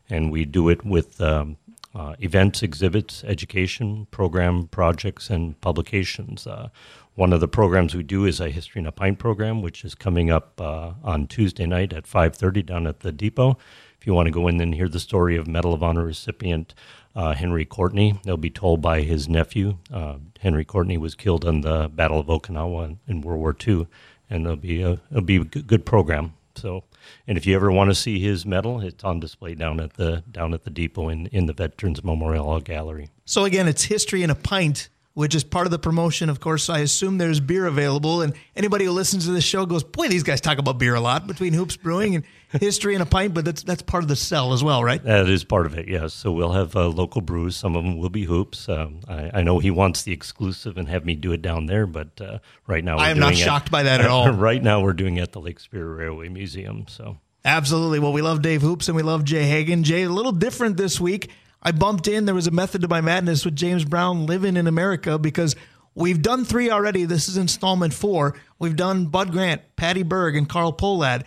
And 0.08 0.30
we 0.30 0.44
do 0.44 0.68
it 0.68 0.84
with 0.84 1.20
um, 1.20 1.56
uh, 1.94 2.14
events, 2.20 2.62
exhibits, 2.62 3.24
education, 3.24 4.06
program 4.10 4.66
projects, 4.66 5.30
and 5.30 5.60
publications. 5.60 6.46
Uh, 6.46 6.68
one 7.14 7.32
of 7.32 7.40
the 7.40 7.48
programs 7.48 7.94
we 7.94 8.02
do 8.02 8.24
is 8.24 8.40
a 8.40 8.50
History 8.50 8.80
in 8.80 8.86
a 8.86 8.92
Pint 8.92 9.18
program, 9.18 9.62
which 9.62 9.84
is 9.84 9.94
coming 9.94 10.30
up 10.30 10.60
uh, 10.60 10.94
on 11.04 11.28
Tuesday 11.28 11.66
night 11.66 11.92
at 11.92 12.04
5.30 12.04 12.66
down 12.66 12.86
at 12.86 13.00
the 13.00 13.12
depot. 13.12 13.56
If 14.00 14.06
you 14.06 14.14
want 14.14 14.26
to 14.26 14.32
go 14.32 14.48
in 14.48 14.60
and 14.60 14.74
hear 14.74 14.88
the 14.88 15.00
story 15.00 15.36
of 15.36 15.46
Medal 15.46 15.72
of 15.72 15.82
Honor 15.82 16.04
recipient 16.04 16.74
uh, 17.14 17.34
Henry 17.34 17.64
Courtney. 17.64 18.18
They'll 18.24 18.36
be 18.36 18.50
told 18.50 18.80
by 18.80 19.02
his 19.02 19.28
nephew. 19.28 19.78
Uh, 19.92 20.16
Henry 20.40 20.64
Courtney 20.64 20.98
was 20.98 21.14
killed 21.14 21.44
in 21.44 21.60
the 21.60 21.88
Battle 21.88 22.20
of 22.20 22.26
Okinawa 22.26 22.96
in 23.06 23.20
World 23.20 23.40
War 23.40 23.56
II, 23.66 23.86
and 24.28 24.44
it'll 24.44 24.56
be 24.56 24.82
a 24.82 25.00
it'll 25.10 25.22
be 25.22 25.36
a 25.36 25.44
good 25.44 25.86
program. 25.86 26.34
So, 26.56 26.84
and 27.26 27.36
if 27.36 27.46
you 27.46 27.56
ever 27.56 27.70
want 27.72 27.90
to 27.90 27.94
see 27.94 28.20
his 28.20 28.46
medal, 28.46 28.80
it's 28.80 29.02
on 29.02 29.20
display 29.20 29.54
down 29.54 29.80
at 29.80 29.94
the 29.94 30.22
down 30.30 30.54
at 30.54 30.64
the 30.64 30.70
depot 30.70 31.08
in 31.08 31.26
in 31.26 31.46
the 31.46 31.52
Veterans 31.52 32.04
Memorial 32.04 32.60
Gallery. 32.60 33.10
So 33.24 33.44
again, 33.44 33.68
it's 33.68 33.84
history 33.84 34.22
in 34.22 34.30
a 34.30 34.34
pint 34.34 34.88
which 35.14 35.34
is 35.34 35.44
part 35.44 35.66
of 35.66 35.70
the 35.70 35.78
promotion. 35.78 36.28
Of 36.28 36.40
course, 36.40 36.68
I 36.68 36.80
assume 36.80 37.18
there's 37.18 37.40
beer 37.40 37.66
available. 37.66 38.20
And 38.20 38.34
anybody 38.54 38.84
who 38.84 38.90
listens 38.90 39.26
to 39.26 39.32
this 39.32 39.44
show 39.44 39.64
goes, 39.64 39.84
boy, 39.84 40.08
these 40.08 40.24
guys 40.24 40.40
talk 40.40 40.58
about 40.58 40.78
beer 40.78 40.94
a 40.94 41.00
lot 41.00 41.26
between 41.26 41.52
Hoops 41.52 41.76
Brewing 41.76 42.16
and 42.16 42.24
History 42.60 42.94
and 42.94 43.02
a 43.02 43.06
Pint, 43.06 43.32
but 43.32 43.44
that's 43.44 43.62
that's 43.62 43.82
part 43.82 44.02
of 44.02 44.08
the 44.08 44.16
sell 44.16 44.52
as 44.52 44.62
well, 44.62 44.84
right? 44.84 45.02
That 45.02 45.28
is 45.28 45.44
part 45.44 45.66
of 45.66 45.78
it, 45.78 45.88
yes. 45.88 46.12
So 46.12 46.32
we'll 46.32 46.52
have 46.52 46.76
uh, 46.76 46.88
local 46.88 47.20
brews. 47.20 47.56
Some 47.56 47.76
of 47.76 47.84
them 47.84 47.98
will 47.98 48.10
be 48.10 48.24
Hoops. 48.24 48.68
Um, 48.68 49.00
I, 49.08 49.30
I, 49.34 49.42
know 49.42 49.58
he 49.58 49.70
wants 49.70 50.02
the 50.02 50.12
exclusive 50.12 50.76
and 50.76 50.88
have 50.88 51.04
me 51.04 51.14
do 51.14 51.32
it 51.32 51.42
down 51.42 51.66
there, 51.66 51.86
but 51.86 52.20
uh, 52.20 52.38
right 52.66 52.84
now 52.84 52.98
I 52.98 53.10
am 53.10 53.18
not 53.18 53.36
shocked 53.36 53.70
by 53.70 53.84
that 53.84 54.00
at 54.00 54.08
all. 54.08 54.32
right 54.32 54.62
now 54.62 54.82
we're 54.82 54.92
doing 54.92 55.16
it 55.16 55.22
at 55.22 55.32
the 55.32 55.40
Lake 55.40 55.58
Superior 55.58 55.94
Railway 55.94 56.28
Museum. 56.28 56.86
So 56.88 57.18
Absolutely. 57.44 57.98
Well, 57.98 58.12
we 58.12 58.22
love 58.22 58.40
Dave 58.40 58.62
Hoops 58.62 58.88
and 58.88 58.96
we 58.96 59.02
love 59.02 59.24
Jay 59.24 59.44
Hagen. 59.44 59.84
Jay, 59.84 60.04
a 60.04 60.08
little 60.08 60.32
different 60.32 60.76
this 60.76 60.98
week. 60.98 61.30
I 61.64 61.72
bumped 61.72 62.08
in. 62.08 62.26
There 62.26 62.34
was 62.34 62.46
a 62.46 62.50
method 62.50 62.82
to 62.82 62.88
my 62.88 63.00
madness 63.00 63.44
with 63.44 63.56
James 63.56 63.84
Brown 63.84 64.26
living 64.26 64.56
in 64.56 64.66
America 64.66 65.18
because 65.18 65.56
We've 65.96 66.20
done 66.20 66.44
three 66.44 66.70
already. 66.70 67.04
This 67.04 67.28
is 67.28 67.36
installment 67.36 67.94
four. 67.94 68.34
We've 68.58 68.74
done 68.74 69.06
Bud 69.06 69.30
Grant, 69.30 69.62
Patty 69.76 70.02
Berg, 70.02 70.36
and 70.36 70.48
Carl 70.48 70.72
Pohlad. 70.72 71.22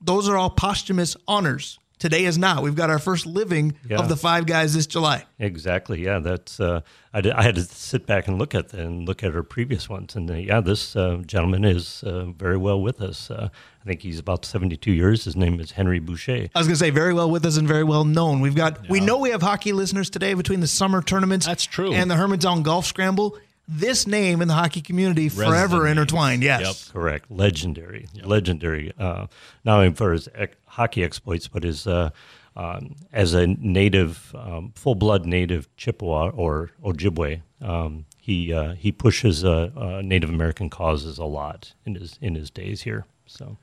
Those 0.00 0.28
are 0.28 0.36
all 0.36 0.50
posthumous 0.50 1.16
honors. 1.26 1.78
Today 2.00 2.24
is 2.24 2.38
not. 2.38 2.62
We've 2.62 2.74
got 2.74 2.88
our 2.88 2.98
first 2.98 3.26
living 3.26 3.76
yeah. 3.86 3.98
of 3.98 4.08
the 4.08 4.16
five 4.16 4.46
guys 4.46 4.72
this 4.72 4.86
July. 4.86 5.26
Exactly. 5.38 6.02
Yeah, 6.02 6.18
that's. 6.18 6.58
Uh, 6.58 6.80
I, 7.12 7.20
did, 7.20 7.32
I, 7.34 7.42
had 7.42 7.56
to 7.56 7.62
sit 7.62 8.06
back 8.06 8.26
and 8.26 8.38
look 8.38 8.54
at 8.54 8.72
and 8.72 9.06
look 9.06 9.22
at 9.22 9.36
our 9.36 9.42
previous 9.42 9.86
ones, 9.86 10.16
and 10.16 10.30
uh, 10.30 10.34
yeah, 10.34 10.62
this 10.62 10.96
uh, 10.96 11.20
gentleman 11.26 11.66
is 11.66 12.02
uh, 12.02 12.24
very 12.24 12.56
well 12.56 12.80
with 12.80 13.02
us. 13.02 13.30
Uh, 13.30 13.50
I 13.52 13.84
think 13.84 14.00
he's 14.00 14.18
about 14.18 14.46
seventy-two 14.46 14.92
years. 14.92 15.26
His 15.26 15.36
name 15.36 15.60
is 15.60 15.72
Henry 15.72 16.00
Boucha. 16.00 16.50
I 16.54 16.58
was 16.58 16.66
going 16.66 16.74
to 16.74 16.80
say 16.80 16.88
very 16.88 17.12
well 17.12 17.30
with 17.30 17.44
us 17.44 17.58
and 17.58 17.68
very 17.68 17.84
well 17.84 18.06
known. 18.06 18.40
We've 18.40 18.54
got. 18.54 18.82
Yeah. 18.84 18.90
We 18.92 19.00
know 19.00 19.18
we 19.18 19.28
have 19.30 19.42
hockey 19.42 19.72
listeners 19.72 20.08
today 20.08 20.32
between 20.32 20.60
the 20.60 20.68
summer 20.68 21.02
tournaments. 21.02 21.44
That's 21.44 21.66
true. 21.66 21.92
And 21.92 22.10
the 22.10 22.14
Hermantown 22.14 22.62
Golf 22.62 22.86
Scramble 22.86 23.36
this 23.70 24.06
name 24.06 24.42
in 24.42 24.48
the 24.48 24.54
hockey 24.54 24.80
community 24.80 25.28
forever 25.28 25.86
intertwined. 25.86 26.42
Yes, 26.42 26.60
yep. 26.62 26.92
correct. 26.92 27.30
Legendary, 27.30 28.08
yep. 28.12 28.26
legendary. 28.26 28.92
Uh, 28.98 29.26
not 29.64 29.78
only 29.78 29.94
for 29.94 30.12
his 30.12 30.28
ec- 30.34 30.56
hockey 30.80 31.04
exploits, 31.04 31.46
but 31.46 31.62
his 31.62 31.86
uh, 31.86 32.10
um, 32.56 32.96
as 33.12 33.34
a 33.34 33.46
native, 33.46 34.34
um, 34.34 34.72
full 34.74 34.94
blood 34.94 35.26
native 35.26 35.68
Chippewa 35.76 36.30
or 36.30 36.70
Ojibwe, 36.82 37.42
um, 37.60 38.06
he 38.18 38.52
uh, 38.52 38.74
he 38.74 38.90
pushes 38.90 39.44
uh, 39.44 39.70
uh, 39.76 40.00
Native 40.02 40.30
American 40.30 40.70
causes 40.70 41.18
a 41.18 41.24
lot 41.24 41.74
in 41.84 41.94
his 41.94 42.18
in 42.20 42.34
his 42.34 42.50
days 42.50 42.82
here. 42.82 43.04
So, 43.26 43.58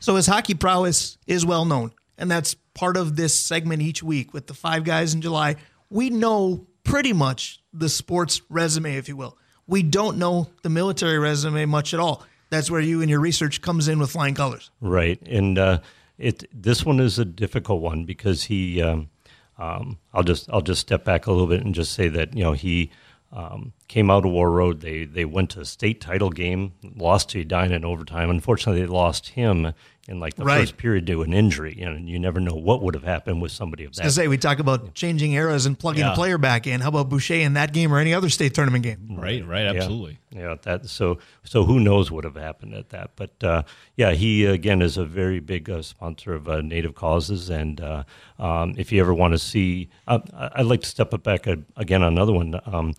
So 0.00 0.16
his 0.16 0.26
hockey 0.26 0.54
prowess 0.54 1.18
is 1.26 1.44
well 1.44 1.64
known, 1.64 1.92
and 2.16 2.30
that's 2.30 2.54
part 2.74 2.96
of 2.96 3.16
this 3.16 3.38
segment 3.38 3.82
each 3.82 4.02
week 4.02 4.32
with 4.32 4.46
the 4.46 4.54
five 4.54 4.84
guys 4.84 5.14
in 5.14 5.20
July. 5.20 5.56
We 5.90 6.10
know 6.10 6.66
pretty 6.84 7.12
much 7.12 7.60
the 7.72 7.88
sports 7.88 8.40
resume, 8.48 8.96
if 8.96 9.08
you 9.08 9.16
will. 9.16 9.36
We 9.66 9.82
don't 9.82 10.16
know 10.16 10.48
the 10.62 10.70
military 10.70 11.18
resume 11.18 11.66
much 11.66 11.92
at 11.92 12.00
all. 12.00 12.24
That's 12.50 12.70
where 12.70 12.80
you 12.80 13.02
and 13.02 13.10
your 13.10 13.20
research 13.20 13.60
comes 13.60 13.88
in 13.88 13.98
with 13.98 14.10
flying 14.10 14.34
colors. 14.34 14.70
right, 14.80 15.20
and 15.28 15.58
uh, 15.58 15.80
it 16.18 16.44
this 16.52 16.84
one 16.84 17.00
is 17.00 17.18
a 17.18 17.24
difficult 17.24 17.80
one 17.80 18.04
because 18.04 18.44
he. 18.44 18.82
Um, 18.82 19.10
um, 19.58 19.98
I'll 20.14 20.22
just 20.22 20.48
I'll 20.50 20.60
just 20.60 20.80
step 20.80 21.04
back 21.04 21.26
a 21.26 21.32
little 21.32 21.48
bit 21.48 21.64
and 21.64 21.74
just 21.74 21.92
say 21.92 22.08
that 22.08 22.36
you 22.36 22.44
know 22.44 22.52
he 22.52 22.90
um, 23.32 23.72
came 23.88 24.10
out 24.10 24.24
of 24.24 24.30
Warroad. 24.30 24.80
They 24.80 25.04
they 25.04 25.24
went 25.24 25.50
to 25.50 25.60
a 25.60 25.64
state 25.64 26.00
title 26.00 26.30
game, 26.30 26.74
lost 26.96 27.30
to 27.30 27.40
Edina 27.40 27.74
in 27.74 27.84
overtime. 27.84 28.30
Unfortunately, 28.30 28.82
they 28.82 28.86
lost 28.86 29.30
him 29.30 29.72
in 30.08 30.18
like 30.18 30.34
the 30.36 30.44
Right. 30.44 30.60
first 30.60 30.78
period 30.78 31.06
to 31.08 31.20
an 31.22 31.34
injury, 31.34 31.74
you 31.78 31.84
know, 31.84 31.92
and 31.92 32.08
you 32.08 32.18
never 32.18 32.40
know 32.40 32.54
what 32.54 32.82
would 32.82 32.94
have 32.94 33.04
happened 33.04 33.42
with 33.42 33.52
somebody 33.52 33.84
of 33.84 33.94
that. 33.94 34.02
I 34.02 34.04
that. 34.06 34.12
say 34.12 34.26
we 34.26 34.38
talk 34.38 34.58
about 34.58 34.94
changing 34.94 35.34
eras 35.34 35.66
and 35.66 35.78
plugging 35.78 36.00
Yeah. 36.00 36.12
a 36.12 36.14
player 36.14 36.38
back 36.38 36.66
in. 36.66 36.80
How 36.80 36.88
about 36.88 37.10
Boucha 37.10 37.40
in 37.42 37.52
that 37.54 37.74
game 37.74 37.92
or 37.92 37.98
any 37.98 38.14
other 38.14 38.30
state 38.30 38.54
tournament 38.54 38.84
game? 38.84 38.98
Right, 39.10 39.46
right, 39.46 39.66
absolutely. 39.66 40.18
Yeah, 40.34 40.56
that 40.62 40.88
so 40.88 41.18
so 41.44 41.64
who 41.64 41.78
knows 41.78 42.10
what 42.10 42.24
would 42.24 42.34
have 42.36 42.42
happened 42.42 42.72
at 42.74 42.88
that? 42.88 43.10
But 43.16 43.44
uh, 43.44 43.62
yeah, 43.96 44.12
he 44.12 44.44
again 44.46 44.80
is 44.82 44.96
a 44.96 45.04
very 45.04 45.40
big 45.40 45.68
uh, 45.70 45.82
sponsor 45.82 46.34
of 46.34 46.48
uh, 46.48 46.62
Native 46.62 46.94
causes, 46.94 47.50
and 47.50 47.80
uh, 47.80 48.04
um, 48.38 48.74
if 48.78 48.90
you 48.90 49.00
ever 49.00 49.12
want 49.14 49.32
to 49.34 49.38
see, 49.38 49.88
uh, 50.06 50.20
I'd 50.54 50.66
like 50.66 50.80
to 50.82 50.86
step 50.88 51.12
it 51.14 51.22
back 51.22 51.46
a, 51.46 51.58
again 51.76 52.02
on 52.02 52.12
another 52.14 52.32
one. 52.32 52.58
Um, 52.66 52.94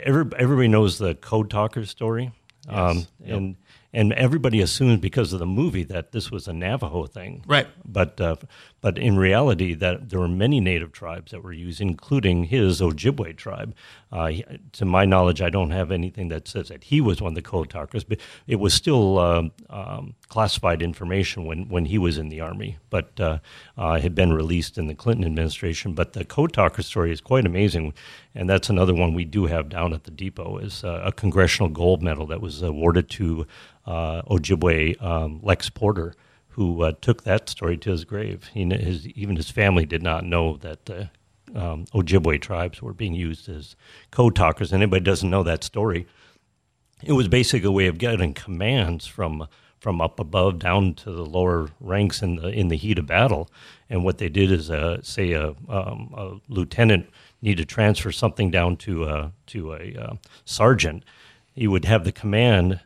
every, 0.00 0.24
everybody 0.38 0.68
knows 0.68 0.98
the 0.98 1.14
Code 1.14 1.50
Talker 1.50 1.84
story, 1.84 2.30
um, 2.68 3.06
and 3.24 3.56
and 3.92 4.12
everybody 4.14 4.60
assumes 4.60 5.00
because 5.00 5.32
of 5.32 5.38
the 5.38 5.46
movie 5.46 5.82
that 5.84 6.12
this 6.12 6.30
was 6.30 6.48
a 6.48 6.52
Navajo 6.52 7.06
thing, 7.06 7.44
Right. 7.46 7.66
but 7.84 8.20
uh, 8.20 8.36
but 8.80 8.98
in 8.98 9.16
reality, 9.16 9.74
that 9.74 10.08
there 10.10 10.18
were 10.18 10.28
many 10.28 10.58
native 10.60 10.90
tribes 10.92 11.30
that 11.30 11.42
were 11.44 11.52
used, 11.52 11.80
including 11.80 12.44
his 12.44 12.80
Ojibwe 12.80 13.36
tribe. 13.36 13.74
Uh, 14.10 14.26
he- 14.28 14.44
to 14.72 14.84
my 14.84 15.04
knowledge, 15.04 15.40
I 15.40 15.50
don't 15.50 15.70
have 15.70 15.90
anything 15.92 16.28
that 16.28 16.48
says 16.48 16.68
that 16.68 16.84
he 16.84 17.00
was 17.00 17.22
one 17.22 17.32
of 17.32 17.34
the 17.36 17.42
code 17.42 17.70
talkers, 17.70 18.02
but 18.04 18.18
it 18.46 18.56
was 18.56 18.74
still 18.74 19.18
uh, 19.18 19.42
um, 19.70 20.14
classified 20.28 20.82
information 20.82 21.44
when, 21.46 21.68
when 21.68 21.84
he 21.84 21.96
was 21.98 22.18
in 22.18 22.28
the 22.28 22.40
army, 22.40 22.78
but 22.90 23.18
uh, 23.20 23.38
uh, 23.78 24.00
had 24.00 24.14
been 24.14 24.32
released 24.32 24.78
in 24.78 24.86
the 24.88 24.94
Clinton 24.94 25.24
administration. 25.26 25.92
But 25.94 26.12
the 26.14 26.24
code 26.24 26.52
talker 26.52 26.82
story 26.82 27.12
is 27.12 27.20
quite 27.20 27.46
amazing, 27.46 27.94
and 28.34 28.48
that's 28.48 28.70
another 28.70 28.94
one 28.94 29.14
we 29.14 29.24
do 29.24 29.46
have 29.46 29.68
down 29.68 29.92
at 29.92 30.04
the 30.04 30.10
depot 30.10 30.58
is 30.58 30.84
uh, 30.84 31.02
a 31.04 31.12
congressional 31.12 31.68
gold 31.68 32.02
medal 32.02 32.26
that 32.26 32.40
was 32.40 32.62
awarded 32.62 33.10
to 33.10 33.46
uh, 33.86 34.22
Ojibwe 34.22 35.02
um, 35.02 35.40
Lex 35.42 35.68
Porter 35.70 36.14
who 36.52 36.82
uh, 36.82 36.92
took 37.00 37.24
that 37.24 37.48
story 37.48 37.76
to 37.78 37.90
his 37.90 38.04
grave. 38.04 38.50
He, 38.52 38.64
his, 38.64 39.06
even 39.08 39.36
his 39.36 39.50
family 39.50 39.86
did 39.86 40.02
not 40.02 40.24
know 40.24 40.58
that 40.58 40.84
the 40.84 41.10
um, 41.54 41.86
Ojibwe 41.94 42.40
tribes 42.40 42.82
were 42.82 42.92
being 42.92 43.14
used 43.14 43.48
as 43.48 43.74
code 44.10 44.36
talkers. 44.36 44.72
Anybody 44.72 45.02
doesn't 45.02 45.30
know 45.30 45.42
that 45.42 45.64
story, 45.64 46.06
it 47.02 47.12
was 47.12 47.28
basically 47.28 47.66
a 47.66 47.72
way 47.72 47.86
of 47.86 47.98
getting 47.98 48.34
commands 48.34 49.06
from 49.06 49.46
from 49.80 50.00
up 50.00 50.20
above 50.20 50.60
down 50.60 50.94
to 50.94 51.10
the 51.10 51.26
lower 51.26 51.68
ranks 51.80 52.22
in 52.22 52.36
the 52.36 52.48
in 52.48 52.68
the 52.68 52.76
heat 52.76 52.98
of 52.98 53.06
battle. 53.06 53.50
And 53.90 54.04
what 54.04 54.18
they 54.18 54.28
did 54.28 54.52
is, 54.52 54.70
uh, 54.70 55.02
say, 55.02 55.32
a, 55.32 55.48
um, 55.68 56.14
a 56.16 56.36
lieutenant 56.48 57.10
needed 57.42 57.68
to 57.68 57.74
transfer 57.74 58.10
something 58.12 58.50
down 58.50 58.76
to 58.76 59.04
a, 59.04 59.32
to 59.48 59.72
a 59.74 59.94
uh, 60.00 60.14
sergeant. 60.44 61.04
He 61.52 61.66
would 61.68 61.84
have 61.84 62.04
the 62.04 62.12
command 62.12 62.80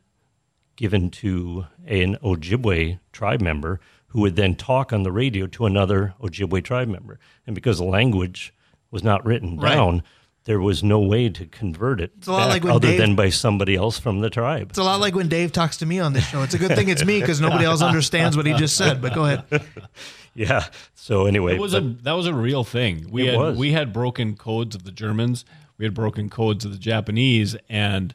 given 0.76 1.10
to 1.10 1.66
an 1.86 2.16
Ojibwe 2.22 2.98
tribe 3.12 3.40
member 3.40 3.80
who 4.08 4.20
would 4.22 4.36
then 4.36 4.54
talk 4.54 4.92
on 4.92 5.02
the 5.02 5.12
radio 5.12 5.46
to 5.46 5.66
another 5.66 6.14
Ojibwe 6.20 6.64
tribe 6.64 6.88
member. 6.88 7.18
And 7.46 7.54
because 7.54 7.78
the 7.78 7.84
language 7.84 8.52
was 8.90 9.04
not 9.04 9.24
written 9.24 9.58
Right. 9.58 9.74
down, 9.74 10.02
there 10.44 10.60
was 10.60 10.82
no 10.82 11.00
way 11.00 11.28
to 11.28 11.44
convert 11.46 12.00
it 12.00 12.12
it's 12.18 12.28
a 12.28 12.32
lot 12.32 12.48
like 12.48 12.64
other 12.64 12.88
Dave- 12.88 12.98
than 13.00 13.16
by 13.16 13.30
somebody 13.30 13.74
else 13.74 13.98
from 13.98 14.20
the 14.20 14.30
tribe. 14.30 14.70
It's 14.70 14.78
a 14.78 14.84
lot 14.84 15.00
like 15.00 15.14
when 15.14 15.28
Dave 15.28 15.50
talks 15.52 15.76
to 15.78 15.86
me 15.86 15.98
on 15.98 16.12
this 16.12 16.26
show. 16.28 16.42
It's 16.42 16.54
a 16.54 16.58
good 16.58 16.74
thing 16.76 16.88
it's 16.88 17.04
me 17.04 17.20
because 17.20 17.40
nobody 17.40 17.64
else 17.70 17.82
understands 17.82 18.36
what 18.36 18.46
he 18.46 18.54
just 18.54 18.76
said. 18.76 19.02
But 19.02 19.14
go 19.14 19.24
ahead. 19.26 19.44
Yeah. 20.37 20.64
So 20.94 21.27
anyway, 21.27 21.55
It 21.55 21.61
was 21.61 21.72
but- 21.72 21.83
a 21.83 21.87
that 22.03 22.12
was 22.12 22.27
a 22.27 22.35
real 22.35 22.62
thing. 22.62 23.07
We 23.11 23.27
It 23.29 23.33
had 23.33 23.38
was. 23.38 23.57
we 23.59 23.72
had 23.72 23.92
broken 23.92 24.37
codes 24.37 24.77
of 24.77 24.85
the 24.85 24.92
Germans. 24.92 25.44
We 25.79 25.85
had 25.87 25.94
broken 25.94 26.29
codes 26.31 26.64
of 26.64 26.72
the 26.72 26.79
Japanese, 26.79 27.57
and 27.68 28.14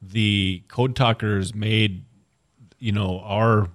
the 0.00 0.62
code 0.68 0.94
talkers 0.96 1.54
made 1.54 2.04
you 2.78 2.92
know 2.92 3.20
our 3.20 3.68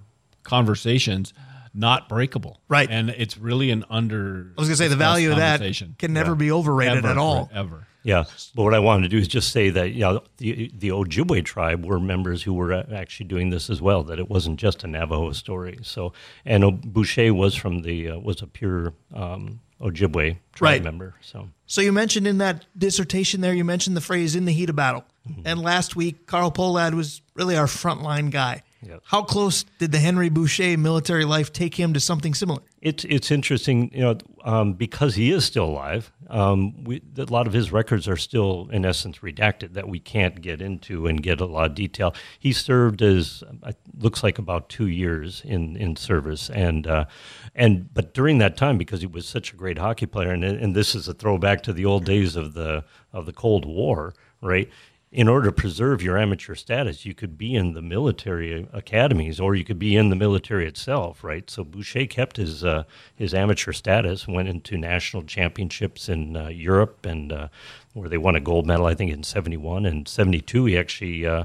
conversations 0.44 1.32
not 1.74 2.08
breakable. 2.08 2.60
Right. 2.68 2.88
and 2.90 3.10
it's 3.10 3.36
really 3.36 3.70
an 3.70 3.84
under. 3.90 4.52
I 4.56 4.60
was 4.60 4.68
going 4.68 4.76
to 4.76 4.82
say 4.84 4.88
the 4.88 4.96
value 4.96 5.30
of 5.30 5.36
that 5.36 5.60
can 5.98 6.12
never 6.12 6.34
be 6.34 6.50
overrated 6.52 6.98
Ever, 6.98 7.08
at 7.08 7.18
all. 7.18 7.50
Ever. 7.52 7.86
Yeah, 8.04 8.24
but 8.54 8.62
what 8.62 8.74
I 8.74 8.78
wanted 8.78 9.02
to 9.02 9.08
do 9.08 9.18
is 9.18 9.28
just 9.28 9.50
say 9.52 9.70
that 9.70 9.90
you 9.92 10.00
know, 10.00 10.22
the 10.38 10.70
the 10.78 10.88
Ojibwe 10.90 11.44
tribe 11.44 11.84
were 11.84 11.98
members 12.00 12.42
who 12.42 12.54
were 12.54 12.72
actually 12.94 13.26
doing 13.26 13.50
this 13.50 13.68
as 13.68 13.82
well. 13.82 14.02
That 14.04 14.18
it 14.18 14.30
wasn't 14.30 14.58
just 14.60 14.84
a 14.84 14.86
Navajo 14.86 15.32
story. 15.32 15.78
So, 15.82 16.12
and 16.44 16.62
Boucha 16.64 17.30
was 17.32 17.54
from 17.54 17.82
the 17.82 18.10
uh, 18.10 18.18
was 18.18 18.40
a 18.40 18.46
pure 18.46 18.94
um, 19.14 19.60
Ojibwe 19.80 20.38
tribe 20.54 20.72
Right. 20.72 20.82
member. 20.82 21.14
So, 21.20 21.48
So 21.66 21.80
you 21.80 21.92
mentioned 21.92 22.26
in 22.26 22.38
that 22.38 22.66
dissertation 22.76 23.40
there, 23.40 23.52
you 23.52 23.64
mentioned 23.64 23.96
the 23.96 24.00
phrase 24.00 24.34
"in 24.36 24.44
the 24.44 24.52
heat 24.52 24.70
of 24.70 24.76
battle," 24.76 25.04
and 25.44 25.60
last 25.60 25.96
week 25.96 26.26
Carl 26.26 26.50
Pohlad 26.52 26.94
was 26.94 27.20
really 27.34 27.56
our 27.56 27.66
frontline 27.66 28.30
guy. 28.30 28.62
Yep. 28.86 29.02
How 29.06 29.22
close 29.22 29.64
did 29.80 29.90
the 29.90 29.98
Henry 29.98 30.30
Boucha 30.30 30.76
military 30.78 31.24
life 31.24 31.52
take 31.52 31.74
him 31.74 31.92
to 31.94 32.00
something 32.00 32.32
similar? 32.32 32.62
It's 32.80 33.04
it's 33.04 33.30
interesting, 33.32 33.90
you 33.92 34.00
know, 34.00 34.18
um, 34.44 34.74
because 34.74 35.16
he 35.16 35.32
is 35.32 35.44
still 35.44 35.64
alive. 35.64 36.12
Um, 36.28 36.84
we, 36.84 37.02
a 37.16 37.24
lot 37.24 37.48
of 37.48 37.52
his 37.52 37.72
records 37.72 38.06
are 38.06 38.16
still, 38.16 38.68
in 38.70 38.84
essence, 38.84 39.18
redacted 39.18 39.72
that 39.72 39.88
we 39.88 39.98
can't 39.98 40.40
get 40.40 40.60
into 40.60 41.06
and 41.06 41.20
get 41.22 41.40
a 41.40 41.46
lot 41.46 41.70
of 41.70 41.74
detail. 41.74 42.14
He 42.38 42.52
served 42.52 43.02
as 43.02 43.42
uh, 43.62 43.72
looks 43.96 44.22
like 44.22 44.38
about 44.38 44.68
two 44.68 44.86
years 44.86 45.42
in, 45.44 45.76
in 45.76 45.96
service, 45.96 46.50
and 46.50 46.86
uh, 46.86 47.06
and 47.54 47.92
but 47.92 48.14
during 48.14 48.38
that 48.38 48.56
time, 48.56 48.78
because 48.78 49.00
he 49.00 49.06
was 49.06 49.26
such 49.26 49.52
a 49.52 49.56
great 49.56 49.78
hockey 49.78 50.06
player, 50.06 50.30
and 50.30 50.44
and 50.44 50.76
this 50.76 50.94
is 50.94 51.08
a 51.08 51.14
throwback 51.14 51.62
to 51.64 51.72
the 51.72 51.84
old 51.84 52.04
days 52.04 52.36
of 52.36 52.54
the 52.54 52.84
of 53.12 53.26
the 53.26 53.32
Cold 53.32 53.64
War, 53.64 54.14
right? 54.40 54.70
In 55.10 55.26
order 55.26 55.46
to 55.46 55.52
preserve 55.52 56.02
your 56.02 56.18
amateur 56.18 56.54
status, 56.54 57.06
you 57.06 57.14
could 57.14 57.38
be 57.38 57.54
in 57.54 57.72
the 57.72 57.80
military 57.80 58.68
academies 58.74 59.40
or 59.40 59.54
you 59.54 59.64
could 59.64 59.78
be 59.78 59.96
in 59.96 60.10
the 60.10 60.16
military 60.16 60.66
itself, 60.66 61.24
right? 61.24 61.48
So 61.48 61.64
Boucha 61.64 62.08
kept 62.10 62.36
his 62.36 62.62
uh, 62.62 62.84
his 63.14 63.32
amateur 63.32 63.72
status, 63.72 64.28
went 64.28 64.48
into 64.48 64.76
national 64.76 65.22
championships 65.22 66.10
in 66.10 66.36
uh, 66.36 66.48
Europe, 66.48 67.06
and 67.06 67.32
uh, 67.32 67.48
where 67.94 68.10
they 68.10 68.18
won 68.18 68.36
a 68.36 68.40
gold 68.40 68.66
medal, 68.66 68.84
I 68.84 68.94
think 68.94 69.10
in 69.10 69.22
'71 69.22 69.86
and 69.86 70.06
'72. 70.06 70.66
He 70.66 70.76
actually 70.76 71.26
uh, 71.26 71.44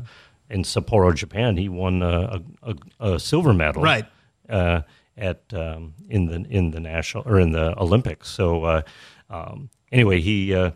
in 0.49 0.63
Sapporo, 0.63 1.15
Japan, 1.15 1.55
he 1.55 1.69
won 1.69 2.01
a, 2.03 2.41
a, 2.63 2.75
a 3.13 3.17
silver 3.19 3.53
medal, 3.53 3.81
Right. 3.81 4.05
uh, 4.49 4.81
at 5.17 5.41
um, 5.53 5.93
in 6.09 6.25
the 6.25 6.45
in 6.49 6.71
the 6.71 6.81
national 6.81 7.23
or 7.25 7.39
in 7.39 7.53
the 7.53 7.79
Olympics. 7.79 8.27
So 8.29 8.65
uh, 8.65 8.81
um, 9.29 9.69
anyway, 9.89 10.19
he 10.19 10.53
uh, 10.53 10.71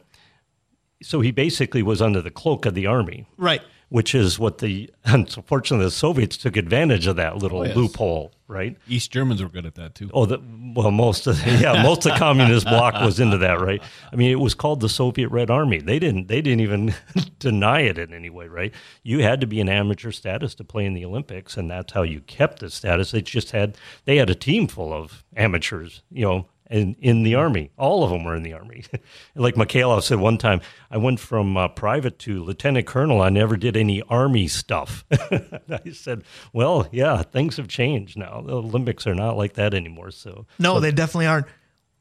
so 1.01 1.21
he 1.21 1.31
basically 1.31 1.83
was 1.83 2.01
under 2.01 2.21
the 2.21 2.31
cloak 2.31 2.65
of 2.65 2.73
the 2.73 2.85
army, 2.87 3.25
Right. 3.37 3.61
which 3.89 4.13
is 4.15 4.37
what 4.39 4.57
the 4.59 4.89
unfortunately 5.05 5.85
the 5.85 5.91
Soviets 5.91 6.37
took 6.37 6.57
advantage 6.57 7.07
of 7.07 7.15
that 7.17 7.37
little 7.37 7.59
Oh, 7.59 7.63
yes. 7.65 7.75
loophole, 7.75 8.31
right? 8.47 8.75
East 8.87 9.11
Germans 9.11 9.41
were 9.41 9.49
good 9.49 9.65
at 9.65 9.75
that 9.75 9.95
too. 9.95 10.09
Oh, 10.13 10.25
the, 10.25 10.39
well, 10.75 10.91
most 10.91 11.27
of 11.27 11.45
yeah, 11.61 11.81
most 11.83 12.05
of 12.05 12.13
the 12.13 12.17
communist 12.19 12.65
bloc 12.65 12.95
was 12.95 13.19
into 13.19 13.37
that, 13.39 13.59
right? 13.61 13.81
I 14.11 14.15
mean, 14.15 14.31
it 14.31 14.39
was 14.39 14.53
called 14.53 14.79
the 14.81 14.89
Soviet 14.89 15.29
Red 15.29 15.49
Army. 15.51 15.79
They 15.79 15.99
didn't 15.99 16.27
they 16.27 16.41
didn't 16.41 16.61
even 16.61 16.93
deny 17.39 17.81
it 17.81 17.97
in 17.97 18.13
any 18.13 18.29
way, 18.29 18.47
right? 18.47 18.73
You 19.03 19.21
had 19.23 19.39
to 19.41 19.47
be 19.47 19.61
an 19.61 19.69
amateur 19.69 20.11
status 20.11 20.55
to 20.55 20.63
play 20.63 20.85
in 20.85 20.93
the 20.93 21.05
Olympics, 21.05 21.57
and 21.57 21.69
that's 21.69 21.93
how 21.93 22.03
you 22.03 22.21
kept 22.21 22.59
the 22.59 22.69
status. 22.69 23.11
They 23.11 23.21
just 23.21 23.51
had 23.51 23.77
they 24.05 24.17
had 24.17 24.29
a 24.29 24.35
team 24.35 24.67
full 24.67 24.91
of 24.93 25.23
amateurs, 25.35 26.01
you 26.11 26.25
know. 26.25 26.47
In, 26.69 26.95
in 26.99 27.23
the 27.23 27.35
army, 27.35 27.71
all 27.77 28.03
of 28.03 28.09
them 28.09 28.25
were 28.25 28.35
in 28.35 28.43
the 28.43 28.53
army. 28.53 28.83
like 29.35 29.55
Mikhailov 29.55 30.03
said 30.03 30.19
one 30.19 30.37
time, 30.37 30.59
I 30.91 30.97
went 30.97 31.19
from 31.19 31.55
uh, 31.55 31.69
private 31.69 32.19
to 32.19 32.43
lieutenant 32.43 32.85
colonel. 32.85 33.21
I 33.21 33.29
never 33.29 33.55
did 33.55 33.77
any 33.77 34.01
army 34.03 34.49
stuff. 34.49 35.05
I 35.11 35.91
said, 35.93 36.23
"Well, 36.51 36.89
yeah, 36.91 37.21
things 37.21 37.57
have 37.57 37.69
changed 37.69 38.17
now. 38.17 38.41
The 38.41 38.53
Olympics 38.53 39.07
are 39.07 39.15
not 39.15 39.37
like 39.37 39.53
that 39.53 39.73
anymore." 39.73 40.11
So 40.11 40.45
No, 40.59 40.79
they 40.79 40.91
definitely 40.91 41.27
aren't. 41.27 41.47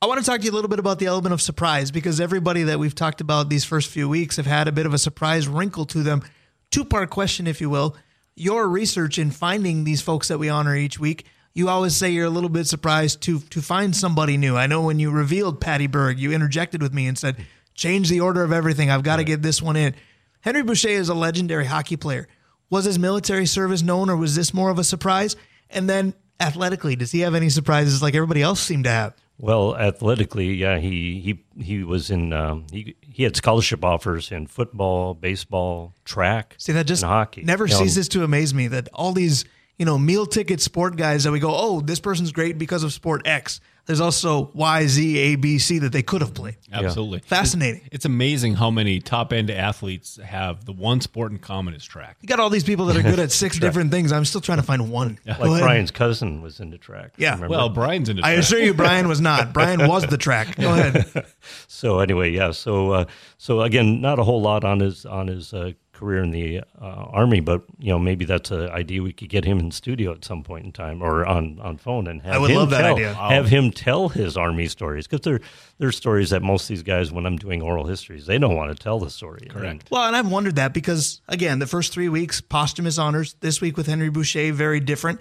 I 0.03 0.07
want 0.07 0.21
to 0.21 0.27
talk 0.27 0.41
to 0.41 0.45
you 0.45 0.51
a 0.51 0.55
little 0.55 0.69
bit 0.69 0.79
about 0.79 0.99
the 0.99 1.07
element 1.07 1.33
of 1.33 1.41
surprise 1.41 1.91
because 1.91 2.21
everybody 2.21 2.65
that 2.65 2.79
we've 2.79 2.95
talked 2.95 3.23
about 3.23 3.49
these 3.49 3.65
first 3.65 3.89
few 3.89 4.09
weeks 4.09 4.37
have 4.37 4.45
had 4.45 4.69
a 4.69 4.73
bit 4.73 4.85
of 4.85 4.93
a 4.93 4.99
surprise 4.99 5.49
wrinkle 5.49 5.87
to 5.87 6.03
them. 6.03 6.23
Two 6.71 6.85
part 6.85 7.09
question, 7.09 7.47
if 7.47 7.61
you 7.61 7.71
will. 7.71 7.97
Your 8.35 8.69
research 8.69 9.19
in 9.19 9.31
finding 9.31 9.85
these 9.85 10.03
folks 10.03 10.29
that 10.29 10.39
we 10.39 10.51
honor 10.51 10.77
each 10.77 10.99
week, 11.01 11.25
you 11.57 11.71
always 11.71 11.97
say 11.97 12.11
you're 12.11 12.27
a 12.27 12.31
little 12.31 12.51
bit 12.51 12.67
surprised 12.67 13.23
to 13.23 13.41
to 13.41 13.63
find 13.63 13.97
somebody 13.97 14.37
new. 14.37 14.57
I 14.57 14.67
know 14.67 14.83
when 14.83 14.99
you 14.99 15.11
revealed 15.11 15.59
Patty 15.59 15.87
Berg, 15.87 16.19
you 16.19 16.31
interjected 16.31 16.83
with 16.83 16.93
me 16.93 17.07
and 17.07 17.19
said, 17.19 17.47
"Change 17.75 18.11
the 18.11 18.21
order 18.21 18.45
of 18.45 18.53
everything. 18.53 18.91
I've 18.91 19.03
got 19.03 19.17
to 19.17 19.25
get 19.25 19.41
this 19.41 19.63
one 19.63 19.75
in." 19.75 19.95
Henry 20.43 20.63
Boucha 20.63 20.91
is 20.91 21.09
a 21.09 21.15
legendary 21.15 21.65
hockey 21.65 21.97
player. 21.97 22.29
Was 22.69 22.85
his 22.85 22.99
military 22.99 23.47
service 23.47 23.83
known, 23.83 24.11
or 24.11 24.17
was 24.17 24.37
this 24.37 24.53
more 24.53 24.69
of 24.69 24.79
a 24.79 24.85
surprise? 24.85 25.35
And 25.71 25.89
then 25.89 26.13
athletically, 26.39 26.95
does 26.95 27.11
he 27.13 27.21
have 27.21 27.35
any 27.35 27.49
surprises 27.49 28.03
like 28.03 28.15
everybody 28.15 28.43
else 28.43 28.61
seemed 28.61 28.85
to 28.85 28.91
have? 28.91 29.15
Well, 29.39 29.75
athletically, 29.77 30.53
yeah, 30.53 30.79
he 30.79 31.21
he 31.21 31.63
he 31.63 31.85
was 31.85 32.11
in 32.11 32.35
um, 32.35 32.67
he 32.71 32.97
he 33.01 33.23
had 33.23 33.35
scholarship 33.35 33.83
offers 33.83 34.31
in 34.31 34.47
football, 34.47 35.15
baseball, 35.15 35.95
track. 36.05 36.55
See 36.59 36.73
that 36.73 36.87
just 36.87 37.03
hockey. 37.03 37.43
never 37.45 37.65
You 37.65 37.73
know, 37.73 37.79
ceases 37.81 38.09
to 38.11 38.25
amaze 38.25 38.53
me 38.53 38.69
that 38.69 38.91
all 38.93 39.13
these 39.13 39.47
you 39.79 39.85
know 39.87 39.99
meal 39.99 40.27
ticket 40.27 40.61
sport 40.61 40.97
guys 40.97 41.25
that 41.25 41.33
we 41.33 41.41
go, 41.41 41.53
oh, 41.55 41.81
this 41.81 42.01
person's 42.01 42.33
great 42.33 42.59
because 42.59 42.83
of 42.83 42.93
sport 42.93 43.27
X. 43.27 43.61
There's 43.87 44.01
also 44.01 44.51
Y, 44.53 44.87
Z, 44.89 45.17
A, 45.17 45.37
B, 45.37 45.61
C 45.61 45.79
that 45.79 45.93
they 45.93 46.03
could 46.03 46.21
have 46.21 46.35
played. 46.35 46.57
Absolutely. 46.73 47.21
Fascinating. 47.21 47.83
It's 47.93 48.05
amazing 48.05 48.55
how 48.55 48.69
many 48.69 48.99
top 48.99 49.33
end 49.33 49.49
athletes 49.49 50.17
have 50.17 50.65
the 50.65 50.73
one 50.73 51.01
sport 51.01 51.31
in 51.31 51.39
common 51.39 51.73
is 51.73 51.85
track. 51.85 52.17
You 52.21 52.27
got 52.27 52.41
all 52.41 52.51
these 52.51 52.65
people 52.65 52.87
that 52.87 52.97
are 52.97 53.03
good 53.03 53.21
at 53.21 53.31
six 53.31 53.57
different 53.61 53.93
things. 53.93 54.11
I'm 54.11 54.25
still 54.25 54.41
trying 54.41 54.59
to 54.59 54.65
find 54.65 54.91
one. 54.91 55.21
Go 55.25 55.49
Like. 55.49 55.63
Brian's 55.63 55.93
cousin 55.93 56.43
was 56.43 56.59
into 56.59 56.79
track. 56.79 57.13
Yeah. 57.17 57.35
remember? 57.35 57.51
Well, 57.57 57.69
Brian's 57.69 58.09
into 58.09 58.25
I 58.25 58.31
track. 58.33 58.39
assure 58.41 58.59
you, 58.59 58.75
Brian 58.83 59.07
was 59.07 59.21
not. 59.21 59.53
Brian 59.53 59.87
was 59.87 60.05
the 60.05 60.19
track. 60.19 60.57
Go 60.57 60.73
ahead. 60.73 61.25
So 61.69 62.01
anyway, 62.01 62.33
yeah. 62.33 62.51
So 62.51 62.91
uh, 62.91 63.05
so 63.39 63.61
again, 63.61 64.01
not 64.01 64.19
a 64.19 64.25
whole 64.25 64.41
lot 64.43 64.65
on 64.65 64.81
his 64.81 65.07
on 65.07 65.29
his 65.29 65.55
uh, 65.55 65.73
career 65.97 66.23
in 66.23 66.31
the 66.31 66.61
uh, 66.81 66.85
army, 66.85 67.41
but 67.41 67.63
you 67.79 67.89
know 67.89 67.99
maybe 67.99 68.25
that's 68.25 68.51
an 68.51 68.69
idea 68.69 69.03
we 69.03 69.13
could 69.13 69.31
get 69.31 69.45
him 69.45 69.59
in 69.59 69.71
studio 69.71 70.13
at 70.13 70.25
some 70.25 70.43
point 70.43 70.67
in 70.67 70.73
time 70.73 71.03
or 71.03 71.25
on, 71.25 71.59
on 71.61 71.79
phone 71.79 72.07
and 72.07 72.21
have 72.23 72.35
I 72.35 72.39
would 72.39 72.51
him 72.51 72.57
love 72.57 72.71
that 72.71 72.83
tell, 72.83 72.95
idea. 72.95 73.15
Have 73.15 73.49
him 73.49 73.71
tell 73.71 74.11
his 74.11 74.37
army 74.37 74.69
stories 74.69 75.07
because 75.07 75.25
they're 75.25 75.41
they're 75.79 75.93
stories 75.93 76.31
that 76.31 76.43
most 76.43 76.65
of 76.65 76.69
these 76.69 76.83
guys, 76.83 77.11
when 77.11 77.25
I'm 77.25 77.39
doing 77.39 77.63
oral 77.63 77.87
histories, 77.87 78.27
they 78.27 78.39
don't 78.39 78.55
want 78.55 78.77
to 78.77 78.83
tell 78.83 78.99
the 78.99 79.11
story. 79.11 79.49
Correct. 79.49 79.89
Well, 79.91 80.07
and 80.07 80.15
I've 80.15 80.31
wondered 80.31 80.57
that 80.57 80.75
because 80.75 81.21
again, 81.29 81.59
the 81.59 81.67
first 81.67 81.93
three 81.93 82.09
weeks 82.09 82.41
posthumous 82.41 82.99
honors. 82.99 83.35
This 83.41 83.61
week 83.61 83.77
with 83.77 83.87
Henry 83.87 84.11
Boucha, 84.11 84.53
very 84.53 84.81
different. 84.81 85.21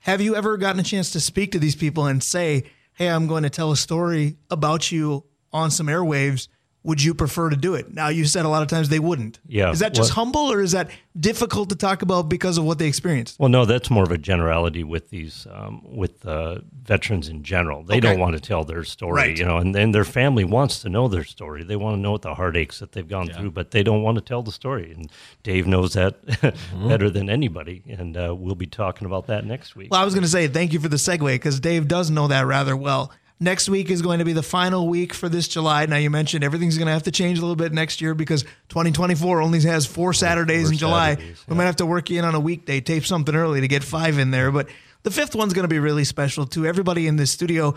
Have 0.00 0.20
you 0.20 0.34
ever 0.34 0.56
gotten 0.56 0.80
a 0.80 0.84
chance 0.84 1.10
to 1.12 1.20
speak 1.20 1.52
to 1.52 1.58
these 1.58 1.76
people 1.76 2.06
and 2.06 2.22
say, 2.22 2.64
"Hey, 2.94 3.08
I'm 3.08 3.26
going 3.26 3.42
to 3.42 3.50
tell 3.50 3.70
a 3.70 3.76
story 3.76 4.36
about 4.50 4.90
you 4.90 5.24
on 5.52 5.70
some 5.70 5.88
airwaves"? 5.88 6.48
Would 6.86 7.02
you 7.02 7.14
prefer 7.14 7.50
to 7.50 7.56
do 7.56 7.74
it? 7.74 7.92
Now, 7.92 8.08
you 8.08 8.24
said 8.24 8.44
a 8.44 8.48
lot 8.48 8.62
of 8.62 8.68
times 8.68 8.88
they 8.88 9.00
wouldn't. 9.00 9.40
Yeah, 9.48 9.72
Is 9.72 9.80
that 9.80 9.92
just 9.92 10.10
well- 10.10 10.24
humble 10.24 10.52
or 10.52 10.60
is 10.62 10.70
that 10.72 10.88
difficult 11.18 11.68
to 11.70 11.74
talk 11.76 12.02
about 12.02 12.28
because 12.28 12.58
of 12.58 12.64
what 12.64 12.78
they 12.78 12.86
experienced? 12.86 13.40
Well, 13.40 13.48
no, 13.48 13.64
that's 13.64 13.90
more 13.90 14.04
of 14.04 14.12
a 14.12 14.18
generality 14.18 14.84
with 14.84 15.10
these 15.10 15.46
um, 15.52 15.82
with 15.84 16.24
uh, 16.24 16.60
veterans 16.82 17.28
in 17.28 17.42
general. 17.42 17.82
They 17.82 17.94
Okay. 17.94 18.00
don't 18.00 18.20
want 18.20 18.34
to 18.34 18.40
tell 18.40 18.64
their 18.64 18.84
story, 18.84 19.14
Right. 19.14 19.38
you 19.38 19.44
know, 19.44 19.56
and 19.58 19.74
then 19.74 19.90
their 19.90 20.04
family 20.04 20.44
wants 20.44 20.78
to 20.82 20.88
know 20.88 21.08
their 21.08 21.24
story. 21.24 21.64
They 21.64 21.76
want 21.76 21.96
to 21.96 22.00
know 22.00 22.12
what 22.12 22.22
the 22.22 22.34
heartaches 22.34 22.78
that 22.78 22.92
they've 22.92 23.08
gone 23.08 23.28
through, 23.28 23.50
but 23.50 23.72
they 23.72 23.82
don't 23.82 24.02
want 24.02 24.14
to 24.16 24.22
tell 24.22 24.42
the 24.42 24.52
story. 24.52 24.92
And 24.92 25.10
Dave 25.42 25.66
knows 25.66 25.92
that 25.94 26.14
Mm-hmm. 26.26 26.88
better 26.88 27.10
than 27.10 27.28
anybody, 27.28 27.82
and 27.88 28.16
uh, 28.16 28.32
we'll 28.34 28.54
be 28.54 28.66
talking 28.66 29.06
about 29.06 29.26
that 29.26 29.44
next 29.44 29.74
week. 29.74 29.90
Well, 29.90 30.00
I 30.00 30.04
was 30.04 30.14
going 30.14 30.22
to 30.24 30.30
say 30.30 30.46
thank 30.46 30.72
you 30.72 30.78
for 30.80 30.88
the 30.88 30.96
segue 30.96 31.26
because 31.34 31.58
Dave 31.58 31.88
does 31.88 32.10
know 32.10 32.28
that 32.28 32.46
rather 32.46 32.76
well. 32.76 33.10
Next 33.38 33.68
week 33.68 33.90
is 33.90 34.00
going 34.00 34.20
to 34.20 34.24
be 34.24 34.32
the 34.32 34.42
final 34.42 34.88
week 34.88 35.12
for 35.12 35.28
this 35.28 35.46
July. 35.46 35.84
Now, 35.84 35.96
you 35.96 36.08
mentioned 36.08 36.42
everything's 36.42 36.78
going 36.78 36.86
to 36.86 36.92
have 36.92 37.02
to 37.02 37.10
change 37.10 37.38
a 37.38 37.42
little 37.42 37.56
bit 37.56 37.70
next 37.70 38.00
year 38.00 38.14
because 38.14 38.44
2024 38.70 39.42
only 39.42 39.60
has 39.62 39.84
four 39.84 40.14
Saturdays 40.14 40.66
four 40.66 40.72
in 40.72 40.78
July. 40.78 41.14
Saturdays, 41.16 41.44
We 41.46 41.54
might 41.56 41.64
have 41.64 41.76
to 41.76 41.86
work 41.86 42.08
you 42.08 42.18
in 42.18 42.24
on 42.24 42.34
a 42.34 42.40
weekday, 42.40 42.80
tape 42.80 43.04
something 43.04 43.34
early 43.34 43.60
to 43.60 43.68
get 43.68 43.84
five 43.84 44.18
in 44.18 44.30
there. 44.30 44.50
But 44.50 44.68
the 45.02 45.10
fifth 45.10 45.34
one's 45.34 45.52
going 45.52 45.64
to 45.64 45.68
be 45.68 45.78
really 45.78 46.04
special 46.04 46.46
too. 46.46 46.66
Everybody 46.66 47.06
in 47.06 47.16
this 47.16 47.30
studio, 47.30 47.74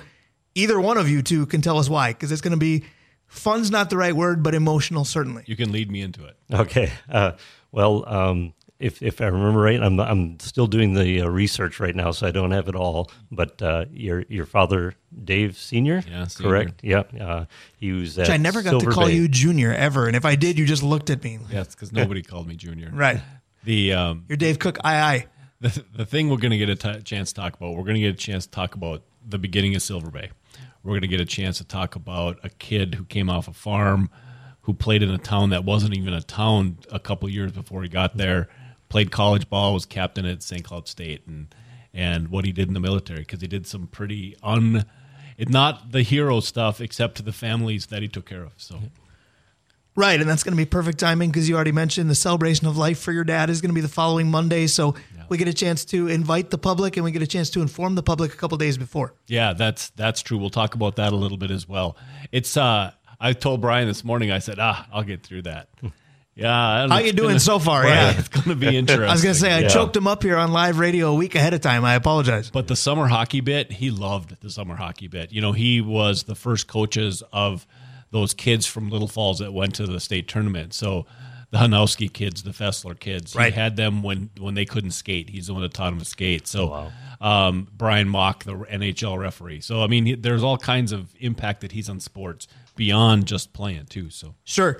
either 0.55 0.79
one 0.79 0.97
of 0.97 1.09
you 1.09 1.21
two 1.21 1.45
can 1.45 1.61
tell 1.61 1.77
us 1.77 1.89
why 1.89 2.13
because 2.13 2.31
it's 2.31 2.41
going 2.41 2.51
to 2.51 2.57
be 2.57 2.85
fun's 3.27 3.69
not 3.69 3.89
the 3.89 3.97
right 3.97 4.15
word, 4.15 4.41
but 4.41 4.55
emotional 4.55 5.03
certainly. 5.03 5.43
You 5.45 5.57
can 5.57 5.73
lead 5.73 5.91
me 5.91 6.01
into 6.01 6.25
it. 6.25 6.37
Okay. 6.51 6.91
Uh, 7.09 7.33
well, 7.71 8.03
um, 8.07 8.53
if 8.79 9.01
if 9.03 9.19
I 9.21 9.25
remember 9.25 9.59
right, 9.59 9.81
I'm 9.81 9.99
I'm 9.99 10.39
still 10.39 10.67
doing 10.67 10.93
the 10.93 11.21
uh, 11.21 11.27
research 11.27 11.79
right 11.79 11.95
now, 11.95 12.11
so 12.11 12.25
I 12.27 12.31
don't 12.31 12.51
have 12.51 12.67
it 12.69 12.75
all. 12.75 13.11
But 13.31 13.61
uh, 13.61 13.85
your 13.91 14.23
your 14.29 14.45
father, 14.45 14.93
Dave 15.23 15.57
Senior, 15.57 16.01
Yeah, 16.09 16.27
Senior. 16.27 16.49
correct? 16.49 16.79
Yeah, 16.83 17.03
uh, 17.19 17.45
he 17.77 17.91
was. 17.91 18.17
At 18.17 18.23
Which 18.27 18.29
I 18.31 18.37
never 18.37 18.61
got 18.61 18.69
Silver 18.71 18.85
to 18.85 18.91
call 18.91 19.05
Bay. 19.07 19.15
you 19.15 19.27
Junior 19.27 19.73
ever, 19.73 20.07
and 20.07 20.15
if 20.15 20.23
I 20.25 20.35
did, 20.35 20.57
you 20.57 20.65
just 20.65 20.83
looked 20.83 21.09
at 21.09 21.23
me. 21.23 21.39
Yeah, 21.51 21.61
it's 21.61 21.75
because 21.75 21.91
nobody 21.91 22.21
called 22.21 22.47
me 22.47 22.55
junior. 22.55 22.89
Right, 22.93 23.21
The 23.65 23.93
um, 23.93 24.25
you're 24.29 24.37
Dave 24.37 24.59
Cook. 24.59 24.77
Aye, 24.83 25.01
aye. 25.01 25.25
the, 25.61 25.83
the 25.93 26.05
thing 26.05 26.29
we're 26.29 26.37
going 26.37 26.51
to 26.51 26.57
get 26.57 26.69
a 26.69 26.75
t- 26.75 27.01
chance 27.01 27.33
to 27.33 27.41
talk 27.41 27.55
about, 27.55 27.75
we're 27.75 27.83
going 27.83 27.95
to 27.95 27.99
get 28.01 28.13
a 28.13 28.17
chance 28.17 28.45
to 28.45 28.51
talk 28.51 28.75
about 28.75 29.03
the 29.27 29.37
beginning 29.37 29.75
of 29.75 29.81
Silver 29.81 30.09
Bay. 30.09 30.29
We're 30.83 30.91
going 30.93 31.01
to 31.01 31.07
get 31.09 31.19
a 31.19 31.25
chance 31.25 31.57
to 31.57 31.65
talk 31.65 31.95
about 31.97 32.39
a 32.43 32.49
kid 32.49 32.95
who 32.95 33.03
came 33.03 33.29
off 33.29 33.49
a 33.49 33.53
farm, 33.53 34.09
who 34.61 34.73
played 34.73 35.03
in 35.03 35.09
a 35.09 35.17
town 35.17 35.49
that 35.49 35.65
wasn't 35.65 35.97
even 35.97 36.13
a 36.13 36.21
town 36.21 36.77
a 36.89 36.99
couple 36.99 37.27
years 37.27 37.51
before 37.51 37.83
he 37.83 37.89
got 37.89 38.15
there. 38.15 38.47
Played 38.89 39.11
college 39.11 39.49
ball, 39.49 39.73
was 39.73 39.85
captain 39.85 40.25
at 40.25 40.43
St. 40.43 40.63
Cloud 40.63 40.87
State, 40.87 41.25
and 41.27 41.53
and 41.93 42.29
what 42.29 42.45
he 42.45 42.51
did 42.51 42.67
in 42.67 42.73
the 42.73 42.79
military 42.79 43.19
because 43.19 43.41
he 43.41 43.47
did 43.47 43.65
some 43.65 43.87
pretty 43.87 44.35
un, 44.43 44.85
it 45.37 45.49
not 45.49 45.91
the 45.91 46.01
hero 46.01 46.39
stuff 46.39 46.81
except 46.81 47.15
to 47.17 47.23
the 47.23 47.31
families 47.31 47.87
that 47.87 48.01
he 48.01 48.07
took 48.07 48.25
care 48.25 48.43
of. 48.43 48.53
So 48.57 48.79
Right, 49.95 50.21
and 50.21 50.29
that's 50.29 50.43
going 50.43 50.53
to 50.53 50.57
be 50.57 50.65
perfect 50.65 50.97
timing 50.97 51.29
because 51.29 51.49
you 51.49 51.55
already 51.55 51.73
mentioned 51.73 52.09
the 52.09 52.15
celebration 52.15 52.67
of 52.67 52.77
life 52.77 52.99
for 52.99 53.11
your 53.11 53.25
dad 53.25 53.49
is 53.49 53.59
going 53.59 53.71
to 53.71 53.75
be 53.75 53.81
the 53.81 53.89
following 53.89 54.31
Monday. 54.31 54.65
So 54.67 54.95
we 55.27 55.37
get 55.37 55.49
a 55.49 55.53
chance 55.53 55.83
to 55.85 56.07
invite 56.07 56.51
the 56.51 56.57
public 56.57 56.95
and 56.95 57.03
we 57.03 57.11
get 57.11 57.21
a 57.21 57.27
chance 57.27 57.49
to 57.49 57.61
inform 57.61 57.95
the 57.95 58.03
public 58.03 58.33
a 58.33 58.37
couple 58.37 58.57
days 58.57 58.77
before. 58.77 59.13
Yeah, 59.27 59.51
that's 59.51 59.89
that's 59.91 60.21
true. 60.21 60.37
We'll 60.37 60.51
talk 60.51 60.73
about 60.73 60.95
that 60.95 61.11
a 61.11 61.17
little 61.17 61.37
bit 61.37 61.51
as 61.51 61.67
well. 61.67 61.97
It's 62.31 62.55
uh 62.55 62.91
I 63.19 63.33
told 63.33 63.59
Brian 63.59 63.89
this 63.89 64.05
morning, 64.05 64.31
I 64.31 64.39
said, 64.39 64.57
ah, 64.59 64.87
I'll 64.93 65.03
get 65.03 65.23
through 65.23 65.41
that. 65.41 65.67
Yeah. 66.39 66.87
How 66.87 66.97
you 66.99 67.11
doing 67.13 67.29
gonna- 67.29 67.39
so 67.39 67.59
far? 67.59 67.83
Right, 67.83 67.89
Yeah. 67.89 68.19
It's 68.19 68.27
gonna 68.29 68.55
be 68.55 68.75
interesting. 68.77 69.07
I 69.09 69.11
was 69.11 69.21
going 69.21 69.33
to 69.35 69.39
say, 69.39 69.51
I 69.51 69.59
Yeah. 69.59 69.67
choked 69.67 69.95
him 69.95 70.07
up 70.07 70.23
here 70.23 70.37
on 70.37 70.51
live 70.51 70.79
radio 70.79 71.11
a 71.11 71.15
week 71.15 71.35
ahead 71.35 71.53
of 71.53 71.61
time. 71.61 71.83
I 71.85 71.95
apologize. 71.95 72.49
But 72.49 72.67
the 72.67 72.75
summer 72.75 73.07
hockey 73.07 73.41
bit, 73.41 73.71
he 73.71 73.91
loved 73.91 74.37
the 74.41 74.49
summer 74.49 74.75
hockey 74.75 75.07
bit. 75.07 75.31
You 75.31 75.41
know, 75.41 75.51
he 75.51 75.81
was 75.81 76.23
the 76.23 76.35
first 76.35 76.67
coaches 76.67 77.21
of 77.33 77.67
those 78.11 78.33
kids 78.33 78.65
from 78.65 78.89
Little 78.89 79.07
Falls 79.07 79.39
that 79.39 79.53
went 79.53 79.75
to 79.75 79.85
the 79.85 79.99
state 79.99 80.27
tournament. 80.27 80.73
So 80.73 81.05
the 81.51 81.57
Hanowski 81.59 82.11
kids, 82.11 82.43
the 82.43 82.51
Fessler 82.51 82.99
kids, 82.99 83.35
Right. 83.35 83.53
he 83.53 83.59
had 83.59 83.75
them 83.75 84.01
when 84.03 84.29
when 84.39 84.53
they 84.53 84.65
couldn't 84.65 84.91
skate. 84.91 85.29
He's 85.31 85.47
the 85.47 85.53
one 85.53 85.61
that 85.63 85.73
taught 85.73 85.89
them 85.91 85.99
to 85.99 86.05
skate. 86.05 86.47
So 86.47 86.91
um, 87.21 87.67
Brian 87.75 88.07
Mock, 88.07 88.43
the 88.45 88.53
NHL 88.53 89.17
referee. 89.17 89.61
So 89.61 89.83
I 89.83 89.87
mean, 89.87 90.05
he, 90.05 90.15
there's 90.15 90.43
all 90.43 90.57
kinds 90.57 90.91
of 90.91 91.13
impact 91.19 91.61
that 91.61 91.71
he's 91.71 91.89
on 91.89 91.99
sports 91.99 92.47
beyond 92.75 93.25
just 93.25 93.51
playing 93.51 93.85
too. 93.87 94.09
So 94.09 94.35
Sure. 94.43 94.79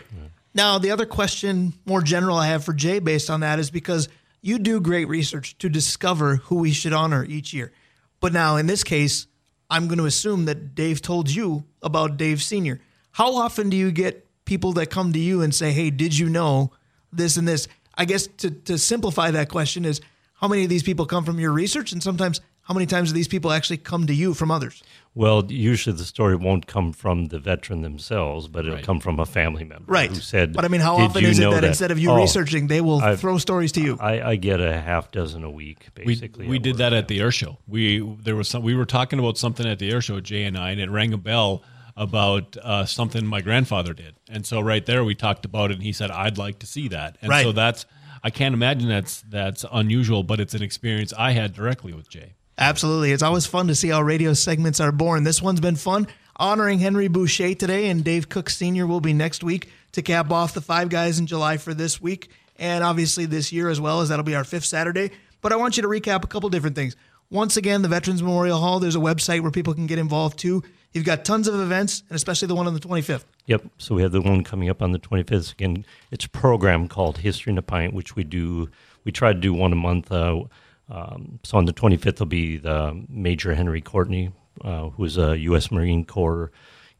Now, 0.54 0.80
the 0.80 0.92
other 0.92 1.06
question, 1.06 1.74
more 1.86 2.02
general, 2.02 2.38
I 2.38 2.48
have 2.48 2.64
for 2.64 2.74
Jay 2.74 3.00
based 3.00 3.30
on 3.30 3.42
that 3.42 3.60
is 3.60 3.70
because 3.70 4.10
you 4.42 4.58
do 4.58 4.80
great 4.80 5.08
research 5.08 5.58
to 5.60 5.70
discover 5.70 6.38
who 6.38 6.56
we 6.56 6.72
should 6.72 6.94
honor 6.94 7.24
each 7.26 7.54
year. 7.54 7.72
But 8.20 8.34
now, 8.34 8.56
in 8.58 8.66
this 8.66 8.84
case, 8.84 9.28
I'm 9.70 9.88
going 9.88 10.00
to 10.00 10.06
assume 10.06 10.46
that 10.46 10.76
Dave 10.76 11.02
told 11.02 11.30
you 11.30 11.66
about 11.82 12.18
Dave 12.18 12.42
Sr. 12.42 12.82
How 13.12 13.36
often 13.36 13.70
do 13.70 13.78
you 13.78 13.92
get 13.92 14.26
people 14.46 14.74
that 14.74 14.90
come 14.90 15.14
to 15.14 15.20
you 15.20 15.42
and 15.42 15.54
say, 15.54 15.72
hey, 15.72 15.90
did 15.92 16.18
you 16.18 16.30
know 16.30 16.72
this 17.14 17.38
and 17.38 17.48
this? 17.48 17.68
I 17.96 18.06
guess 18.06 18.28
to, 18.38 18.50
to 18.50 18.78
simplify 18.78 19.32
that 19.32 19.50
question 19.50 19.86
is 19.86 20.02
how 20.34 20.48
many 20.48 20.64
of 20.64 20.70
these 20.70 20.84
people 20.84 21.06
come 21.06 21.26
from 21.26 21.40
your 21.40 21.52
research? 21.52 21.92
And 21.92 22.02
sometimes, 22.02 22.42
how 22.62 22.74
many 22.74 22.86
times 22.86 23.10
do 23.10 23.16
these 23.16 23.28
people 23.28 23.52
actually 23.52 23.78
come 23.78 24.08
to 24.08 24.14
you 24.14 24.34
from 24.34 24.52
others? 24.52 24.82
Well, 25.16 25.44
usually 25.52 25.96
the 25.98 26.06
story 26.06 26.36
won't 26.36 26.68
come 26.68 26.94
from 26.94 27.26
the 27.26 27.40
veteran 27.40 27.82
themselves, 27.82 28.48
but 28.48 28.60
it'll 28.66 28.76
Right. 28.76 28.84
come 28.86 29.00
from 29.00 29.20
a 29.20 29.26
family 29.26 29.64
member 29.64 29.92
Right. 29.92 30.10
who 30.10 30.16
said. 30.16 30.54
but 30.54 30.64
I 30.64 30.68
mean, 30.68 30.82
how 30.82 30.96
often 30.98 31.26
is 31.26 31.40
it 31.40 31.42
know 31.42 31.52
that, 31.52 31.64
instead 31.64 31.92
of 31.92 31.98
you 32.00 32.12
Oh, 32.12 32.18
researching, 32.18 32.68
they 32.68 32.80
will 32.80 33.02
I've- 33.02 33.20
throw 33.20 33.38
stories 33.40 33.72
to 33.74 33.82
you? 33.82 33.98
I, 34.00 34.22
I 34.32 34.36
get 34.36 34.62
a 34.62 34.80
half 34.80 35.12
dozen 35.12 35.44
a 35.44 35.50
week, 35.50 35.88
basically. 35.96 36.48
we 36.48 36.58
at 36.58 36.62
did 36.62 36.70
work. 36.74 36.78
that 36.78 36.94
at 36.94 37.08
the 37.08 37.20
air 37.20 37.32
show. 37.32 37.58
We 37.68 38.00
there 38.24 38.36
was 38.36 38.48
some 38.48 38.62
we 38.64 38.76
were 38.76 38.86
talking 38.86 39.20
about 39.20 39.38
something 39.38 39.66
at 39.66 39.80
the 39.80 39.90
air 39.92 40.00
show, 40.02 40.20
Jay 40.22 40.44
and 40.44 40.58
I, 40.58 40.70
and 40.72 40.80
it 40.80 40.90
rang 40.90 41.12
a 41.12 41.18
bell 41.18 41.64
about 41.98 42.56
uh, 42.64 42.86
something 42.86 43.26
my 43.26 43.42
grandfather 43.42 43.94
did. 43.94 44.16
And 44.30 44.46
so 44.46 44.62
right 44.62 44.86
there 44.86 45.04
we 45.04 45.16
talked 45.16 45.44
about 45.44 45.70
it 45.72 45.74
and 45.74 45.84
he 45.84 45.92
said, 45.92 46.12
I'd 46.12 46.38
like 46.38 46.60
to 46.60 46.66
see 46.66 46.88
that. 46.90 47.18
And 47.22 47.30
Right. 47.30 47.44
so 47.44 47.52
that's 47.52 47.86
I 48.24 48.30
can't 48.30 48.54
imagine 48.54 48.88
that's 48.88 49.22
that's 49.28 49.66
unusual, 49.72 50.24
but 50.24 50.40
it's 50.40 50.54
an 50.54 50.62
experience 50.62 51.14
I 51.18 51.32
had 51.32 51.54
directly 51.54 51.94
with 51.94 52.10
Jay. 52.10 52.36
Absolutely. 52.60 53.14
It's 53.14 53.24
always 53.24 53.46
fun 53.46 53.68
to 53.68 53.76
see 53.76 53.88
how 53.88 54.02
radio 54.02 54.34
segments 54.34 54.82
are 54.82 54.92
born. 54.92 55.24
This 55.24 55.42
one's 55.42 55.62
been 55.62 55.78
fun. 55.78 56.08
Honoring 56.36 56.80
Henry 56.80 57.08
Boucha 57.08 57.58
today, 57.58 57.90
and 57.90 58.04
Dave 58.04 58.28
Cook 58.28 58.50
Sr. 58.50 58.86
will 58.86 59.00
be 59.00 59.14
next 59.14 59.44
week 59.44 59.70
to 59.94 60.02
cap 60.02 60.30
off 60.30 60.54
the 60.54 60.62
five 60.62 60.90
guys 60.90 61.20
in 61.20 61.26
July 61.26 61.58
for 61.58 61.74
this 61.74 62.02
week, 62.02 62.30
and 62.58 62.84
obviously 62.84 63.26
this 63.26 63.52
year 63.52 63.70
as 63.70 63.80
well, 63.80 64.02
as 64.02 64.10
that'll 64.10 64.24
be 64.24 64.36
our 64.36 64.44
fifth 64.44 64.66
Saturday. 64.66 65.12
But 65.42 65.54
I 65.54 65.56
want 65.56 65.78
you 65.78 65.84
to 65.84 65.90
recap 65.90 66.24
a 66.24 66.28
couple 66.28 66.50
different 66.50 66.76
things. 66.76 66.98
Once 67.30 67.56
again, 67.58 67.82
the 67.82 67.88
Veterans 67.88 68.22
Memorial 68.22 68.60
Hall, 68.60 68.80
there's 68.80 68.96
a 68.96 69.00
website 69.00 69.42
where 69.42 69.52
people 69.52 69.74
can 69.74 69.88
get 69.88 70.00
involved 70.00 70.38
too. 70.38 70.64
You've 70.94 71.06
got 71.06 71.24
tons 71.24 71.48
of 71.48 71.60
events, 71.60 72.04
and 72.10 72.16
especially 72.16 72.48
the 72.48 72.56
one 72.56 72.68
on 72.68 72.74
the 72.74 72.80
25th. 72.80 73.24
Yep. 73.46 73.64
So 73.78 73.96
we 73.96 74.02
have 74.02 74.12
the 74.12 74.22
one 74.22 74.44
coming 74.44 74.70
up 74.70 74.82
on 74.82 74.92
the 74.92 75.00
25th. 75.00 75.54
Again, 75.54 75.86
it's 76.12 76.26
a 76.26 76.30
program 76.30 76.88
called 76.88 77.20
History 77.20 77.52
in 77.52 77.58
a 77.58 77.62
Pint, 77.62 77.94
which 77.94 78.16
we 78.16 78.24
do. 78.24 78.70
We 79.06 79.12
try 79.12 79.32
to 79.32 79.40
do 79.40 79.54
one 79.54 79.72
a 79.72 79.78
month. 79.78 80.12
Uh, 80.12 80.44
Um, 80.90 81.40
so 81.44 81.58
on 81.58 81.66
the 81.66 81.74
25th 81.74 82.20
will 82.20 82.26
be 82.26 82.58
the 82.58 83.00
Major 83.10 83.54
Henry 83.56 83.82
Courtney, 83.82 84.32
uh, 84.64 84.90
who 84.90 85.02
was 85.04 85.18
a 85.18 85.38
U.S. 85.40 85.72
Marine 85.72 86.04
Corps 86.06 86.52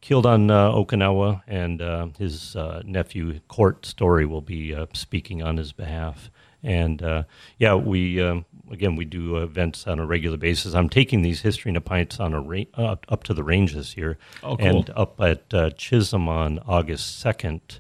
killed 0.02 0.26
on 0.26 0.50
uh, 0.52 0.72
Okinawa, 0.72 1.42
and 1.48 1.82
uh, 1.82 2.08
his 2.18 2.56
uh, 2.56 2.82
nephew 2.86 3.40
Court 3.48 3.86
Story 3.86 4.26
will 4.26 4.42
be 4.42 4.74
uh, 4.76 4.86
speaking 4.94 5.42
on 5.44 5.58
his 5.58 5.72
behalf. 5.74 6.30
And 6.62 7.02
uh, 7.02 7.24
yeah, 7.58 7.74
we 7.76 8.22
um, 8.22 8.46
again 8.70 8.96
we 8.98 9.06
do 9.06 9.38
events 9.38 9.88
on 9.88 9.98
a 9.98 10.06
regular 10.06 10.38
basis. 10.38 10.74
I'm 10.76 10.90
taking 10.90 11.22
these 11.22 11.42
history 11.42 11.70
in 11.70 11.76
a 11.78 11.82
pints 11.82 12.20
on 12.20 12.34
a 12.34 12.42
ra- 12.42 12.96
up 13.08 13.24
to 13.26 13.34
the 13.34 13.44
range 13.44 13.74
this 13.74 13.96
year, 13.98 14.18
Oh, 14.44 14.58
cool. 14.58 14.66
and 14.68 14.90
up 14.92 15.20
at 15.22 15.54
uh, 15.54 15.70
Chisholm 15.72 16.28
on 16.30 16.60
August 16.68 17.18
second. 17.20 17.80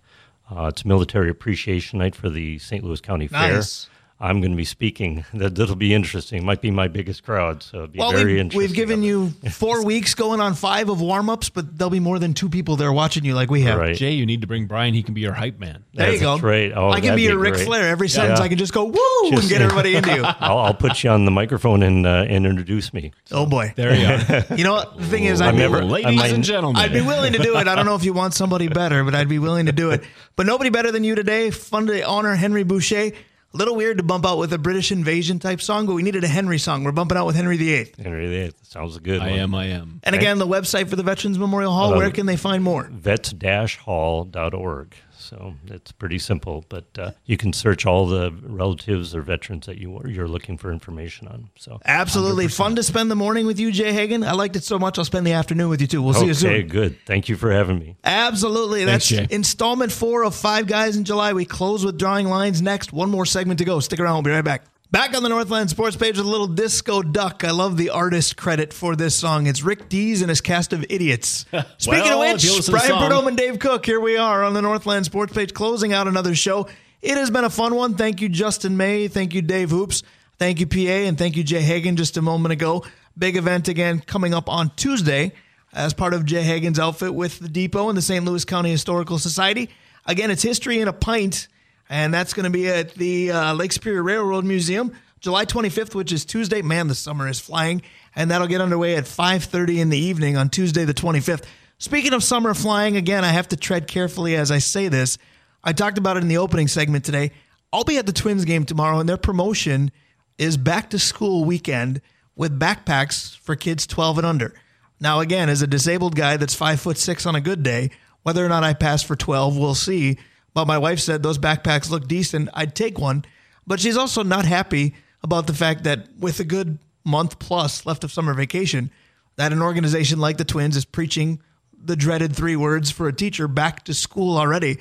Uh, 0.50 0.68
it's 0.68 0.84
Military 0.86 1.30
Appreciation 1.30 2.00
Night 2.00 2.16
for 2.16 2.30
the 2.30 2.58
St. 2.58 2.84
Louis 2.84 3.00
County 3.02 3.28
Nice. 3.32 3.84
Fair. 3.86 3.94
I'm 4.22 4.42
going 4.42 4.52
to 4.52 4.58
be 4.58 4.66
speaking. 4.66 5.24
That 5.34 5.56
that'll 5.56 5.76
be 5.78 5.94
interesting. 5.94 6.44
Might 6.46 6.62
be 6.62 6.72
my 6.72 6.88
biggest 6.90 7.24
crowd, 7.24 7.64
so 7.64 7.78
it'll 7.78 7.88
be 7.88 8.00
Well, 8.00 8.12
very 8.12 8.34
we've, 8.34 8.40
interesting. 8.42 8.60
we've 8.68 8.76
given 8.76 9.04
you 9.04 9.30
four 9.52 9.86
weeks 9.92 10.14
going 10.16 10.42
on 10.42 10.54
five 10.56 10.90
of 10.90 11.00
warm 11.00 11.30
ups, 11.30 11.50
but 11.50 11.78
there'll 11.78 11.90
be 11.90 12.00
more 12.02 12.20
than 12.20 12.34
two 12.34 12.50
people 12.50 12.76
there 12.76 12.92
watching 12.92 13.24
you 13.24 13.34
like 13.36 13.50
we 13.50 13.62
have. 13.62 13.78
right. 13.80 13.96
Jay, 13.96 14.12
you 14.12 14.26
need 14.26 14.42
to 14.42 14.48
bring 14.48 14.66
Brian. 14.66 14.94
He 14.94 15.04
can 15.04 15.14
be 15.14 15.22
your 15.22 15.32
hype 15.34 15.60
man. 15.60 15.86
There 15.94 16.12
you 16.14 16.20
go. 16.20 16.34
That's 16.34 16.44
right. 16.44 16.74
Oh, 16.76 16.90
I 16.90 17.00
can 17.00 17.12
be 17.16 17.22
be 17.22 17.22
your 17.24 17.38
Ric. 17.38 17.56
Flair. 17.56 17.88
Every 17.88 18.10
sentence 18.10 18.40
Yeah. 18.40 18.46
I 18.46 18.50
can 18.50 18.58
just 18.58 18.74
go 18.74 18.86
woo 18.86 19.30
and 19.32 19.48
get 19.48 19.62
everybody 19.62 19.96
into 19.96 20.14
you. 20.14 20.24
I'll, 20.40 20.58
I'll 20.58 20.74
put 20.74 21.04
you 21.04 21.10
on 21.12 21.24
the 21.26 21.32
microphone 21.32 21.82
and 21.84 22.06
uh, 22.06 22.26
and 22.28 22.46
introduce 22.46 22.94
me. 22.94 23.12
Oh 23.32 23.46
boy. 23.46 23.74
There 23.78 23.96
you 23.96 24.06
are. 24.06 24.56
You 24.58 24.64
know 24.66 24.74
what? 24.74 24.98
The 24.98 25.06
thing 25.06 25.24
is, 25.26 25.40
I'd 25.40 25.50
I'm 25.50 25.56
be, 25.56 25.60
never- 25.60 25.84
Ladies 25.84 26.22
I'm- 26.22 26.36
and 26.36 26.44
gentlemen. 26.44 26.82
I'd 26.82 26.92
be 26.94 27.02
willing 27.02 27.34
to 27.34 27.40
do 27.40 27.56
it. 27.58 27.68
I 27.68 27.76
don't 27.76 27.86
know 27.86 27.96
if 27.96 28.04
you 28.04 28.14
want 28.14 28.34
somebody 28.34 28.68
better, 28.68 29.04
but 29.06 29.16
I'd 29.16 29.30
be 29.30 29.40
willing 29.40 29.68
to 29.68 29.72
do 29.72 29.92
it. 29.92 30.04
But 30.36 30.46
nobody 30.46 30.70
better 30.72 30.92
than 30.92 31.04
you 31.06 31.16
today. 31.16 31.52
Fun 31.52 31.88
to 31.88 32.02
honor 32.06 32.36
Henry 32.36 32.64
Boucha. 32.66 33.16
A 33.52 33.58
little 33.58 33.76
weird 33.76 33.98
to 33.98 34.04
bump 34.04 34.28
out 34.28 34.38
with 34.38 34.54
a 34.54 34.60
British 34.60 34.92
invasion 34.92 35.40
type 35.40 35.60
song, 35.60 35.88
but 35.88 35.96
we 35.96 36.04
needed 36.04 36.24
a 36.24 36.28
Henry 36.28 36.60
song. 36.60 36.84
We're 36.84 36.92
bumping 36.92 37.18
out 37.18 37.26
with 37.26 37.36
Henry 37.36 37.58
VIII. 37.58 37.94
Henry 37.98 38.28
VIII 38.28 38.52
sounds 38.62 38.96
good 39.00 39.22
I 39.22 39.32
one. 39.32 39.40
am. 39.40 39.56
I 39.56 39.66
am. 39.68 40.02
And 40.04 40.14
again, 40.16 40.38
the 40.38 40.46
website 40.46 40.88
for 40.88 40.96
the 40.96 41.02
Veterans 41.02 41.40
Memorial 41.40 41.72
Hall, 41.74 41.96
uh, 41.96 41.98
where 41.98 42.12
can 42.12 42.28
they 42.28 42.38
find 42.38 42.64
more? 42.64 42.88
vets-hall.org. 42.92 44.94
So 45.30 45.54
it's 45.68 45.92
pretty 45.92 46.18
simple, 46.18 46.66
but 46.70 46.86
uh, 46.98 47.12
you 47.26 47.38
can 47.38 47.54
search 47.54 47.86
all 47.86 48.08
the 48.08 48.32
relatives 48.42 49.16
or 49.16 49.22
veterans 49.22 49.68
that 49.68 49.78
you 49.78 50.02
you're 50.08 50.28
looking 50.28 50.58
for 50.58 50.72
information 50.72 51.28
on. 51.28 51.52
So 51.56 51.80
Absolutely. 51.86 52.48
Fun 52.48 52.76
to 52.78 52.82
spend 52.82 53.12
the 53.12 53.16
morning 53.16 53.46
with 53.46 53.60
you, 53.60 53.72
Jay 53.72 53.94
Hagen. 53.94 54.24
I 54.24 54.32
liked 54.32 54.56
it 54.56 54.64
so 54.64 54.80
much, 54.80 54.98
I'll 54.98 55.06
spend 55.06 55.28
the 55.28 55.34
afternoon 55.34 55.70
with 55.70 55.82
you 55.82 55.88
too. 55.88 56.02
We'll 56.02 56.16
see 56.16 56.26
you 56.26 56.34
soon. 56.34 56.50
okay, 56.50 56.64
good. 56.64 56.98
Thank 57.06 57.30
you 57.30 57.36
for 57.36 57.52
having 57.52 57.78
me. 57.78 57.96
Absolutely. 58.04 58.86
That's 58.86 59.08
Jay. 59.08 59.28
installment 59.30 59.92
four 59.92 60.24
of 60.24 60.34
Five 60.34 60.66
Guys 60.66 60.98
in 60.98 61.04
July. 61.04 61.34
We 61.34 61.46
close 61.46 61.86
with 61.86 62.00
drawing 62.00 62.28
lines 62.28 62.60
next. 62.64 62.92
One 62.92 63.12
more 63.12 63.28
segment 63.28 63.60
to 63.60 63.66
go. 63.66 63.80
Stick 63.82 64.00
around. 64.00 64.16
We'll 64.16 64.24
be 64.24 64.32
right 64.32 64.44
back. 64.44 64.66
Back 64.92 65.16
on 65.16 65.22
the 65.22 65.30
Northland 65.30 65.70
Sports 65.70 65.96
page 65.96 66.18
with 66.18 66.26
a 66.26 66.30
little 66.30 66.48
disco 66.48 67.04
duck. 67.04 67.44
I 67.44 67.52
love 67.52 67.78
the 67.78 67.92
artist 67.92 68.36
credit 68.38 68.74
for 68.74 68.96
this 68.96 69.16
song. 69.16 69.46
It's 69.46 69.62
Rick 69.62 69.88
Dees 69.88 70.22
and 70.22 70.30
his 70.30 70.42
cast 70.42 70.74
of 70.74 70.84
idiots. 70.90 71.46
Speaking 71.78 72.02
Well, 72.06 72.24
of 72.24 72.34
which, 72.34 72.44
listen 72.44 72.64
to 72.64 72.72
the 72.72 72.78
Brian 72.78 72.98
Prudhomme 72.98 73.28
and 73.28 73.38
Dave 73.38 73.60
Cook, 73.60 73.86
here 73.86 74.00
we 74.00 74.18
are 74.18 74.44
on 74.44 74.56
the 74.56 74.64
Northland 74.64 75.06
Sports 75.06 75.32
page, 75.32 75.54
closing 75.54 75.94
out 75.94 76.08
another 76.08 76.34
show. 76.34 76.68
It 77.04 77.18
has 77.18 77.30
been 77.30 77.44
a 77.44 77.52
fun 77.52 77.76
one. 77.76 77.94
Thank 77.98 78.20
you, 78.20 78.30
Justin 78.30 78.78
May. 78.78 79.08
Thank 79.08 79.36
you, 79.36 79.44
Dave 79.44 79.70
Hoops. 79.70 80.02
Thank 80.40 80.60
you, 80.60 80.66
PA, 80.66 80.78
and 80.80 81.20
thank 81.20 81.38
you, 81.38 81.44
Jay 81.44 81.62
Hagen, 81.62 81.96
just 81.96 82.18
a 82.18 82.22
moment 82.24 82.52
ago. 82.54 82.84
Big 83.16 83.38
event 83.38 83.68
again 83.68 84.00
coming 84.00 84.34
up 84.34 84.50
on 84.50 84.72
Tuesday 84.76 85.34
as 85.72 85.94
part 85.94 86.16
of 86.16 86.26
Jay 86.26 86.42
Hagen's 86.42 86.80
outfit 86.80 87.14
with 87.14 87.38
the 87.38 87.50
Depot 87.50 87.90
and 87.90 87.98
the 87.98 88.02
St. 88.02 88.26
Louis 88.26 88.44
County 88.44 88.72
Historical 88.72 89.20
Society. 89.20 89.70
Again, 90.08 90.32
it's 90.32 90.42
History 90.42 90.80
in 90.80 90.88
a 90.88 90.94
Pint, 90.94 91.48
and 91.90 92.14
that's 92.14 92.34
going 92.34 92.44
to 92.44 92.50
be 92.50 92.68
at 92.68 92.94
the 92.94 93.32
uh, 93.32 93.54
Lake 93.54 93.72
Superior 93.72 94.04
Railroad 94.04 94.46
Museum, 94.46 94.94
July 95.20 95.46
25th, 95.46 95.96
which 95.96 96.12
is 96.12 96.24
Tuesday. 96.24 96.62
Man, 96.62 96.88
the 96.88 96.96
summer 96.96 97.28
is 97.28 97.40
flying, 97.40 97.82
and 98.16 98.30
that'll 98.32 98.48
get 98.48 98.62
underway 98.62 98.96
at 98.96 99.06
5:30 99.06 99.80
in 99.80 99.90
the 99.90 99.98
evening 99.98 100.38
on 100.38 100.50
Tuesday, 100.50 100.86
the 100.86 100.94
25th. 100.94 101.44
Speaking 101.80 102.14
of 102.14 102.24
summer 102.24 102.54
flying, 102.54 102.96
again, 102.96 103.24
I 103.24 103.30
have 103.30 103.48
to 103.50 103.58
tread 103.58 103.88
carefully 103.88 104.36
as 104.36 104.52
I 104.52 104.60
say 104.60 104.88
this. 104.88 105.18
I 105.64 105.74
talked 105.74 105.98
about 105.98 106.18
it 106.18 106.24
in 106.24 106.30
the 106.30 106.38
opening 106.38 106.68
segment 106.68 107.06
today. 107.06 107.32
I'll 107.72 107.84
be 107.84 107.98
at 107.98 108.06
the 108.06 108.14
Twins 108.14 108.46
game 108.46 108.66
tomorrow, 108.66 109.00
and 109.00 109.08
their 109.08 109.18
promotion 109.18 109.92
is 110.38 110.58
back 110.58 110.90
to 110.92 111.00
school 111.00 111.44
weekend 111.44 112.02
with 112.36 112.60
backpacks 112.60 113.38
for 113.40 113.56
kids 113.56 113.86
12 113.86 114.20
and 114.20 114.28
under. 114.28 114.54
Now, 115.00 115.20
again, 115.20 115.50
as 115.50 115.62
a 115.62 115.68
disabled 115.68 116.16
guy 116.16 116.38
that's 116.38 116.56
five 116.56 116.80
foot 116.80 116.98
six 116.98 117.26
on 117.26 117.36
a 117.36 117.42
good 117.42 117.64
day, 117.64 117.92
whether 118.24 118.46
or 118.46 118.50
not 118.50 118.64
I 118.64 118.74
pass 118.74 119.04
for 119.04 119.16
12, 119.16 119.58
we'll 119.58 119.76
see. 119.76 120.18
But 120.54 120.66
my 120.66 120.78
wife 120.78 121.00
said 121.00 121.24
those 121.24 121.38
backpacks 121.38 121.90
look 121.90 122.08
decent. 122.08 122.50
I'd 122.54 122.76
take 122.76 122.98
one. 122.98 123.26
But 123.68 123.80
she's 123.80 123.98
also 123.98 124.24
not 124.24 124.46
happy 124.46 124.96
about 125.22 125.48
the 125.48 125.54
fact 125.54 125.84
that 125.84 126.08
with 126.18 126.40
a 126.40 126.44
good 126.44 126.80
month 127.04 127.40
plus 127.40 127.86
left 127.86 128.04
of 128.04 128.12
summer 128.12 128.34
vacation, 128.34 128.92
that 129.36 129.54
an 129.54 129.62
organization 129.62 130.20
like 130.20 130.38
the 130.38 130.46
Twins 130.46 130.76
is 130.76 130.86
preaching 130.86 131.40
the 131.82 131.96
dreaded 131.96 132.36
three 132.36 132.56
words 132.56 132.92
for 132.92 133.08
a 133.08 133.14
teacher 133.14 133.48
back 133.48 133.86
to 133.86 133.94
school 133.94 134.38
already. 134.38 134.80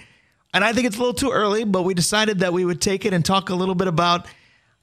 And 0.52 0.64
I 0.64 0.72
think 0.72 0.86
it's 0.86 0.96
a 0.96 0.98
little 0.98 1.14
too 1.14 1.30
early, 1.30 1.64
but 1.64 1.82
we 1.82 1.94
decided 1.94 2.40
that 2.40 2.52
we 2.52 2.64
would 2.64 2.80
take 2.80 3.04
it 3.04 3.12
and 3.12 3.24
talk 3.24 3.50
a 3.50 3.54
little 3.54 3.74
bit 3.74 3.86
about 3.86 4.26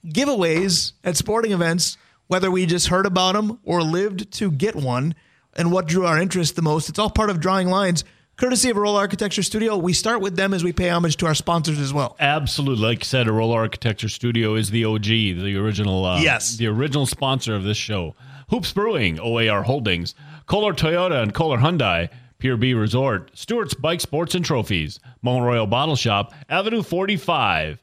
giveaways 0.06 0.94
at 1.04 1.18
sporting 1.18 1.52
events, 1.52 1.98
whether 2.28 2.50
we 2.50 2.66
just 2.66 2.88
heard 2.88 3.06
about 3.06 3.34
them 3.34 3.60
or 3.64 3.82
lived 3.82 4.32
to 4.34 4.52
get 4.52 4.76
one, 4.76 5.16
and 5.58 5.72
what 5.72 5.88
drew 5.88 6.06
our 6.06 6.20
interest 6.20 6.56
the 6.56 6.62
most. 6.62 6.90
It's 6.90 7.00
all 7.00 7.10
part 7.10 7.30
of 7.30 7.40
Drawing 7.40 7.68
Lines, 7.68 8.04
courtesy 8.38 8.70
of 8.70 8.78
Roll 8.78 8.96
Architecture 8.96 9.44
Studio. 9.44 9.78
We 9.78 9.94
start 9.94 10.22
with 10.22 10.36
them 10.36 10.54
as 10.54 10.64
we 10.64 10.74
pay 10.74 10.90
homage 10.90 11.18
to 11.18 11.26
our 11.26 11.36
sponsors 11.36 11.80
as 11.80 11.94
well. 11.94 12.16
Absolutely, 12.20 12.86
like 12.86 13.00
you 13.00 13.06
said, 13.06 13.28
Arola 13.28 13.56
Architecture 13.56 14.10
Studio 14.10 14.56
is 14.56 14.70
the 14.72 14.86
OG, 14.86 15.04
the 15.06 15.56
original, 15.58 16.06
uh, 16.06 16.20
Yes. 16.22 16.58
the 16.58 16.68
original 16.68 17.06
sponsor 17.06 17.56
of 17.56 17.64
this 17.64 17.78
show. 17.78 18.16
Hoops 18.50 18.72
Brewing, 18.72 19.20
OAR 19.20 19.64
Holdings, 19.64 20.14
Kolar 20.46 20.74
Toyota 20.74 21.22
and 21.24 21.34
Kolar 21.34 21.58
Hyundai, 21.60 22.10
Pier 22.38 22.58
B 22.58 22.74
Resort, 22.74 23.32
Stewart's 23.34 23.74
Bike 23.74 24.02
Sports 24.02 24.36
and 24.36 24.46
Trophies, 24.46 25.00
Mount 25.24 25.44
Royal 25.44 25.66
Bottle 25.66 25.96
Shop, 25.96 26.34
Avenue 26.50 26.84
45, 26.84 27.82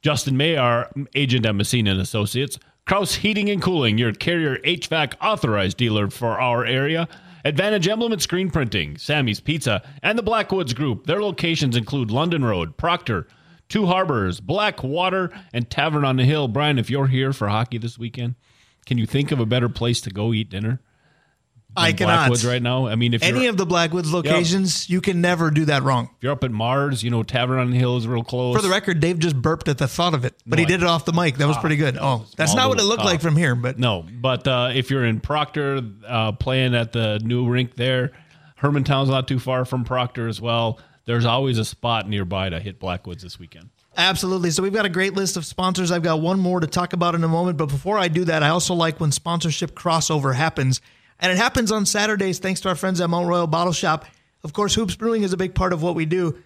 Justin 0.00 0.34
Mayar, 0.36 0.88
agent 1.14 1.46
at 1.46 1.54
Messina 1.54 1.92
and 1.92 2.00
Associates, 2.00 2.58
Kraus 2.84 3.16
Heating 3.16 3.48
and 3.48 3.62
Cooling, 3.62 3.98
your 3.98 4.12
carrier 4.12 4.58
HVAC 4.64 5.12
authorized 5.20 5.76
dealer 5.76 6.10
for 6.10 6.40
our 6.40 6.64
area. 6.66 7.06
Advantage 7.44 7.88
Emblem 7.88 8.12
and 8.12 8.22
Screen 8.22 8.50
Printing, 8.50 8.96
Sammy's 8.96 9.40
Pizza, 9.40 9.82
and 10.02 10.16
the 10.16 10.22
Blackwoods 10.22 10.74
Group. 10.74 11.06
Their 11.06 11.22
locations 11.22 11.76
include 11.76 12.10
London 12.10 12.44
Road, 12.44 12.76
Proctor, 12.76 13.26
Two 13.68 13.86
Harbors, 13.86 14.38
Blackwater, 14.38 15.30
and 15.52 15.68
Tavern 15.68 16.04
on 16.04 16.16
the 16.16 16.24
Hill. 16.24 16.46
Brian, 16.46 16.78
if 16.78 16.90
you're 16.90 17.06
here 17.06 17.32
for 17.32 17.48
hockey 17.48 17.78
this 17.78 17.98
weekend, 17.98 18.34
can 18.86 18.98
you 18.98 19.06
think 19.06 19.32
of 19.32 19.40
a 19.40 19.46
better 19.46 19.68
place 19.68 20.00
to 20.02 20.10
go 20.10 20.32
eat 20.32 20.50
dinner? 20.50 20.80
I 21.76 21.92
cannot. 21.92 22.16
Blackwoods 22.28 22.44
right 22.44 22.62
now. 22.62 22.86
I 22.86 22.96
mean, 22.96 23.14
if 23.14 23.22
Any 23.22 23.46
of 23.46 23.56
the 23.56 23.64
Blackwoods 23.66 24.12
locations, 24.12 24.90
you 24.90 25.00
can 25.00 25.20
never 25.20 25.50
do 25.50 25.64
that 25.66 25.82
wrong. 25.82 26.10
if 26.16 26.22
you're 26.22 26.32
up 26.32 26.44
at 26.44 26.50
Mars, 26.50 27.02
you 27.02 27.10
know 27.10 27.22
Tavern 27.22 27.58
on 27.58 27.70
the 27.70 27.78
Hill 27.78 27.96
is 27.96 28.06
real 28.06 28.22
close. 28.24 28.54
For 28.56 28.62
the 28.62 28.68
record, 28.68 29.00
Dave 29.00 29.18
just 29.18 29.40
burped 29.40 29.68
at 29.68 29.78
the 29.78 29.88
thought 29.88 30.14
of 30.14 30.24
it, 30.24 30.34
but 30.46 30.58
he 30.58 30.64
No, 30.64 30.68
I- 30.68 30.70
did 30.70 30.82
it 30.82 30.86
off 30.86 31.04
the 31.04 31.12
mic. 31.12 31.38
That 31.38 31.48
was 31.48 31.56
pretty 31.58 31.76
good. 31.76 31.96
Oh, 32.00 32.26
that's 32.36 32.54
not 32.54 32.68
what 32.68 32.78
it 32.78 32.84
looked 32.84 32.98
cough. 33.02 33.06
like 33.10 33.20
from 33.20 33.36
here, 33.36 33.54
but 33.54 33.78
No, 33.78 34.04
but 34.20 34.46
uh, 34.46 34.70
if 34.74 34.90
you're 34.90 35.04
in 35.04 35.20
Proctor, 35.20 35.80
uh, 36.06 36.32
playing 36.32 36.74
at 36.74 36.92
the 36.92 37.20
new 37.24 37.48
rink 37.48 37.76
there, 37.76 38.12
Hermantown's 38.56 39.08
not 39.08 39.26
too 39.26 39.38
far 39.38 39.64
from 39.64 39.84
Proctor 39.84 40.28
as 40.28 40.40
well. 40.40 40.78
There's 41.04 41.24
always 41.24 41.58
a 41.58 41.64
spot 41.64 42.08
nearby 42.08 42.48
to 42.50 42.60
hit 42.60 42.78
Blackwoods 42.78 43.22
this 43.22 43.38
weekend. 43.38 43.70
Absolutely. 43.96 44.50
So 44.50 44.62
we've 44.62 44.72
got 44.72 44.86
a 44.86 44.90
great 44.90 45.14
list 45.14 45.36
of 45.36 45.44
sponsors. 45.44 45.90
I've 45.90 46.02
got 46.02 46.20
one 46.20 46.38
more 46.38 46.60
to 46.60 46.66
talk 46.66 46.92
about 46.92 47.14
in 47.14 47.24
a 47.24 47.28
moment. 47.28 47.58
But 47.58 47.66
before 47.66 47.98
I 47.98 48.08
do 48.08 48.24
that, 48.24 48.42
I 48.42 48.48
also 48.48 48.72
like 48.72 49.00
when 49.00 49.10
sponsorship 49.12 49.74
crossover 49.74 50.34
happens. 50.34 50.80
And 51.22 51.30
it 51.30 51.38
happens 51.38 51.70
on 51.70 51.86
Saturdays 51.86 52.40
thanks 52.40 52.60
to 52.62 52.68
our 52.68 52.74
friends 52.74 53.00
at 53.00 53.08
Mount 53.08 53.28
Royal 53.28 53.46
Bottle 53.46 53.72
Shop. 53.72 54.04
Of 54.42 54.52
course, 54.52 54.74
Hoops 54.74 54.96
Brewing 54.96 55.22
is 55.22 55.32
a 55.32 55.36
big 55.36 55.54
part 55.54 55.72
of 55.72 55.80
what 55.80 55.94
we 55.94 56.04
do. 56.04 56.36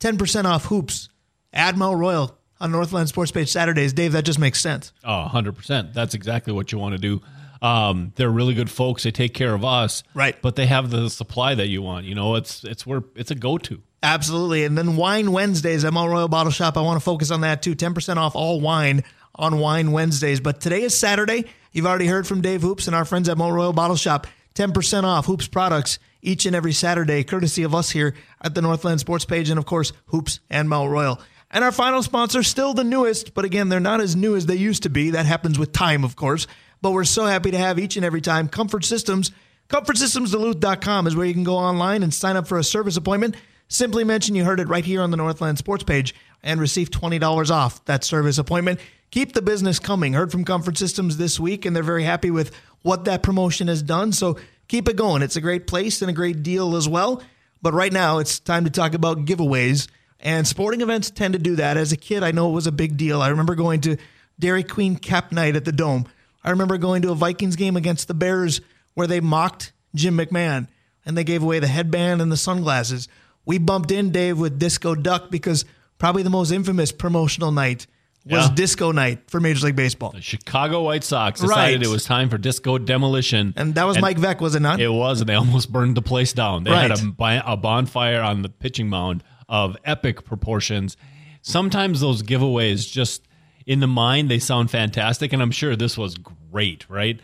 10% 0.00 0.44
off 0.44 0.66
Hoops. 0.66 1.08
Add 1.54 1.78
Mount 1.78 1.98
Royal 1.98 2.36
on 2.60 2.70
Northland 2.70 3.08
Sports 3.08 3.32
Page 3.32 3.50
Saturdays. 3.50 3.94
Dave, 3.94 4.12
that 4.12 4.26
just 4.26 4.38
makes 4.38 4.60
sense. 4.60 4.92
Oh, 5.02 5.26
100%. 5.32 5.94
That's 5.94 6.12
exactly 6.14 6.52
what 6.52 6.70
you 6.70 6.78
want 6.78 6.92
to 6.92 6.98
do. 6.98 7.22
Um, 7.62 8.12
they're 8.16 8.30
really 8.30 8.52
good 8.52 8.70
folks. 8.70 9.04
They 9.04 9.10
take 9.10 9.32
care 9.32 9.54
of 9.54 9.64
us. 9.64 10.02
Right. 10.12 10.36
But 10.42 10.56
they 10.56 10.66
have 10.66 10.90
the 10.90 11.08
supply 11.08 11.54
that 11.54 11.68
you 11.68 11.80
want. 11.80 12.04
You 12.04 12.14
know, 12.14 12.34
it's 12.34 12.62
it's 12.64 12.86
where 12.86 13.02
it's 13.14 13.30
a 13.30 13.34
go-to. 13.34 13.80
Absolutely. 14.02 14.64
And 14.64 14.76
then 14.76 14.96
Wine 14.96 15.32
Wednesdays 15.32 15.82
at 15.84 15.92
Mount 15.94 16.10
Royal 16.12 16.28
Bottle 16.28 16.52
Shop. 16.52 16.76
I 16.76 16.82
want 16.82 17.00
to 17.00 17.04
focus 17.04 17.30
on 17.30 17.40
that 17.40 17.62
too. 17.62 17.74
10% 17.74 18.18
off 18.18 18.36
all 18.36 18.60
wine 18.60 19.02
on 19.36 19.58
Wine 19.58 19.92
Wednesdays. 19.92 20.40
But 20.40 20.60
today 20.60 20.82
is 20.82 20.98
Saturday. 20.98 21.44
You've 21.72 21.86
already 21.86 22.06
heard 22.06 22.26
from 22.26 22.40
Dave 22.40 22.62
Hoops 22.62 22.86
and 22.86 22.96
our 22.96 23.04
friends 23.04 23.28
at 23.28 23.38
Mount 23.38 23.54
Royal 23.54 23.72
Bottle 23.72 23.96
Shop. 23.96 24.26
10% 24.54 25.04
off 25.04 25.26
Hoops 25.26 25.46
products 25.46 25.98
each 26.22 26.46
and 26.46 26.56
every 26.56 26.72
Saturday, 26.72 27.22
courtesy 27.22 27.62
of 27.62 27.74
us 27.74 27.90
here 27.90 28.14
at 28.40 28.54
the 28.54 28.62
Northland 28.62 29.00
Sports 29.00 29.24
page. 29.24 29.50
And 29.50 29.58
of 29.58 29.66
course, 29.66 29.92
Hoops 30.06 30.40
and 30.50 30.68
Mount 30.68 30.90
Royal. 30.90 31.20
And 31.50 31.62
our 31.62 31.72
final 31.72 32.02
sponsor, 32.02 32.42
still 32.42 32.74
the 32.74 32.82
newest, 32.82 33.34
but 33.34 33.44
again, 33.44 33.68
they're 33.68 33.78
not 33.78 34.00
as 34.00 34.16
new 34.16 34.34
as 34.34 34.46
they 34.46 34.56
used 34.56 34.82
to 34.82 34.90
be. 34.90 35.10
That 35.10 35.26
happens 35.26 35.58
with 35.58 35.72
time, 35.72 36.02
of 36.02 36.16
course. 36.16 36.46
But 36.82 36.92
we're 36.92 37.04
so 37.04 37.26
happy 37.26 37.50
to 37.50 37.58
have 37.58 37.78
each 37.78 37.96
and 37.96 38.04
every 38.04 38.20
time 38.20 38.48
Comfort 38.48 38.84
Systems. 38.84 39.30
ComfortSystemsDuluth.com 39.68 41.06
is 41.06 41.16
where 41.16 41.26
you 41.26 41.34
can 41.34 41.44
go 41.44 41.56
online 41.56 42.02
and 42.02 42.12
sign 42.12 42.36
up 42.36 42.46
for 42.46 42.58
a 42.58 42.64
service 42.64 42.96
appointment. 42.96 43.36
Simply 43.68 44.04
mention 44.04 44.34
you 44.34 44.44
heard 44.44 44.60
it 44.60 44.68
right 44.68 44.84
here 44.84 45.02
on 45.02 45.10
the 45.10 45.16
Northland 45.16 45.58
Sports 45.58 45.82
page 45.82 46.14
and 46.42 46.60
receive 46.60 46.90
$20 46.90 47.50
off 47.50 47.84
that 47.86 48.04
service 48.04 48.38
appointment. 48.38 48.78
Keep 49.10 49.32
the 49.32 49.42
business 49.42 49.78
coming. 49.78 50.12
Heard 50.12 50.32
from 50.32 50.44
Comfort 50.44 50.78
Systems 50.78 51.16
this 51.16 51.40
week, 51.40 51.64
and 51.64 51.74
they're 51.74 51.82
very 51.82 52.04
happy 52.04 52.30
with 52.30 52.54
what 52.82 53.04
that 53.04 53.22
promotion 53.22 53.68
has 53.68 53.82
done. 53.82 54.12
So 54.12 54.38
keep 54.68 54.88
it 54.88 54.96
going. 54.96 55.22
It's 55.22 55.36
a 55.36 55.40
great 55.40 55.66
place 55.66 56.02
and 56.02 56.10
a 56.10 56.14
great 56.14 56.42
deal 56.42 56.76
as 56.76 56.88
well. 56.88 57.22
But 57.62 57.74
right 57.74 57.92
now, 57.92 58.18
it's 58.18 58.38
time 58.38 58.64
to 58.64 58.70
talk 58.70 58.94
about 58.94 59.24
giveaways. 59.24 59.88
And 60.20 60.46
sporting 60.46 60.80
events 60.80 61.10
tend 61.10 61.34
to 61.34 61.38
do 61.38 61.56
that. 61.56 61.76
As 61.76 61.92
a 61.92 61.96
kid, 61.96 62.22
I 62.22 62.30
know 62.30 62.48
it 62.48 62.54
was 62.54 62.66
a 62.66 62.72
big 62.72 62.96
deal. 62.96 63.22
I 63.22 63.28
remember 63.28 63.54
going 63.54 63.80
to 63.82 63.96
Dairy 64.38 64.62
Queen 64.62 64.96
Cap 64.96 65.32
Night 65.32 65.56
at 65.56 65.64
the 65.64 65.72
Dome. 65.72 66.06
I 66.44 66.50
remember 66.50 66.78
going 66.78 67.02
to 67.02 67.10
a 67.10 67.14
Vikings 67.14 67.56
game 67.56 67.76
against 67.76 68.08
the 68.08 68.14
Bears 68.14 68.60
where 68.94 69.06
they 69.06 69.20
mocked 69.20 69.72
Jim 69.94 70.16
McMahon 70.16 70.68
and 71.04 71.16
they 71.16 71.24
gave 71.24 71.42
away 71.42 71.58
the 71.58 71.66
headband 71.66 72.20
and 72.20 72.30
the 72.30 72.36
sunglasses. 72.36 73.08
We 73.44 73.58
bumped 73.58 73.90
in, 73.90 74.10
Dave, 74.10 74.38
with 74.38 74.58
Disco 74.58 74.94
Duck 74.94 75.30
because 75.30 75.64
probably 75.98 76.22
the 76.22 76.30
most 76.30 76.50
infamous 76.50 76.92
promotional 76.92 77.52
night 77.52 77.86
was 78.26 78.48
Yeah. 78.48 78.54
disco 78.54 78.92
night 78.92 79.30
for 79.30 79.38
Major 79.40 79.66
League 79.66 79.76
Baseball. 79.76 80.10
The 80.10 80.20
Chicago 80.20 80.82
White 80.82 81.04
Sox 81.04 81.40
decided 81.40 81.76
Right. 81.78 81.82
it 81.82 81.88
was 81.88 82.04
time 82.04 82.28
for 82.28 82.38
disco 82.38 82.76
demolition. 82.76 83.54
And 83.56 83.74
that 83.76 83.86
was 83.86 83.98
Mike 84.00 84.18
Veeck, 84.18 84.40
was 84.40 84.54
it 84.54 84.60
not? 84.60 84.80
It 84.80 84.88
was, 84.92 85.20
and 85.20 85.28
they 85.28 85.34
almost 85.34 85.70
burned 85.72 85.96
the 85.96 86.02
place 86.02 86.32
down. 86.32 86.64
They 86.64 86.70
had 86.74 86.90
Right. 86.90 87.38
a, 87.46 87.52
a 87.52 87.56
bonfire 87.56 88.20
on 88.20 88.42
the 88.42 88.48
pitching 88.48 88.88
mound 88.88 89.22
of 89.48 89.76
epic 89.84 90.24
proportions. 90.24 90.96
Sometimes 91.42 92.00
those 92.00 92.22
giveaways 92.22 92.90
just 92.90 93.22
in 93.64 93.78
the 93.80 93.86
mind 93.86 94.28
they 94.28 94.38
sound 94.40 94.70
fantastic, 94.70 95.32
and 95.32 95.40
I'm 95.40 95.52
sure 95.52 95.76
this 95.76 95.96
was 95.96 96.16
great, 96.16 96.84
right? 96.88 97.20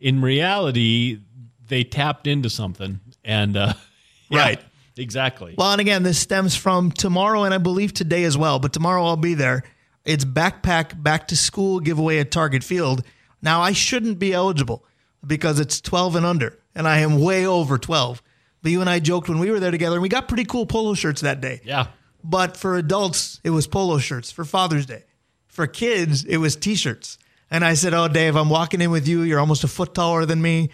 In 0.00 0.20
reality, 0.20 1.20
they 1.68 1.84
tapped 1.84 2.26
into 2.26 2.50
something, 2.50 3.00
and 3.24 3.56
uh, 3.56 3.72
yeah, 4.28 4.38
Right. 4.38 4.60
exactly. 4.98 5.54
Well, 5.56 5.72
and 5.72 5.80
again, 5.80 6.02
this 6.02 6.18
stems 6.18 6.54
from 6.54 6.92
tomorrow 6.92 7.44
and 7.44 7.54
I 7.54 7.58
believe 7.58 7.94
today 7.94 8.24
as 8.24 8.36
well, 8.36 8.58
but 8.58 8.72
tomorrow 8.74 9.04
I'll 9.06 9.16
be 9.16 9.32
there. 9.34 9.62
It's 10.04 10.24
backpack 10.24 11.02
back 11.02 11.28
to 11.28 11.36
school 11.36 11.80
giveaway 11.80 12.18
at 12.18 12.30
Target 12.30 12.62
Field. 12.62 13.02
Now, 13.42 13.60
I 13.60 13.72
shouldn't 13.72 14.18
be 14.18 14.32
eligible 14.32 14.84
because 15.26 15.58
it's 15.60 15.80
12 15.80 16.16
and 16.16 16.26
under, 16.26 16.58
and 16.74 16.86
I 16.86 16.98
am 16.98 17.20
way 17.20 17.46
over 17.46 17.78
12. 17.78 18.22
But 18.62 18.72
you 18.72 18.80
and 18.80 18.88
I 18.90 18.98
joked 18.98 19.28
when 19.28 19.38
we 19.38 19.50
were 19.50 19.60
there 19.60 19.70
together, 19.70 19.96
and 19.96 20.02
we 20.02 20.08
got 20.08 20.28
pretty 20.28 20.44
cool 20.44 20.66
polo 20.66 20.94
shirts 20.94 21.20
that 21.22 21.40
day. 21.40 21.60
yeah, 21.64 21.88
But 22.22 22.56
for 22.56 22.76
adults, 22.76 23.40
it 23.44 23.50
was 23.50 23.66
polo 23.66 23.98
shirts 23.98 24.30
for 24.30 24.44
Father's 24.44 24.86
Day. 24.86 25.04
For 25.46 25.66
kids, 25.66 26.24
it 26.24 26.38
was 26.38 26.56
t 26.56 26.74
shirts. 26.74 27.18
And 27.50 27.64
I 27.64 27.74
said, 27.74 27.94
Oh, 27.94 28.08
Dave, 28.08 28.36
I'm 28.36 28.48
walking 28.50 28.80
in 28.80 28.90
with 28.90 29.06
you. 29.06 29.22
You're 29.22 29.38
almost 29.38 29.62
a 29.64 29.68
foot 29.68 29.94
taller 29.94 30.24
than 30.26 30.42
me. 30.42 30.70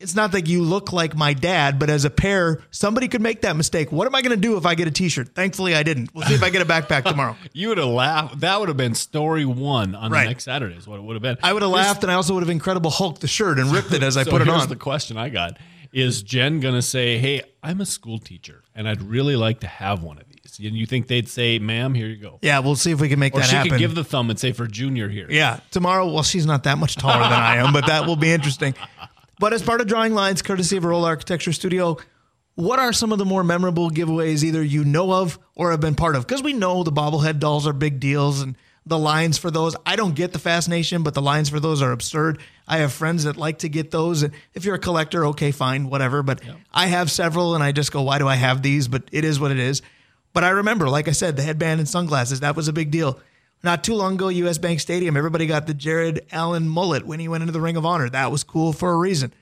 It's 0.00 0.14
not 0.14 0.30
that 0.32 0.46
you 0.46 0.62
look 0.62 0.92
like 0.92 1.16
my 1.16 1.32
dad, 1.32 1.78
but 1.80 1.90
as 1.90 2.04
a 2.04 2.10
pair, 2.10 2.60
somebody 2.70 3.08
could 3.08 3.20
make 3.20 3.40
that 3.42 3.56
mistake. 3.56 3.90
What 3.90 4.06
am 4.06 4.14
I 4.14 4.22
going 4.22 4.34
to 4.36 4.40
do 4.40 4.56
if 4.56 4.64
I 4.64 4.76
get 4.76 4.86
a 4.86 4.92
t 4.92 5.08
shirt? 5.08 5.34
Thankfully, 5.34 5.74
I 5.74 5.82
didn't. 5.82 6.14
We'll 6.14 6.24
see 6.26 6.34
if 6.34 6.42
I 6.44 6.50
get 6.50 6.62
a 6.62 6.64
backpack 6.64 7.02
tomorrow. 7.04 7.36
you 7.52 7.68
would 7.70 7.78
have 7.78 7.88
laughed. 7.88 8.40
That 8.40 8.60
would 8.60 8.68
have 8.68 8.76
been 8.76 8.94
story 8.94 9.44
one 9.44 9.96
on 9.96 10.12
Right. 10.12 10.22
the 10.24 10.28
next 10.30 10.44
Saturday. 10.44 10.76
Is 10.76 10.86
what 10.86 10.98
it 10.98 11.02
would 11.02 11.14
have 11.14 11.22
been. 11.22 11.36
I 11.42 11.52
would 11.52 11.62
have 11.62 11.72
laughed, 11.72 12.04
and 12.04 12.12
I 12.12 12.14
also 12.14 12.34
would 12.34 12.44
have 12.44 12.50
Incredible 12.50 12.90
Hulk 12.92 13.18
the 13.18 13.26
shirt 13.26 13.58
and 13.58 13.72
ripped 13.72 13.92
it 13.92 14.04
as 14.04 14.16
I 14.16 14.22
so 14.24 14.30
put 14.30 14.40
it 14.42 14.48
on. 14.48 14.68
the 14.68 14.76
question 14.76 15.16
I 15.16 15.30
got: 15.30 15.58
Is 15.92 16.22
Jen 16.22 16.60
gonna 16.60 16.80
say, 16.82 17.18
"Hey, 17.18 17.42
I'm 17.64 17.80
a 17.80 17.86
school 17.86 18.18
teacher, 18.20 18.62
and 18.76 18.88
I'd 18.88 19.02
really 19.02 19.34
like 19.34 19.60
to 19.60 19.66
have 19.66 20.04
one 20.04 20.18
of 20.18 20.28
these"? 20.28 20.60
And 20.64 20.76
you 20.76 20.86
think 20.86 21.08
they'd 21.08 21.28
say, 21.28 21.58
"Ma'am, 21.58 21.92
here 21.94 22.06
you 22.06 22.16
go," 22.18 22.38
yeah, 22.40 22.60
we'll 22.60 22.76
see 22.76 22.92
if 22.92 23.00
we 23.00 23.08
can 23.08 23.18
make 23.18 23.34
or 23.34 23.40
that 23.40 23.48
she 23.48 23.56
happen. 23.56 23.70
could 23.72 23.78
give 23.80 23.96
the 23.96 24.04
thumb 24.04 24.30
and 24.30 24.38
say, 24.38 24.52
"For 24.52 24.68
Junior 24.68 25.08
here." 25.08 25.26
Yeah, 25.28 25.58
tomorrow. 25.72 26.06
Well, 26.08 26.22
she's 26.22 26.46
not 26.46 26.62
that 26.64 26.78
much 26.78 26.94
taller 26.94 27.22
than 27.24 27.32
I 27.32 27.56
am, 27.56 27.72
but 27.72 27.86
that 27.88 28.06
will 28.06 28.16
be 28.16 28.30
interesting. 28.30 28.74
But 29.38 29.52
as 29.52 29.62
part 29.62 29.80
of 29.80 29.86
Drawing 29.86 30.14
Lines, 30.14 30.42
courtesy 30.42 30.76
of 30.76 30.84
Roll 30.84 31.04
Architecture 31.04 31.52
Studio, 31.52 31.98
what 32.54 32.80
are 32.80 32.92
some 32.92 33.12
of 33.12 33.18
the 33.18 33.24
more 33.24 33.44
memorable 33.44 33.88
giveaways 33.88 34.42
either 34.42 34.62
you 34.62 34.84
know 34.84 35.12
of 35.12 35.38
or 35.54 35.70
have 35.70 35.80
been 35.80 35.94
part 35.94 36.16
of? 36.16 36.26
Because 36.26 36.42
we 36.42 36.52
know 36.52 36.82
the 36.82 36.90
bobblehead 36.90 37.38
dolls 37.38 37.66
are 37.66 37.72
big 37.72 38.00
deals 38.00 38.42
and 38.42 38.56
the 38.84 38.98
lines 38.98 39.38
for 39.38 39.50
those. 39.50 39.76
I 39.86 39.94
don't 39.94 40.16
get 40.16 40.32
the 40.32 40.38
fascination, 40.38 41.02
but 41.02 41.14
the 41.14 41.22
lines 41.22 41.50
for 41.50 41.60
those 41.60 41.82
are 41.82 41.92
absurd. 41.92 42.40
I 42.66 42.78
have 42.78 42.92
friends 42.92 43.24
that 43.24 43.36
like 43.36 43.58
to 43.60 43.68
get 43.68 43.90
those. 43.90 44.22
And 44.22 44.32
if 44.54 44.64
you're 44.64 44.74
a 44.74 44.80
collector, 44.80 45.26
okay, 45.26 45.52
fine, 45.52 45.88
whatever. 45.88 46.22
But 46.22 46.40
I 46.72 46.86
have 46.86 47.10
several 47.10 47.54
and 47.54 47.62
I 47.62 47.70
just 47.70 47.92
go, 47.92 48.02
why 48.02 48.18
do 48.18 48.26
I 48.26 48.34
have 48.34 48.62
these? 48.62 48.88
But 48.88 49.04
it 49.12 49.24
is 49.24 49.38
what 49.38 49.50
it 49.52 49.58
is. 49.58 49.82
But 50.32 50.42
I 50.42 50.50
remember, 50.50 50.88
like 50.88 51.06
I 51.06 51.12
said, 51.12 51.36
the 51.36 51.42
headband 51.42 51.80
and 51.80 51.88
sunglasses, 51.88 52.40
that 52.40 52.56
was 52.56 52.66
a 52.68 52.72
big 52.72 52.90
deal. 52.90 53.20
Not 53.62 53.82
too 53.82 53.94
long 53.94 54.14
ago, 54.14 54.28
US 54.28 54.58
Bank 54.58 54.80
Stadium, 54.80 55.16
everybody 55.16 55.46
got 55.46 55.66
the 55.66 55.74
Jared 55.74 56.24
Allen 56.30 56.68
mullet 56.68 57.06
when 57.06 57.18
he 57.18 57.28
went 57.28 57.42
into 57.42 57.52
the 57.52 57.60
Ring 57.60 57.76
of 57.76 57.84
Honor. 57.84 58.08
That 58.08 58.30
was 58.30 58.44
cool 58.44 58.72
for 58.72 58.92
a 58.92 58.96
reason. 58.96 59.32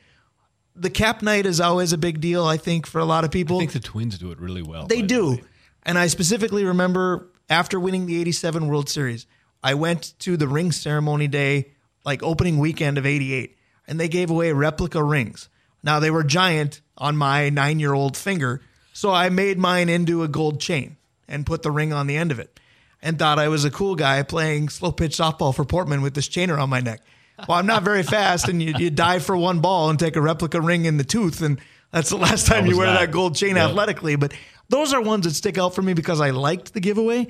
The 0.74 0.90
cap 0.90 1.22
night 1.22 1.46
is 1.46 1.60
always 1.60 1.92
a 1.92 1.98
big 1.98 2.20
deal, 2.20 2.44
I 2.44 2.56
think, 2.56 2.86
for 2.86 2.98
a 2.98 3.04
lot 3.04 3.24
of 3.24 3.30
people. 3.30 3.56
I 3.56 3.60
think 3.60 3.72
the 3.72 3.80
Twins 3.80 4.18
do 4.18 4.30
it 4.30 4.38
really 4.38 4.62
well. 4.62 4.86
They 4.86 4.96
by 4.96 5.02
the 5.02 5.06
do. 5.06 5.38
And 5.84 5.98
I 5.98 6.06
specifically 6.06 6.64
remember 6.64 7.28
after 7.48 7.78
winning 7.78 8.06
the 8.06 8.20
87 8.20 8.68
World 8.68 8.88
Series, 8.88 9.26
I 9.62 9.74
went 9.74 10.18
to 10.20 10.36
the 10.36 10.48
ring 10.48 10.72
ceremony 10.72 11.28
day, 11.28 11.72
like 12.04 12.22
opening 12.22 12.58
weekend 12.58 12.98
of 12.98 13.06
88, 13.06 13.56
and 13.86 14.00
they 14.00 14.08
gave 14.08 14.30
away 14.30 14.52
replica 14.52 15.02
rings. 15.02 15.48
Now, 15.82 16.00
they 16.00 16.10
were 16.10 16.24
giant 16.24 16.80
on 16.98 17.16
my 17.16 17.50
nine 17.50 17.80
year 17.80 17.94
old 17.94 18.16
finger, 18.16 18.62
so 18.92 19.12
I 19.12 19.28
made 19.28 19.58
mine 19.58 19.88
into 19.88 20.22
a 20.22 20.28
gold 20.28 20.60
chain 20.60 20.96
and 21.28 21.46
put 21.46 21.62
the 21.62 21.70
ring 21.70 21.92
on 21.92 22.06
the 22.06 22.16
end 22.16 22.32
of 22.32 22.40
it 22.40 22.58
and 23.06 23.18
thought 23.18 23.38
I 23.38 23.48
was 23.48 23.64
a 23.64 23.70
cool 23.70 23.94
guy 23.94 24.22
playing 24.22 24.68
slow 24.68 24.92
pitch 24.92 25.16
softball 25.16 25.54
for 25.54 25.64
Portman 25.64 26.02
with 26.02 26.14
this 26.14 26.28
chain 26.28 26.50
around 26.50 26.68
my 26.70 26.80
neck. 26.80 27.00
Well, 27.48 27.58
I'm 27.58 27.66
not 27.66 27.82
very 27.82 28.02
fast, 28.02 28.48
and 28.48 28.62
you, 28.62 28.74
you 28.78 28.90
dive 28.90 29.22
for 29.24 29.36
one 29.36 29.60
ball 29.60 29.90
and 29.90 29.98
take 29.98 30.16
a 30.16 30.20
replica 30.22 30.60
ring 30.60 30.86
in 30.86 30.96
the 30.96 31.04
tooth, 31.04 31.42
and 31.42 31.60
that's 31.92 32.10
the 32.10 32.16
last 32.16 32.46
time 32.46 32.66
you 32.66 32.76
wear 32.78 32.86
that. 32.86 33.00
that 33.00 33.10
gold 33.12 33.36
chain 33.36 33.56
Yeah. 33.56 33.66
athletically. 33.68 34.16
But 34.16 34.32
those 34.68 34.92
are 34.94 35.00
ones 35.02 35.24
that 35.26 35.34
stick 35.34 35.58
out 35.58 35.74
for 35.74 35.82
me 35.82 35.92
because 35.94 36.20
I 36.20 36.30
liked 36.30 36.72
the 36.74 36.80
giveaway. 36.80 37.28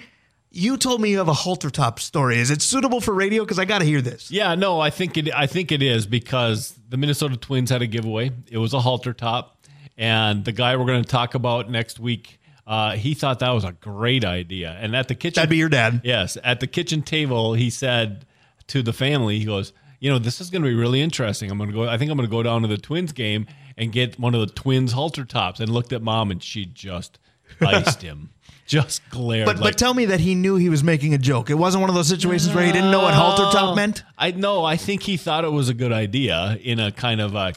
You 0.53 0.77
told 0.77 1.01
me 1.01 1.11
you 1.11 1.19
have 1.19 1.29
a 1.29 1.33
halter 1.35 1.71
top 1.71 1.99
story. 2.01 2.39
Is 2.39 2.51
it 2.51 2.63
suitable 2.63 3.01
for 3.01 3.13
radio? 3.13 3.43
Because 3.45 3.59
I 3.59 3.65
got 3.65 3.81
to 3.81 3.85
hear 3.85 4.01
this. 4.01 4.31
Yeah, 4.31 4.55
no, 4.55 4.81
I 4.81 4.91
think 4.91 5.17
it. 5.19 5.29
I 5.35 5.47
think 5.49 5.73
it 5.73 5.83
is 5.83 6.07
because 6.07 6.79
the 6.89 6.97
Minnesota 6.97 7.37
Twins 7.37 7.69
had 7.71 7.83
a 7.83 7.87
giveaway. 7.87 8.31
It 8.51 8.59
was 8.59 8.73
a 8.73 8.81
halter 8.81 9.13
top, 9.13 9.67
and 9.99 10.45
the 10.45 10.53
guy 10.53 10.77
we're 10.77 10.87
going 10.87 11.03
to 11.03 11.09
talk 11.09 11.35
about 11.35 11.69
next 11.69 11.99
week, 11.99 12.39
uh, 12.67 12.93
he 12.97 13.15
thought 13.15 13.39
that 13.39 13.51
was 13.51 13.65
a 13.65 13.73
great 13.73 14.25
idea. 14.25 14.77
And 14.81 14.97
at 14.97 15.09
the 15.09 15.15
kitchen, 15.15 15.35
That'd 15.37 15.51
be 15.51 15.57
your 15.57 15.69
dad. 15.69 16.01
Yes, 16.05 16.37
at 16.43 16.61
the 16.61 16.67
kitchen 16.67 17.03
table, 17.03 17.55
he 17.55 17.71
said 17.71 18.27
to 18.69 18.83
the 18.83 18.93
family, 18.93 19.39
he 19.39 19.45
goes, 19.45 19.73
"You 20.01 20.11
know, 20.11 20.19
this 20.19 20.41
is 20.41 20.51
going 20.51 20.63
to 20.63 20.69
be 20.69 20.75
really 20.75 21.01
interesting. 21.01 21.51
I'm 21.51 21.59
going 21.59 21.71
to 21.71 21.77
go. 21.77 21.89
I 21.89 21.97
think 21.97 22.11
I'm 22.11 22.17
going 22.17 22.29
to 22.29 22.35
go 22.35 22.43
down 22.43 22.63
to 22.63 22.69
the 22.69 22.77
Twins 22.79 23.13
game 23.13 23.47
and 23.77 23.93
get 23.93 24.19
one 24.19 24.35
of 24.35 24.41
the 24.41 24.53
Twins 24.53 24.93
halter 24.93 25.25
tops." 25.25 25.61
And 25.61 25.71
looked 25.71 25.93
at 25.93 26.03
mom, 26.03 26.31
and 26.31 26.43
she 26.43 26.67
just 26.67 27.19
iced 27.61 28.03
him, 28.03 28.31
just 28.67 29.09
glared. 29.11 29.47
But 29.47 29.57
like, 29.57 29.73
but 29.75 29.79
tell 29.79 29.95
me 29.95 30.07
that 30.07 30.19
he 30.19 30.35
knew 30.35 30.57
he 30.57 30.69
was 30.69 30.83
making 30.83 31.15
a 31.15 31.19
joke. 31.19 31.51
It 31.51 31.55
wasn't 31.55 31.83
one 31.83 31.91
of 31.91 31.95
those 31.95 32.09
situations 32.09 32.53
where 32.53 32.65
he 32.67 32.73
didn't 32.73 32.91
know 32.91 33.03
what 33.03 33.15
halter 33.15 33.45
top 33.57 33.77
meant. 33.77 34.03
I 34.19 34.33
know. 34.33 34.65
I 34.65 34.77
think 34.77 35.05
he 35.05 35.17
thought 35.17 35.45
it 35.45 35.53
was 35.53 35.69
a 35.69 35.75
good 35.75 35.93
idea 35.93 36.59
in 36.61 36.81
a 36.81 36.91
kind 36.91 37.21
of 37.21 37.37
a 37.37 37.53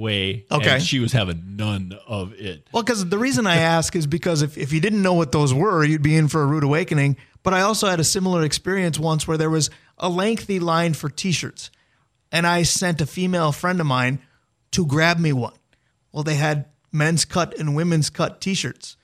way. 0.00 0.46
Okay. 0.50 0.70
And 0.70 0.82
she 0.82 0.98
was 0.98 1.12
having 1.12 1.56
none 1.56 1.96
of 2.06 2.32
it. 2.34 2.66
Well, 2.72 2.82
because 2.82 3.08
the 3.08 3.18
reason 3.18 3.46
I 3.46 3.56
ask 3.56 3.94
is 3.94 4.06
because 4.06 4.42
if, 4.42 4.58
if 4.58 4.72
you 4.72 4.80
didn't 4.80 5.02
know 5.02 5.14
what 5.14 5.30
those 5.30 5.54
were, 5.54 5.84
you'd 5.84 6.02
be 6.02 6.16
in 6.16 6.28
for 6.28 6.42
a 6.42 6.46
rude 6.46 6.64
awakening. 6.64 7.16
But 7.42 7.54
I 7.54 7.60
also 7.60 7.88
had 7.88 8.00
a 8.00 8.04
similar 8.04 8.42
experience 8.42 8.98
once 8.98 9.28
where 9.28 9.38
there 9.38 9.50
was 9.50 9.70
a 9.98 10.08
lengthy 10.08 10.58
line 10.58 10.94
for 10.94 11.08
t 11.08 11.32
shirts. 11.32 11.70
And 12.32 12.46
I 12.46 12.62
sent 12.62 13.00
a 13.00 13.06
female 13.06 13.52
friend 13.52 13.80
of 13.80 13.86
mine 13.86 14.20
to 14.72 14.86
grab 14.86 15.18
me 15.18 15.32
one. 15.32 15.54
Well, 16.12 16.22
they 16.22 16.34
had 16.34 16.66
men's 16.92 17.24
cut 17.24 17.58
and 17.58 17.76
women's 17.76 18.10
cut 18.10 18.40
t 18.40 18.54
shirts. 18.54 18.96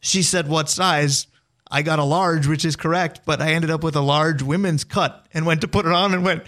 She 0.00 0.22
said, 0.22 0.48
What 0.48 0.68
size? 0.68 1.26
I 1.70 1.82
got 1.82 1.98
a 1.98 2.04
large, 2.04 2.46
which 2.46 2.64
is 2.64 2.76
correct, 2.76 3.22
but 3.24 3.40
I 3.40 3.52
ended 3.52 3.70
up 3.70 3.82
with 3.82 3.96
a 3.96 4.00
large 4.00 4.42
women's 4.42 4.84
cut 4.84 5.26
and 5.32 5.46
went 5.46 5.62
to 5.62 5.68
put 5.68 5.86
it 5.86 5.92
on 5.92 6.12
and 6.14 6.22
went, 6.22 6.44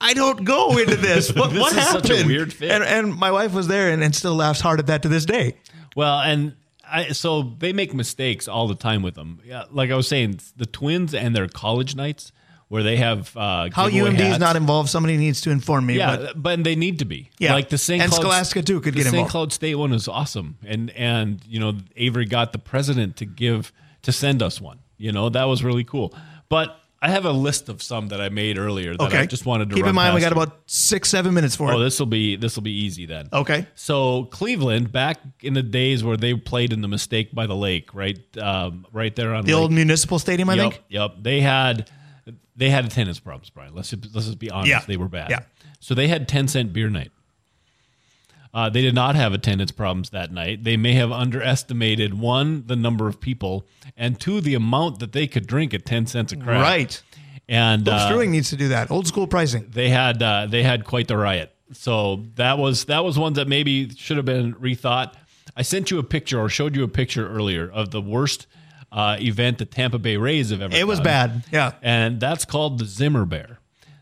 I 0.00 0.14
don't 0.14 0.44
go 0.44 0.76
into 0.78 0.96
this. 0.96 1.32
What, 1.36 1.50
This 1.50 1.60
what 1.60 1.72
happened? 1.72 2.06
such 2.06 2.24
a 2.24 2.26
weird 2.26 2.52
fit. 2.52 2.70
And, 2.70 2.84
and 2.84 3.14
my 3.14 3.30
wife 3.30 3.52
was 3.52 3.68
there 3.68 3.90
and, 3.90 4.02
and 4.02 4.14
still 4.14 4.34
laughs 4.34 4.60
hard 4.60 4.78
at 4.78 4.86
that 4.88 5.02
to 5.02 5.08
this 5.08 5.24
day. 5.24 5.56
Well, 5.94 6.20
and 6.20 6.54
I, 6.88 7.08
so 7.08 7.42
they 7.42 7.72
make 7.72 7.94
mistakes 7.94 8.48
all 8.48 8.68
the 8.68 8.74
time 8.74 9.02
with 9.02 9.14
them. 9.14 9.40
Yeah, 9.44 9.64
like 9.70 9.90
I 9.90 9.96
was 9.96 10.08
saying, 10.08 10.40
the 10.56 10.66
Twins 10.66 11.14
and 11.14 11.34
their 11.34 11.48
college 11.48 11.96
nights 11.96 12.32
where 12.68 12.82
they 12.82 12.96
have 12.96 13.36
uh, 13.36 13.68
How 13.72 13.88
UMD 13.88 14.20
is 14.32 14.38
not 14.38 14.56
involved, 14.56 14.88
somebody 14.88 15.16
needs 15.16 15.40
to 15.42 15.50
inform 15.50 15.86
me. 15.86 15.98
Yeah, 15.98 16.16
but 16.16 16.42
but, 16.42 16.64
they 16.64 16.74
need 16.74 16.98
to 16.98 17.04
be. 17.04 17.30
Yeah. 17.38 17.54
like 17.54 17.68
the 17.68 17.78
St. 17.78 18.02
And 18.02 18.10
Cloud, 18.10 18.20
Scholastica, 18.22 18.62
too, 18.62 18.80
could 18.80 18.94
the 18.94 18.98
get 18.98 19.04
St. 19.04 19.14
involved. 19.14 19.30
Cloud 19.30 19.52
State 19.52 19.76
one 19.76 19.92
is 19.92 20.08
awesome, 20.08 20.58
and 20.64 20.90
and 20.90 21.40
you 21.46 21.60
know 21.60 21.74
Avery 21.96 22.26
got 22.26 22.52
the 22.52 22.58
president 22.58 23.16
to 23.16 23.24
give 23.24 23.72
to 24.02 24.12
send 24.12 24.42
us 24.42 24.60
one. 24.60 24.80
You 24.96 25.12
know 25.12 25.28
that 25.28 25.44
was 25.44 25.62
really 25.62 25.84
cool. 25.84 26.14
But 26.48 26.78
I 27.06 27.10
have 27.10 27.24
a 27.24 27.30
list 27.32 27.68
of 27.68 27.80
some 27.82 28.08
that 28.08 28.20
I 28.20 28.28
made 28.28 28.58
earlier 28.58 28.96
that 28.96 29.04
okay. 29.06 29.18
I 29.20 29.26
just 29.26 29.46
wanted 29.46 29.70
to 29.70 29.76
keep 29.76 29.86
in 29.86 29.94
mind 29.94 30.14
we 30.14 30.20
got 30.20 30.32
about 30.32 30.58
six, 30.66 31.08
seven 31.08 31.32
minutes 31.34 31.54
for 31.54 31.68
Oh, 31.68 31.72
it. 31.72 31.74
Oh, 31.76 31.78
this 31.78 31.98
will 32.00 32.06
be 32.06 32.34
this 32.36 32.56
will 32.56 32.62
be 32.64 32.72
easy 32.84 33.06
then. 33.06 33.28
Okay. 33.32 33.66
So 33.76 34.24
Cleveland, 34.24 34.90
back 34.90 35.18
in 35.42 35.54
the 35.54 35.62
days 35.62 36.02
where 36.02 36.16
they 36.16 36.34
played 36.34 36.72
in 36.72 36.80
the 36.80 36.88
Mistake 36.88 37.32
by 37.34 37.46
the 37.46 37.54
Lake, 37.56 37.94
right, 37.94 38.18
um, 38.38 38.86
right 38.92 39.14
there 39.14 39.34
on 39.34 39.44
The 39.44 39.52
Lake- 39.54 39.60
old 39.62 39.72
municipal 39.72 40.18
stadium, 40.18 40.50
I 40.50 40.54
yep, 40.54 40.72
think. 40.72 40.82
Yep. 40.88 41.14
They 41.20 41.40
had 41.40 41.90
they 42.56 42.70
had 42.70 42.84
attendance 42.84 43.20
problems, 43.20 43.50
Brian. 43.50 43.74
Let's 43.74 43.90
just, 43.90 44.14
let's 44.14 44.26
just 44.26 44.38
be 44.38 44.50
honest. 44.50 44.68
Yeah. 44.70 44.80
They 44.86 44.96
were 44.96 45.08
bad. 45.08 45.30
Yeah. 45.30 45.40
So 45.78 45.94
they 45.94 46.08
had 46.08 46.26
ten 46.26 46.48
cent 46.48 46.72
beer 46.72 46.88
night. 46.90 47.12
Uh, 48.56 48.70
they 48.70 48.80
did 48.80 48.94
not 48.94 49.14
have 49.16 49.34
attendance 49.34 49.70
problems 49.70 50.08
that 50.10 50.32
night. 50.32 50.64
They 50.64 50.78
may 50.78 50.94
have 50.94 51.12
underestimated 51.12 52.18
one 52.18 52.64
the 52.66 52.74
number 52.74 53.06
of 53.06 53.20
people, 53.20 53.66
and 53.98 54.18
two 54.18 54.40
the 54.40 54.54
amount 54.54 54.98
that 55.00 55.12
they 55.12 55.26
could 55.26 55.46
drink 55.46 55.74
at 55.74 55.84
ten 55.84 56.06
cents 56.06 56.32
a 56.32 56.38
crowd. 56.38 56.62
Right. 56.62 57.02
and 57.50 57.86
Hoops 57.86 58.02
uh, 58.04 58.08
Brewing 58.08 58.30
needs 58.30 58.48
to 58.48 58.56
do 58.56 58.68
that. 58.68 58.90
Old 58.90 59.06
school 59.06 59.26
pricing. 59.26 59.66
they 59.68 59.90
had 59.90 60.22
uh, 60.22 60.46
they 60.48 60.62
had 60.62 60.86
quite 60.86 61.06
the 61.06 61.18
riot. 61.18 61.54
So 61.72 62.24
that 62.36 62.56
was 62.56 62.86
that 62.86 63.04
was 63.04 63.18
one 63.18 63.34
that 63.34 63.46
maybe 63.46 63.90
should 63.90 64.16
have 64.16 64.24
been 64.24 64.54
rethought. 64.54 65.12
I 65.54 65.60
sent 65.60 65.90
you 65.90 65.98
a 65.98 66.02
picture 66.02 66.40
or 66.40 66.48
showed 66.48 66.74
you 66.74 66.82
a 66.82 66.88
picture 66.88 67.28
earlier 67.28 67.70
of 67.70 67.90
the 67.90 68.00
worst 68.00 68.46
uh, 68.90 69.18
event 69.20 69.58
the 69.58 69.66
Tampa 69.66 69.98
Bay 69.98 70.16
Rays 70.16 70.48
have 70.48 70.62
ever. 70.62 70.74
It 70.74 70.86
was 70.86 71.00
bad. 71.00 71.44
Yeah. 71.52 71.72
and 71.82 72.20
that's 72.20 72.46
called 72.46 72.78
the 72.78 72.86
Zimmer 72.86 73.26
Bear. 73.26 73.58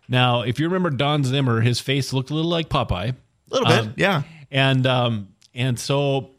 Now, 0.08 0.42
if 0.42 0.60
you 0.60 0.66
remember 0.66 0.90
Don 0.90 1.24
Zimmer, 1.24 1.60
his 1.60 1.80
face 1.80 2.12
looked 2.12 2.30
a 2.30 2.34
little 2.34 2.50
like 2.50 2.68
Popeye. 2.68 3.10
A 3.10 3.16
little 3.50 3.66
bit. 3.66 3.80
Um, 3.80 3.94
yeah. 3.96 4.22
And 4.50 4.86
um, 4.86 5.28
and 5.54 5.78
so 5.78 6.30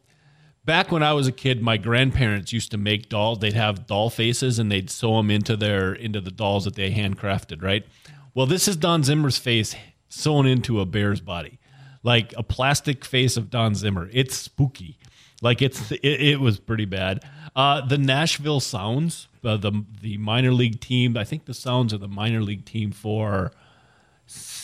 back 0.65 0.91
when 0.91 1.03
I 1.03 1.13
was 1.13 1.27
a 1.27 1.31
kid, 1.31 1.61
my 1.61 1.77
grandparents 1.77 2.51
used 2.51 2.71
to 2.71 2.77
make 2.77 3.09
dolls. 3.09 3.39
They'd 3.39 3.53
have 3.53 3.87
doll 3.87 4.09
faces 4.09 4.59
and 4.59 4.71
they'd 4.71 4.89
sew 4.89 5.17
them 5.17 5.29
into 5.29 5.55
their 5.55 5.93
into 5.93 6.21
the 6.21 6.31
dolls 6.31 6.65
that 6.65 6.75
they 6.75 6.91
handcrafted, 6.91 7.63
right? 7.63 7.85
Well, 8.33 8.45
this 8.45 8.67
is 8.67 8.75
Don 8.75 9.03
Zimmer's 9.03 9.37
face 9.37 9.75
sewn 10.09 10.45
into 10.45 10.81
a 10.81 10.85
bear's 10.85 11.21
body, 11.21 11.59
like 12.03 12.33
a 12.35 12.43
plastic 12.43 13.05
face 13.05 13.37
of 13.37 13.49
Don 13.49 13.75
Zimmer. 13.75 14.09
It's 14.11 14.35
spooky. 14.35 14.97
Like 15.41 15.61
it's 15.61 15.91
it, 15.91 16.03
it 16.03 16.39
was 16.39 16.59
pretty 16.59 16.85
bad. 16.85 17.23
Uh, 17.55 17.85
the 17.85 17.97
Nashville 17.97 18.59
Sounds, 18.59 19.27
uh, 19.43 19.57
the 19.57 19.85
the 20.01 20.17
minor 20.17 20.51
league 20.51 20.81
team. 20.81 21.17
I 21.17 21.23
think 21.23 21.45
the 21.45 21.53
Sounds 21.53 21.93
are 21.93 21.97
the 21.97 22.07
minor 22.07 22.41
league 22.41 22.65
team 22.65 22.91
for. 22.91 23.51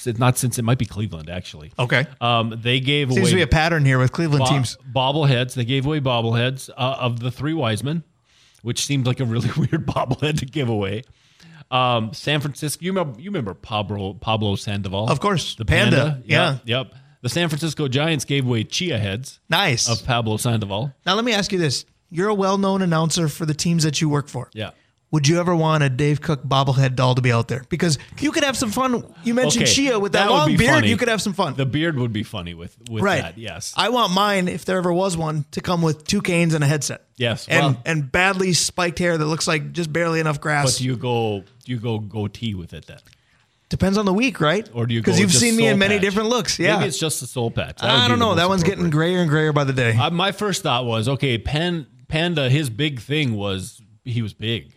Not 0.06 0.38
since 0.38 0.58
it 0.60 0.64
might 0.64 0.78
be 0.78 0.86
Cleveland 0.86 1.30
actually. 1.30 1.72
Okay. 1.80 2.06
Um, 2.20 2.60
they 2.62 2.80
gave 2.80 3.10
Seems 3.10 3.20
away 3.20 3.30
to 3.32 3.36
be 3.38 3.42
a 3.42 3.48
pattern 3.48 3.86
here 3.86 4.00
with 4.00 4.12
Cleveland 4.12 4.46
bo- 4.46 4.50
teams. 4.52 4.78
bobbleheads. 4.96 5.54
They 5.54 5.66
gave 5.66 5.86
away 5.86 6.00
bobbleheads 6.00 6.70
uh, 6.78 6.98
of 7.00 7.20
the 7.20 7.32
three 7.32 7.54
wise 7.54 7.84
men, 7.84 8.04
which 8.62 8.86
seemed 8.86 9.06
like 9.06 9.20
a 9.20 9.26
really 9.26 9.50
weird 9.58 9.86
bobblehead 9.88 10.40
to 10.40 10.46
give 10.46 10.70
away. 10.70 11.04
Um, 11.70 12.14
San 12.14 12.42
Francisco, 12.42 12.84
you 12.84 12.92
remember, 12.92 13.20
you 13.22 13.30
remember 13.30 13.54
Pablo 13.54 14.14
Pablo 14.16 14.56
Sandoval, 14.56 15.08
Of 15.10 15.20
course. 15.22 15.56
the 15.56 15.64
Panda, 15.66 15.96
panda. 15.98 16.24
yeah. 16.26 16.52
Yep, 16.54 16.62
yep. 16.66 16.94
The 17.22 17.30
San 17.30 17.48
Francisco 17.50 17.88
Giants 17.88 18.26
gave 18.26 18.46
away 18.48 18.64
chia 18.64 18.98
heads 18.98 19.40
Nice. 19.50 19.88
of 19.88 20.04
Pablo 20.06 20.38
Sandoval. 20.38 20.94
now 21.06 21.16
let 21.16 21.24
me 21.24 21.32
ask 21.34 21.52
you 21.52 21.60
this: 21.60 21.86
You're 22.10 22.28
a 22.30 22.34
well-known 22.34 22.82
announcer 22.82 23.28
for 23.30 23.46
the 23.46 23.54
teams 23.54 23.84
that 23.84 24.02
you 24.02 24.10
work 24.10 24.28
for. 24.28 24.50
Yeah. 24.54 24.72
Would 25.12 25.28
you 25.28 25.42
ever 25.42 25.54
want 25.54 25.84
a 25.84 25.90
Dave 25.90 26.22
Cook 26.22 26.42
bobblehead 26.44 26.96
doll 26.96 27.16
to 27.16 27.22
be 27.22 27.34
out 27.34 27.50
there? 27.50 27.66
Because 27.68 27.98
you 28.20 28.32
could 28.32 28.46
have 28.46 28.56
some 28.56 28.72
fun. 28.72 29.04
You 29.26 29.34
mentioned 29.34 29.64
Okay, 29.66 29.74
Chia 29.74 30.00
with 30.00 30.14
that, 30.14 30.30
would 30.30 30.34
long 30.34 30.48
be 30.48 30.56
beard. 30.58 30.72
funny. 30.76 30.88
You 30.90 30.96
could 30.96 31.10
have 31.10 31.22
some 31.22 31.34
fun. 31.34 31.56
The 31.56 31.66
beard 31.66 31.98
would 31.98 32.14
be 32.14 32.24
funny 32.24 32.54
with 32.54 32.78
with 32.90 33.04
right. 33.04 33.22
that. 33.22 33.38
Yes. 33.38 33.74
I 33.76 33.90
want 33.90 34.14
mine, 34.14 34.48
if 34.48 34.64
there 34.64 34.78
ever 34.78 34.94
was 34.94 35.18
one, 35.18 35.44
to 35.52 35.60
come 35.60 35.82
with 35.82 36.06
two 36.08 36.22
canes 36.22 36.54
and 36.54 36.64
a 36.64 36.68
headset. 36.68 37.04
Yes, 37.18 37.46
And 37.50 37.76
well- 37.76 37.82
and 37.86 38.10
badly 38.10 38.54
spiked 38.54 39.00
hair 39.00 39.18
that 39.18 39.26
looks 39.26 39.48
like 39.50 39.74
just 39.74 39.92
barely 39.92 40.22
enough 40.22 40.38
but 40.38 40.42
grass. 40.44 40.78
do 40.78 40.86
you 40.86 40.96
go 40.96 41.44
do 41.66 41.72
you 41.74 41.78
go 41.78 42.00
goatee 42.00 42.56
with 42.56 42.74
it 42.74 42.88
then, 42.88 43.00
Depends 43.68 43.98
on 43.98 44.06
the 44.06 44.14
week, 44.14 44.40
right? 44.40 44.70
or 44.74 44.86
do 44.86 44.94
you? 44.94 45.02
Because 45.02 45.20
you've 45.20 45.34
seen 45.34 45.56
me 45.58 45.68
in 45.68 45.78
many 45.78 45.96
patch? 45.96 46.02
different 46.04 46.30
looks. 46.30 46.58
Yeah. 46.58 46.78
Maybe 46.78 46.88
it's 46.88 46.98
just 46.98 47.20
the 47.20 47.28
soul 47.28 47.52
patch. 47.52 47.78
That 47.82 47.90
I 47.90 48.08
don't 48.08 48.20
know. 48.20 48.36
That 48.36 48.48
one's 48.48 48.64
getting 48.64 48.90
grayer 48.90 49.20
and 49.20 49.30
grayer 49.30 49.52
by 49.52 49.66
the 49.66 49.74
day. 49.74 49.96
Uh, 49.96 50.10
my 50.10 50.32
first 50.32 50.64
thought 50.64 50.86
was, 50.86 51.08
okay, 51.10 51.38
Pan, 51.38 51.86
Panda, 52.08 52.50
his 52.50 52.70
big 52.70 53.02
thing 53.02 53.36
was 53.36 53.82
he 54.06 54.22
was 54.22 54.34
big. 54.34 54.72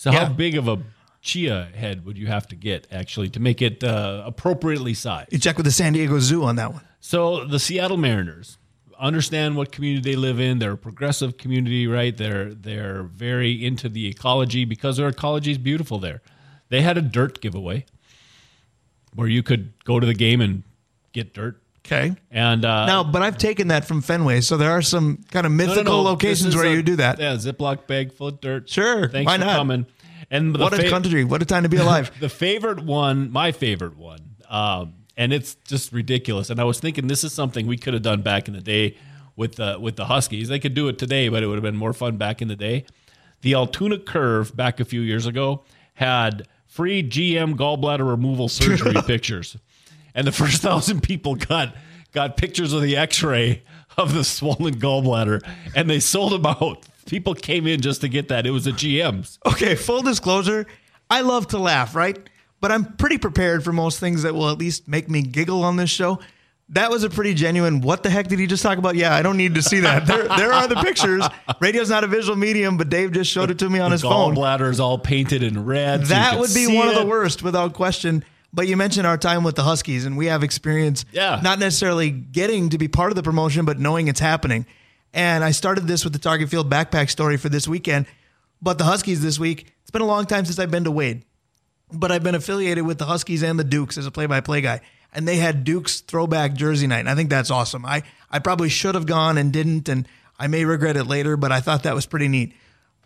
So 0.00 0.10
Yeah. 0.10 0.24
how 0.24 0.32
big 0.32 0.56
of 0.56 0.66
a 0.66 0.78
chia 1.20 1.68
head 1.74 2.06
would 2.06 2.16
you 2.16 2.26
have 2.26 2.48
to 2.48 2.56
get 2.56 2.86
actually 2.90 3.28
to 3.28 3.38
make 3.38 3.60
it 3.60 3.84
uh, 3.84 4.22
appropriately 4.24 4.94
sized? 4.94 5.30
you 5.30 5.38
check 5.38 5.58
with 5.58 5.66
the 5.66 5.70
San 5.72 5.92
Diego 5.92 6.18
Zoo 6.20 6.42
on 6.42 6.56
that 6.56 6.72
one. 6.72 6.80
So 7.00 7.44
the 7.44 7.58
Seattle 7.58 7.98
Mariners 7.98 8.56
understand 8.98 9.56
what 9.56 9.70
community 9.72 10.12
they 10.12 10.16
live 10.16 10.40
in. 10.40 10.58
They're 10.58 10.72
a 10.72 10.78
progressive 10.78 11.36
community, 11.36 11.86
right? 11.86 12.16
They're 12.16 12.54
they're 12.54 13.02
very 13.02 13.62
into 13.62 13.90
the 13.90 14.06
ecology 14.08 14.64
because 14.64 14.96
their 14.96 15.08
ecology 15.08 15.50
is 15.50 15.58
beautiful 15.58 15.98
there. 15.98 16.22
They 16.70 16.80
had 16.80 16.96
a 16.96 17.02
dirt 17.02 17.42
giveaway 17.42 17.84
where 19.14 19.28
you 19.28 19.42
could 19.42 19.74
go 19.84 20.00
to 20.00 20.06
the 20.06 20.14
game 20.14 20.40
and 20.40 20.62
get 21.12 21.34
dirt. 21.34 21.60
Okay. 21.86 22.14
And 22.30 22.64
uh, 22.64 22.86
Now, 22.86 23.02
but 23.04 23.22
I've 23.22 23.38
taken 23.38 23.68
that 23.68 23.84
from 23.84 24.02
Fenway, 24.02 24.42
so 24.42 24.56
there 24.56 24.70
are 24.70 24.82
some 24.82 25.24
kind 25.30 25.46
of 25.46 25.52
No, 25.52 25.64
no, 25.64 25.70
mythical 25.70 25.92
no. 25.94 26.02
locations 26.02 26.54
where 26.54 26.66
a- 26.66 26.72
you 26.74 26.82
do 26.82 26.96
that. 26.96 27.18
Yeah, 27.18 27.34
Ziploc 27.34 27.86
bag 27.86 28.12
full 28.12 28.28
of 28.28 28.40
dirt. 28.40 28.68
Sure, 28.68 29.08
Thanks 29.08 29.28
why 29.28 29.38
for 29.38 29.44
not? 29.44 29.56
coming. 29.56 29.86
And 30.30 30.54
the 30.54 30.58
What 30.60 30.78
a 30.78 30.88
country! 30.88 31.24
What 31.24 31.42
a 31.42 31.44
time 31.44 31.64
to 31.64 31.68
be 31.68 31.76
alive. 31.86 32.12
the 32.20 32.28
favorite 32.28 32.80
one, 32.84 33.32
my 33.32 33.50
favorite 33.50 33.96
one, 33.96 34.20
um, 34.48 34.94
and 35.16 35.32
it's 35.32 35.56
just 35.66 35.92
ridiculous. 35.92 36.50
And 36.50 36.60
I 36.60 36.64
was 36.64 36.78
thinking 36.78 37.08
this 37.08 37.24
is 37.24 37.32
something 37.32 37.66
we 37.66 37.76
could 37.76 37.94
have 37.94 38.02
done 38.04 38.22
back 38.22 38.46
in 38.46 38.54
the 38.54 38.60
day 38.60 38.96
with 39.34 39.56
the 39.56 39.76
with 39.80 39.96
the 39.96 40.04
Huskies. 40.04 40.48
They 40.48 40.60
could 40.60 40.74
do 40.74 40.86
it 40.86 40.98
today, 40.98 41.28
but 41.28 41.42
it 41.42 41.46
would 41.46 41.56
have 41.56 41.64
been 41.64 41.76
more 41.76 41.92
fun 41.92 42.16
back 42.16 42.40
in 42.40 42.46
the 42.46 42.54
day. 42.56 42.84
The 43.40 43.54
Altoona 43.54 43.98
Curve 43.98 44.54
back 44.54 44.78
a 44.78 44.84
few 44.84 45.00
years 45.00 45.26
ago 45.26 45.64
had 45.94 46.46
free 46.68 47.02
GM 47.02 47.56
gallbladder 47.56 48.06
removal 48.08 48.48
surgery 48.60 48.94
pictures, 49.06 49.56
and 50.20 50.26
the 50.26 50.32
first 50.32 50.60
thousand 50.62 51.02
people 51.02 51.34
got 51.34 51.74
got 52.12 52.36
pictures 52.36 52.74
of 52.74 52.82
the 52.82 52.96
X-ray 52.96 53.62
of 53.96 54.12
the 54.12 54.22
swollen 54.22 54.78
gallbladder, 54.78 55.40
and 55.74 55.88
they 55.88 55.98
sold 55.98 56.32
them 56.32 56.44
out. 56.46 56.84
People 57.06 57.34
came 57.34 57.66
in 57.66 57.80
just 57.80 58.02
to 58.02 58.08
get 58.08 58.28
that. 58.28 58.46
It 58.46 58.50
was 58.50 58.66
a 58.66 58.72
GM's. 58.72 59.38
okay, 59.46 59.74
full 59.74 60.02
disclosure, 60.02 60.66
I 61.08 61.22
love 61.22 61.48
to 61.48 61.58
laugh, 61.58 61.96
right? 61.96 62.18
But 62.60 62.70
I'm 62.70 62.84
pretty 62.96 63.16
prepared 63.16 63.64
for 63.64 63.72
most 63.72 63.98
things 63.98 64.22
that 64.22 64.34
will 64.34 64.50
at 64.50 64.58
least 64.58 64.86
make 64.86 65.08
me 65.08 65.22
giggle 65.22 65.64
on 65.64 65.76
this 65.76 65.88
show. 65.88 66.20
That 66.68 66.90
was 66.90 67.02
a 67.02 67.10
pretty 67.10 67.34
genuine. 67.34 67.80
What 67.80 68.02
the 68.04 68.10
heck 68.10 68.28
did 68.28 68.38
he 68.38 68.46
just 68.46 68.62
talk 68.62 68.78
about? 68.78 68.94
Yeah, 68.94 69.12
I 69.16 69.22
don't 69.22 69.38
need 69.38 69.54
to 69.56 69.62
see 69.62 69.80
that. 69.80 70.06
There, 70.06 70.28
there 70.28 70.52
are 70.52 70.68
the 70.68 70.76
pictures. 70.76 71.26
Radio's 71.58 71.90
not 71.90 72.04
a 72.04 72.06
visual 72.06 72.36
medium, 72.36 72.76
but 72.76 72.90
Dave 72.90 73.10
just 73.10 73.30
showed 73.30 73.50
it 73.50 73.58
to 73.60 73.68
me 73.68 73.80
on 73.80 73.90
his 73.90 74.02
phone. 74.02 74.36
Gallbladder 74.36 74.70
is 74.70 74.78
all 74.78 74.98
painted 74.98 75.42
in 75.42 75.64
red. 75.64 76.02
That 76.04 76.32
can 76.32 76.40
would 76.40 76.54
be 76.54 76.68
one 76.76 76.88
of 76.88 76.94
the 76.94 77.06
worst, 77.06 77.42
without 77.42 77.72
question. 77.72 78.24
But 78.52 78.66
you 78.66 78.76
mentioned 78.76 79.06
our 79.06 79.16
time 79.18 79.44
with 79.44 79.54
the 79.54 79.62
Huskies, 79.62 80.04
and 80.04 80.16
we 80.16 80.26
have 80.26 80.42
experience, 80.42 81.04
Yeah. 81.12 81.40
not 81.42 81.58
necessarily 81.58 82.10
getting 82.10 82.70
to 82.70 82.78
be 82.78 82.88
part 82.88 83.12
of 83.12 83.16
the 83.16 83.22
promotion, 83.22 83.64
but 83.64 83.78
knowing 83.78 84.08
it's 84.08 84.20
happening. 84.20 84.66
And 85.14 85.44
I 85.44 85.52
started 85.52 85.86
this 85.86 86.02
with 86.04 86.12
the 86.12 86.18
Target 86.18 86.48
Field 86.48 86.68
backpack 86.70 87.10
story 87.10 87.36
for 87.36 87.48
this 87.48 87.68
weekend. 87.68 88.06
But 88.62 88.78
the 88.78 88.84
Huskies 88.84 89.22
this 89.22 89.38
week, 89.38 89.72
it's 89.82 89.90
been 89.90 90.02
a 90.02 90.06
long 90.06 90.26
time 90.26 90.44
since 90.44 90.58
I've 90.58 90.70
been 90.70 90.84
to 90.84 90.90
Wade, 90.90 91.22
but 91.92 92.10
I've 92.12 92.22
been 92.22 92.34
affiliated 92.34 92.84
with 92.86 92.98
the 92.98 93.06
Huskies 93.06 93.42
and 93.42 93.58
the 93.58 93.64
Dukes 93.64 93.96
as 93.96 94.06
a 94.06 94.10
play-by-play 94.10 94.60
guy. 94.60 94.80
And 95.12 95.26
they 95.26 95.36
had 95.36 95.64
Dukes 95.64 96.00
throwback 96.00 96.54
jersey 96.54 96.86
night, 96.86 97.00
and 97.00 97.08
I 97.08 97.14
think 97.14 97.30
that's 97.30 97.50
awesome. 97.50 97.84
I 97.84 98.02
I 98.30 98.38
probably 98.38 98.68
should 98.68 98.94
have 98.94 99.06
gone 99.06 99.38
and 99.38 99.52
didn't, 99.52 99.88
and 99.88 100.06
I 100.38 100.46
may 100.46 100.64
regret 100.64 100.96
it 100.96 101.04
later, 101.04 101.36
but 101.36 101.50
I 101.50 101.60
thought 101.60 101.82
that 101.82 101.94
was 101.96 102.06
pretty 102.06 102.28
neat. 102.28 102.52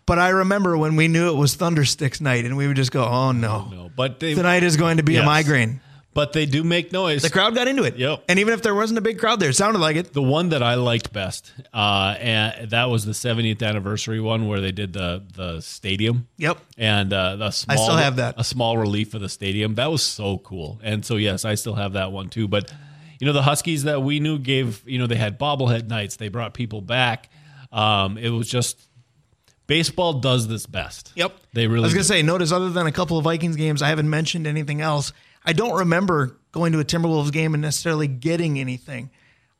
But 0.05 0.19
I 0.19 0.29
remember 0.29 0.77
when 0.77 0.95
we 0.95 1.07
knew 1.07 1.29
it 1.29 1.35
was 1.35 1.55
Thundersticks 1.55 2.21
night, 2.21 2.45
and 2.45 2.55
we 2.57 2.67
would 2.67 2.75
just 2.75 2.91
go, 2.91 3.03
"Oh 3.03 3.31
no, 3.31 3.67
No, 3.71 3.91
but 3.95 4.19
they 4.19 4.35
tonight 4.35 4.63
is 4.63 4.77
going 4.77 4.97
to 4.97 5.03
be 5.03 5.15
a 5.17 5.23
migraine." 5.23 5.81
but 6.15 6.31
they 6.31 6.45
do 6.45 6.63
make 6.63 6.93
noise. 6.93 7.21
The 7.21 7.29
crowd 7.29 7.53
got 7.55 7.67
into 7.67 7.83
it. 7.83 7.97
Yep. 7.97 8.23
And 8.29 8.39
even 8.39 8.53
if 8.53 8.61
there 8.61 8.73
wasn't 8.73 8.97
a 8.97 9.01
big 9.01 9.19
crowd 9.19 9.41
there, 9.41 9.49
it 9.49 9.55
sounded 9.55 9.79
like 9.79 9.97
it. 9.97 10.13
the 10.13 10.21
one 10.23 10.49
that 10.49 10.63
I 10.63 10.75
liked 10.75 11.11
best, 11.11 11.51
uh, 11.73 12.15
and 12.17 12.69
that 12.71 12.85
was 12.85 13.03
the 13.05 13.11
70th 13.11 13.61
anniversary 13.61 14.21
one 14.21 14.47
where 14.47 14.61
they 14.61 14.71
did 14.71 14.93
the 14.93 15.23
the 15.33 15.59
stadium. 15.61 16.27
Yep. 16.37 16.57
And 16.77 17.11
uh, 17.11 17.35
the 17.35 17.51
small, 17.51 17.77
I 17.77 17.83
still 17.83 17.97
have 17.97 18.15
that. 18.15 18.35
a 18.37 18.43
small 18.45 18.77
relief 18.77 19.13
of 19.13 19.21
the 19.21 19.29
stadium. 19.29 19.75
That 19.75 19.91
was 19.91 20.01
so 20.01 20.37
cool. 20.39 20.79
And 20.81 21.05
so 21.05 21.17
yes, 21.17 21.43
I 21.43 21.55
still 21.55 21.75
have 21.75 21.93
that 21.93 22.13
one 22.13 22.29
too. 22.29 22.47
But 22.47 22.73
you 23.19 23.27
know, 23.27 23.33
the 23.33 23.43
Huskies 23.43 23.83
that 23.83 24.01
we 24.01 24.21
knew 24.21 24.39
gave 24.39 24.87
you 24.87 24.97
know 24.97 25.07
they 25.07 25.15
had 25.17 25.37
bobblehead 25.37 25.89
nights. 25.89 26.15
They 26.15 26.29
brought 26.29 26.53
people 26.53 26.79
back. 26.79 27.29
Um, 27.73 28.17
it 28.17 28.29
was 28.29 28.47
just 28.47 28.87
baseball 29.67 30.13
does 30.13 30.47
this 30.47 30.65
best. 30.65 31.11
Yep. 31.15 31.35
They 31.53 31.67
really 31.67 31.83
I 31.83 31.87
was 31.87 31.93
going 31.93 32.03
to 32.03 32.07
say, 32.07 32.21
notice 32.21 32.51
other 32.51 32.69
than 32.69 32.87
a 32.87 32.91
couple 32.91 33.17
of 33.17 33.23
Vikings 33.23 33.55
games, 33.55 33.81
I 33.81 33.89
haven't 33.89 34.09
mentioned 34.09 34.47
anything 34.47 34.81
else. 34.81 35.13
I 35.43 35.53
don't 35.53 35.77
remember 35.77 36.37
going 36.51 36.71
to 36.71 36.79
a 36.79 36.85
Timberwolves 36.85 37.31
game 37.31 37.53
and 37.53 37.61
necessarily 37.61 38.07
getting 38.07 38.59
anything. 38.59 39.11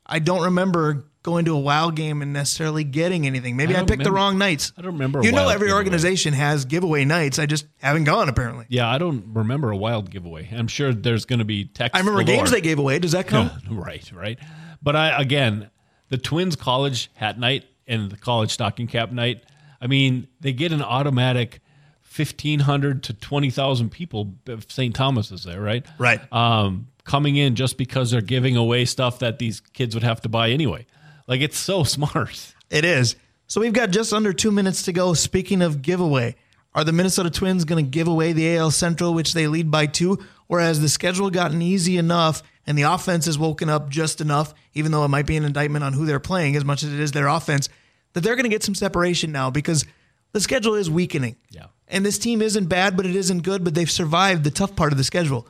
I 0.04 0.18
don't 0.18 0.42
remember 0.42 1.04
going 1.22 1.44
to 1.46 1.54
a 1.54 1.58
Wild 1.58 1.96
game 1.96 2.22
and 2.22 2.32
necessarily 2.32 2.84
getting 2.84 3.26
anything. 3.26 3.56
Maybe 3.56 3.74
I 3.74 3.78
I, 3.78 3.80
don't 3.80 3.88
picked 3.88 4.04
the 4.04 4.12
wrong 4.12 4.38
nights. 4.38 4.72
I 4.78 4.82
don't 4.82 4.92
remember 4.92 5.18
a 5.20 5.24
You 5.24 5.32
know, 5.32 5.42
Wild 5.42 5.54
every 5.54 5.66
giveaway. 5.68 5.78
organization 5.78 6.34
has 6.34 6.64
giveaway 6.64 7.04
nights. 7.04 7.40
I 7.40 7.46
just 7.46 7.66
haven't 7.82 8.04
gone 8.04 8.28
apparently. 8.28 8.66
Yeah, 8.68 8.88
I 8.88 8.98
don't 8.98 9.34
remember 9.34 9.72
a 9.72 9.76
wild 9.76 10.10
giveaway. 10.10 10.48
I'm 10.52 10.68
sure 10.68 10.94
there's 10.94 11.24
going 11.24 11.40
to 11.40 11.44
be 11.44 11.64
text. 11.64 11.96
I 11.96 11.98
remember 11.98 12.22
galore. 12.22 12.36
games 12.36 12.50
they 12.52 12.60
gave 12.60 12.78
away. 12.78 13.00
Does 13.00 13.12
that 13.12 13.26
count? 13.26 13.52
right, 13.70 14.08
right. 14.12 14.38
But 14.80 14.94
I 14.94 15.20
again, 15.20 15.70
the 16.08 16.18
Twins 16.18 16.54
college 16.54 17.10
hat 17.14 17.38
night 17.38 17.64
and 17.88 18.10
the 18.10 18.16
college 18.16 18.52
stocking 18.52 18.86
cap 18.86 19.10
night. 19.10 19.42
I 19.80 19.86
mean, 19.86 20.28
they 20.40 20.52
get 20.52 20.72
an 20.72 20.82
automatic 20.82 21.60
fifteen 22.00 22.60
hundred 22.60 23.02
to 23.04 23.12
twenty 23.12 23.50
thousand 23.50 23.90
people. 23.90 24.34
if 24.46 24.70
St. 24.70 24.94
Thomas 24.94 25.30
is 25.30 25.44
there, 25.44 25.60
right? 25.60 25.84
Right. 25.98 26.20
Um, 26.32 26.88
coming 27.04 27.36
in 27.36 27.54
just 27.54 27.78
because 27.78 28.10
they're 28.10 28.20
giving 28.20 28.56
away 28.56 28.84
stuff 28.84 29.20
that 29.20 29.38
these 29.38 29.60
kids 29.60 29.94
would 29.94 30.02
have 30.04 30.20
to 30.22 30.28
buy 30.28 30.50
anyway. 30.50 30.86
Like 31.26 31.40
it's 31.40 31.58
so 31.58 31.82
smart. 31.84 32.54
It 32.70 32.84
is. 32.84 33.16
So 33.46 33.60
we've 33.60 33.72
got 33.72 33.90
just 33.90 34.12
under 34.12 34.32
two 34.32 34.50
minutes 34.50 34.82
to 34.82 34.92
go. 34.92 35.14
Speaking 35.14 35.62
of 35.62 35.82
giveaway, 35.82 36.34
are 36.74 36.84
the 36.84 36.92
Minnesota 36.92 37.30
Twins 37.30 37.64
going 37.64 37.84
to 37.84 37.88
give 37.90 38.08
away 38.08 38.32
the 38.32 38.56
AL 38.56 38.72
Central, 38.72 39.14
which 39.14 39.34
they 39.34 39.46
lead 39.46 39.70
by 39.70 39.86
two, 39.86 40.18
or 40.48 40.60
has 40.60 40.80
the 40.80 40.88
schedule 40.88 41.30
gotten 41.30 41.62
easy 41.62 41.96
enough 41.96 42.42
and 42.66 42.76
the 42.76 42.82
offense 42.82 43.26
has 43.26 43.38
woken 43.38 43.68
up 43.68 43.88
just 43.88 44.20
enough, 44.20 44.52
even 44.74 44.90
though 44.92 45.04
it 45.04 45.08
might 45.08 45.26
be 45.26 45.36
an 45.36 45.44
indictment 45.44 45.84
on 45.84 45.92
who 45.92 46.04
they're 46.04 46.18
playing 46.20 46.56
as 46.56 46.64
much 46.64 46.82
as 46.82 46.92
it 46.92 46.98
is 47.00 47.12
their 47.12 47.28
offense, 47.28 47.68
that 48.16 48.22
they're 48.22 48.34
going 48.34 48.44
to 48.44 48.48
get 48.50 48.62
some 48.62 48.74
separation 48.74 49.30
now? 49.30 49.50
Because 49.50 49.84
the 50.32 50.40
schedule 50.40 50.74
is 50.74 50.88
weakening. 50.88 51.36
Yeah. 51.50 51.66
And 51.86 52.04
this 52.04 52.16
team 52.18 52.40
isn't 52.40 52.64
bad, 52.64 52.96
but 52.96 53.04
it 53.04 53.14
isn't 53.14 53.42
good, 53.42 53.62
but 53.62 53.74
they've 53.74 53.90
survived 53.90 54.42
the 54.42 54.50
tough 54.50 54.74
part 54.74 54.90
of 54.90 54.96
the 54.96 55.04
schedule. 55.04 55.46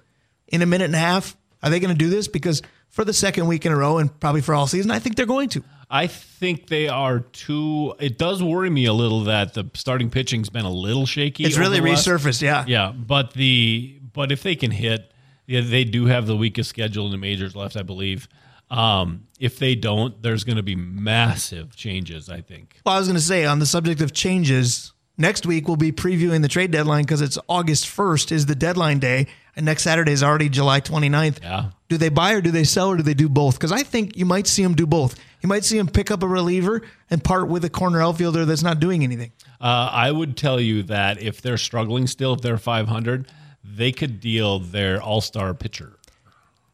In 0.48 0.62
a 0.62 0.66
minute 0.66 0.86
and 0.86 0.94
a 0.96 0.98
half, 0.98 1.36
are 1.62 1.70
they 1.70 1.78
going 1.78 1.94
to 1.94 1.98
do 1.98 2.10
this? 2.10 2.26
Because 2.26 2.62
for 2.88 3.04
the 3.04 3.12
second 3.12 3.46
week 3.46 3.66
in 3.66 3.70
a 3.70 3.76
row 3.76 3.98
and 3.98 4.18
probably 4.18 4.40
for 4.40 4.52
all 4.52 4.66
season, 4.66 4.90
I 4.90 4.98
think 4.98 5.14
they're 5.14 5.26
going 5.26 5.48
to. 5.50 5.62
I 5.88 6.08
think 6.08 6.66
they 6.66 6.88
are 6.88 7.20
too. 7.20 7.94
It 8.00 8.18
does 8.18 8.42
worry 8.42 8.68
me 8.68 8.86
a 8.86 8.92
little 8.92 9.22
that 9.24 9.54
the 9.54 9.70
starting 9.74 10.10
pitching's 10.10 10.50
been 10.50 10.64
a 10.64 10.70
little 10.70 11.06
shaky. 11.06 11.44
It's 11.44 11.56
really 11.56 11.80
last- 11.80 12.08
resurfaced, 12.08 12.42
yeah. 12.42 12.64
Yeah, 12.66 12.90
but 12.90 13.34
the 13.34 14.00
but 14.12 14.32
if 14.32 14.42
they 14.42 14.56
can 14.56 14.72
hit, 14.72 15.12
yeah, 15.46 15.60
they 15.60 15.84
do 15.84 16.06
have 16.06 16.26
the 16.26 16.36
weakest 16.36 16.68
schedule 16.70 17.06
in 17.06 17.12
the 17.12 17.18
majors 17.18 17.54
left, 17.54 17.76
I 17.76 17.82
believe. 17.82 18.28
Um, 18.70 19.26
if 19.38 19.58
they 19.58 19.74
don't, 19.74 20.20
there's 20.22 20.44
going 20.44 20.56
to 20.56 20.62
be 20.62 20.76
massive 20.76 21.76
changes. 21.76 22.28
I 22.28 22.40
think. 22.40 22.80
Well, 22.84 22.94
I 22.94 22.98
was 22.98 23.08
going 23.08 23.16
to 23.16 23.22
say 23.22 23.44
on 23.44 23.58
the 23.58 23.66
subject 23.66 24.00
of 24.00 24.12
changes, 24.12 24.92
next 25.18 25.46
week 25.46 25.68
we'll 25.68 25.76
be 25.76 25.92
previewing 25.92 26.42
the 26.42 26.48
trade 26.48 26.70
deadline 26.70 27.04
because 27.04 27.20
it's 27.20 27.38
August 27.48 27.86
1st 27.86 28.32
is 28.32 28.46
the 28.46 28.54
deadline 28.54 28.98
day, 28.98 29.26
and 29.54 29.64
next 29.64 29.82
Saturday 29.82 30.12
is 30.12 30.22
already 30.22 30.48
July 30.48 30.80
29th. 30.80 31.42
Yeah. 31.42 31.70
Do 31.88 31.96
they 31.96 32.08
buy 32.08 32.32
or 32.32 32.40
do 32.40 32.50
they 32.50 32.64
sell 32.64 32.88
or 32.88 32.96
do 32.96 33.02
they 33.02 33.14
do 33.14 33.28
both? 33.28 33.54
Because 33.54 33.72
I 33.72 33.82
think 33.82 34.16
you 34.16 34.24
might 34.24 34.46
see 34.46 34.62
them 34.62 34.74
do 34.74 34.86
both. 34.86 35.16
You 35.40 35.48
might 35.48 35.64
see 35.64 35.78
them 35.78 35.86
pick 35.86 36.10
up 36.10 36.22
a 36.22 36.28
reliever 36.28 36.82
and 37.10 37.22
part 37.22 37.48
with 37.48 37.64
a 37.64 37.70
corner 37.70 38.02
outfielder 38.02 38.44
that's 38.44 38.62
not 38.62 38.80
doing 38.80 39.04
anything. 39.04 39.30
Uh, 39.60 39.88
I 39.92 40.10
would 40.10 40.36
tell 40.36 40.60
you 40.60 40.82
that 40.84 41.22
if 41.22 41.40
they're 41.40 41.58
struggling 41.58 42.06
still, 42.08 42.34
if 42.34 42.40
they're 42.40 42.58
500, 42.58 43.28
they 43.62 43.92
could 43.92 44.20
deal 44.20 44.58
their 44.58 45.00
All 45.00 45.20
Star 45.20 45.54
pitcher. 45.54 45.92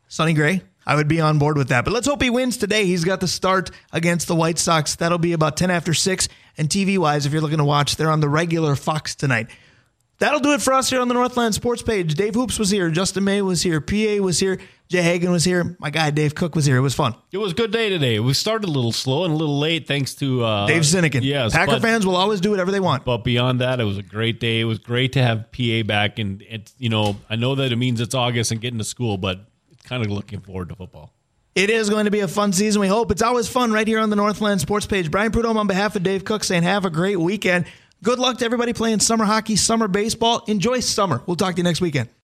Sonny 0.08 0.32
Gray, 0.32 0.62
I 0.86 0.96
would 0.96 1.08
be 1.08 1.20
on 1.20 1.38
board 1.38 1.56
with 1.56 1.68
that. 1.68 1.84
But 1.84 1.92
let's 1.92 2.06
hope 2.06 2.22
he 2.22 2.30
wins 2.30 2.56
today. 2.56 2.86
He's 2.86 3.04
got 3.04 3.20
the 3.20 3.28
start 3.28 3.70
against 3.92 4.28
the 4.28 4.34
White 4.34 4.58
Sox. 4.58 4.96
That'll 4.96 5.18
be 5.18 5.32
about 5.32 5.56
10 5.56 5.70
after 5.70 5.94
6. 5.94 6.28
And 6.58 6.68
TV 6.68 6.98
wise, 6.98 7.24
if 7.24 7.32
you're 7.32 7.42
looking 7.42 7.58
to 7.58 7.64
watch, 7.64 7.96
they're 7.96 8.10
on 8.10 8.20
the 8.20 8.28
regular 8.28 8.76
Fox 8.76 9.14
tonight. 9.14 9.48
That'll 10.18 10.40
do 10.40 10.52
it 10.52 10.62
for 10.62 10.72
us 10.72 10.88
here 10.88 11.00
on 11.00 11.08
the 11.08 11.14
Northland 11.14 11.54
Sports 11.54 11.82
page. 11.82 12.14
Dave 12.14 12.34
Hoops 12.34 12.58
was 12.58 12.70
here. 12.70 12.90
Justin 12.90 13.24
May 13.24 13.42
was 13.42 13.62
here. 13.62 13.80
PA 13.80 14.22
was 14.22 14.38
here. 14.38 14.60
Jay 14.88 15.02
Hagen 15.02 15.32
was 15.32 15.42
here. 15.42 15.74
My 15.80 15.90
guy 15.90 16.10
Dave 16.10 16.34
Cook 16.34 16.54
was 16.54 16.64
here. 16.66 16.76
It 16.76 16.80
was 16.80 16.94
fun. 16.94 17.14
It 17.32 17.38
was 17.38 17.52
a 17.52 17.54
good 17.54 17.72
day 17.72 17.88
today. 17.88 18.20
We 18.20 18.34
started 18.34 18.68
a 18.68 18.70
little 18.70 18.92
slow 18.92 19.24
and 19.24 19.32
a 19.32 19.36
little 19.36 19.58
late, 19.58 19.88
thanks 19.88 20.14
to 20.16 20.44
uh, 20.44 20.66
Dave 20.66 20.82
Zinnikin. 20.82 21.22
Yes, 21.22 21.52
Packer 21.54 21.72
but- 21.72 21.82
fans 21.82 22.06
will 22.06 22.14
always 22.14 22.40
do 22.40 22.50
whatever 22.50 22.70
they 22.70 22.78
want. 22.78 23.04
But 23.04 23.24
beyond 23.24 23.62
that, 23.62 23.80
it 23.80 23.84
was 23.84 23.96
a 23.98 24.02
great 24.02 24.38
day. 24.38 24.60
It 24.60 24.64
was 24.64 24.78
great 24.78 25.14
to 25.14 25.22
have 25.22 25.50
PA 25.50 25.82
back, 25.84 26.18
and 26.18 26.42
it's 26.48 26.74
you 26.78 26.90
know 26.90 27.16
I 27.30 27.36
know 27.36 27.54
that 27.54 27.72
it 27.72 27.76
means 27.76 28.00
it's 28.00 28.14
August 28.14 28.52
and 28.52 28.60
getting 28.60 28.78
to 28.78 28.84
school, 28.84 29.16
but 29.16 29.40
kind 29.92 30.06
of 30.06 30.10
looking 30.10 30.40
forward 30.40 30.70
to 30.70 30.74
football. 30.74 31.12
It 31.54 31.68
is 31.68 31.90
going 31.90 32.06
to 32.06 32.10
be 32.10 32.20
a 32.20 32.28
fun 32.28 32.54
season. 32.54 32.80
We 32.80 32.88
hope 32.88 33.10
it's 33.10 33.20
always 33.20 33.46
fun 33.46 33.72
right 33.72 33.86
here 33.86 33.98
on 33.98 34.08
the 34.08 34.16
Northland 34.16 34.58
Sports 34.58 34.86
page. 34.86 35.10
Brian 35.10 35.30
Prudhomme 35.30 35.58
on 35.58 35.66
behalf 35.66 35.96
of 35.96 36.02
Dave 36.02 36.24
Cook 36.24 36.44
saying 36.44 36.62
have 36.62 36.86
a 36.86 36.90
great 36.90 37.20
weekend. 37.20 37.66
Good 38.02 38.18
luck 38.18 38.38
to 38.38 38.44
everybody 38.46 38.72
playing 38.72 39.00
summer 39.00 39.26
hockey, 39.26 39.54
summer 39.54 39.88
baseball. 39.88 40.44
Enjoy 40.46 40.80
summer. 40.80 41.20
We'll 41.26 41.36
talk 41.36 41.56
to 41.56 41.58
you 41.58 41.64
next 41.64 41.82
weekend. 41.82 42.08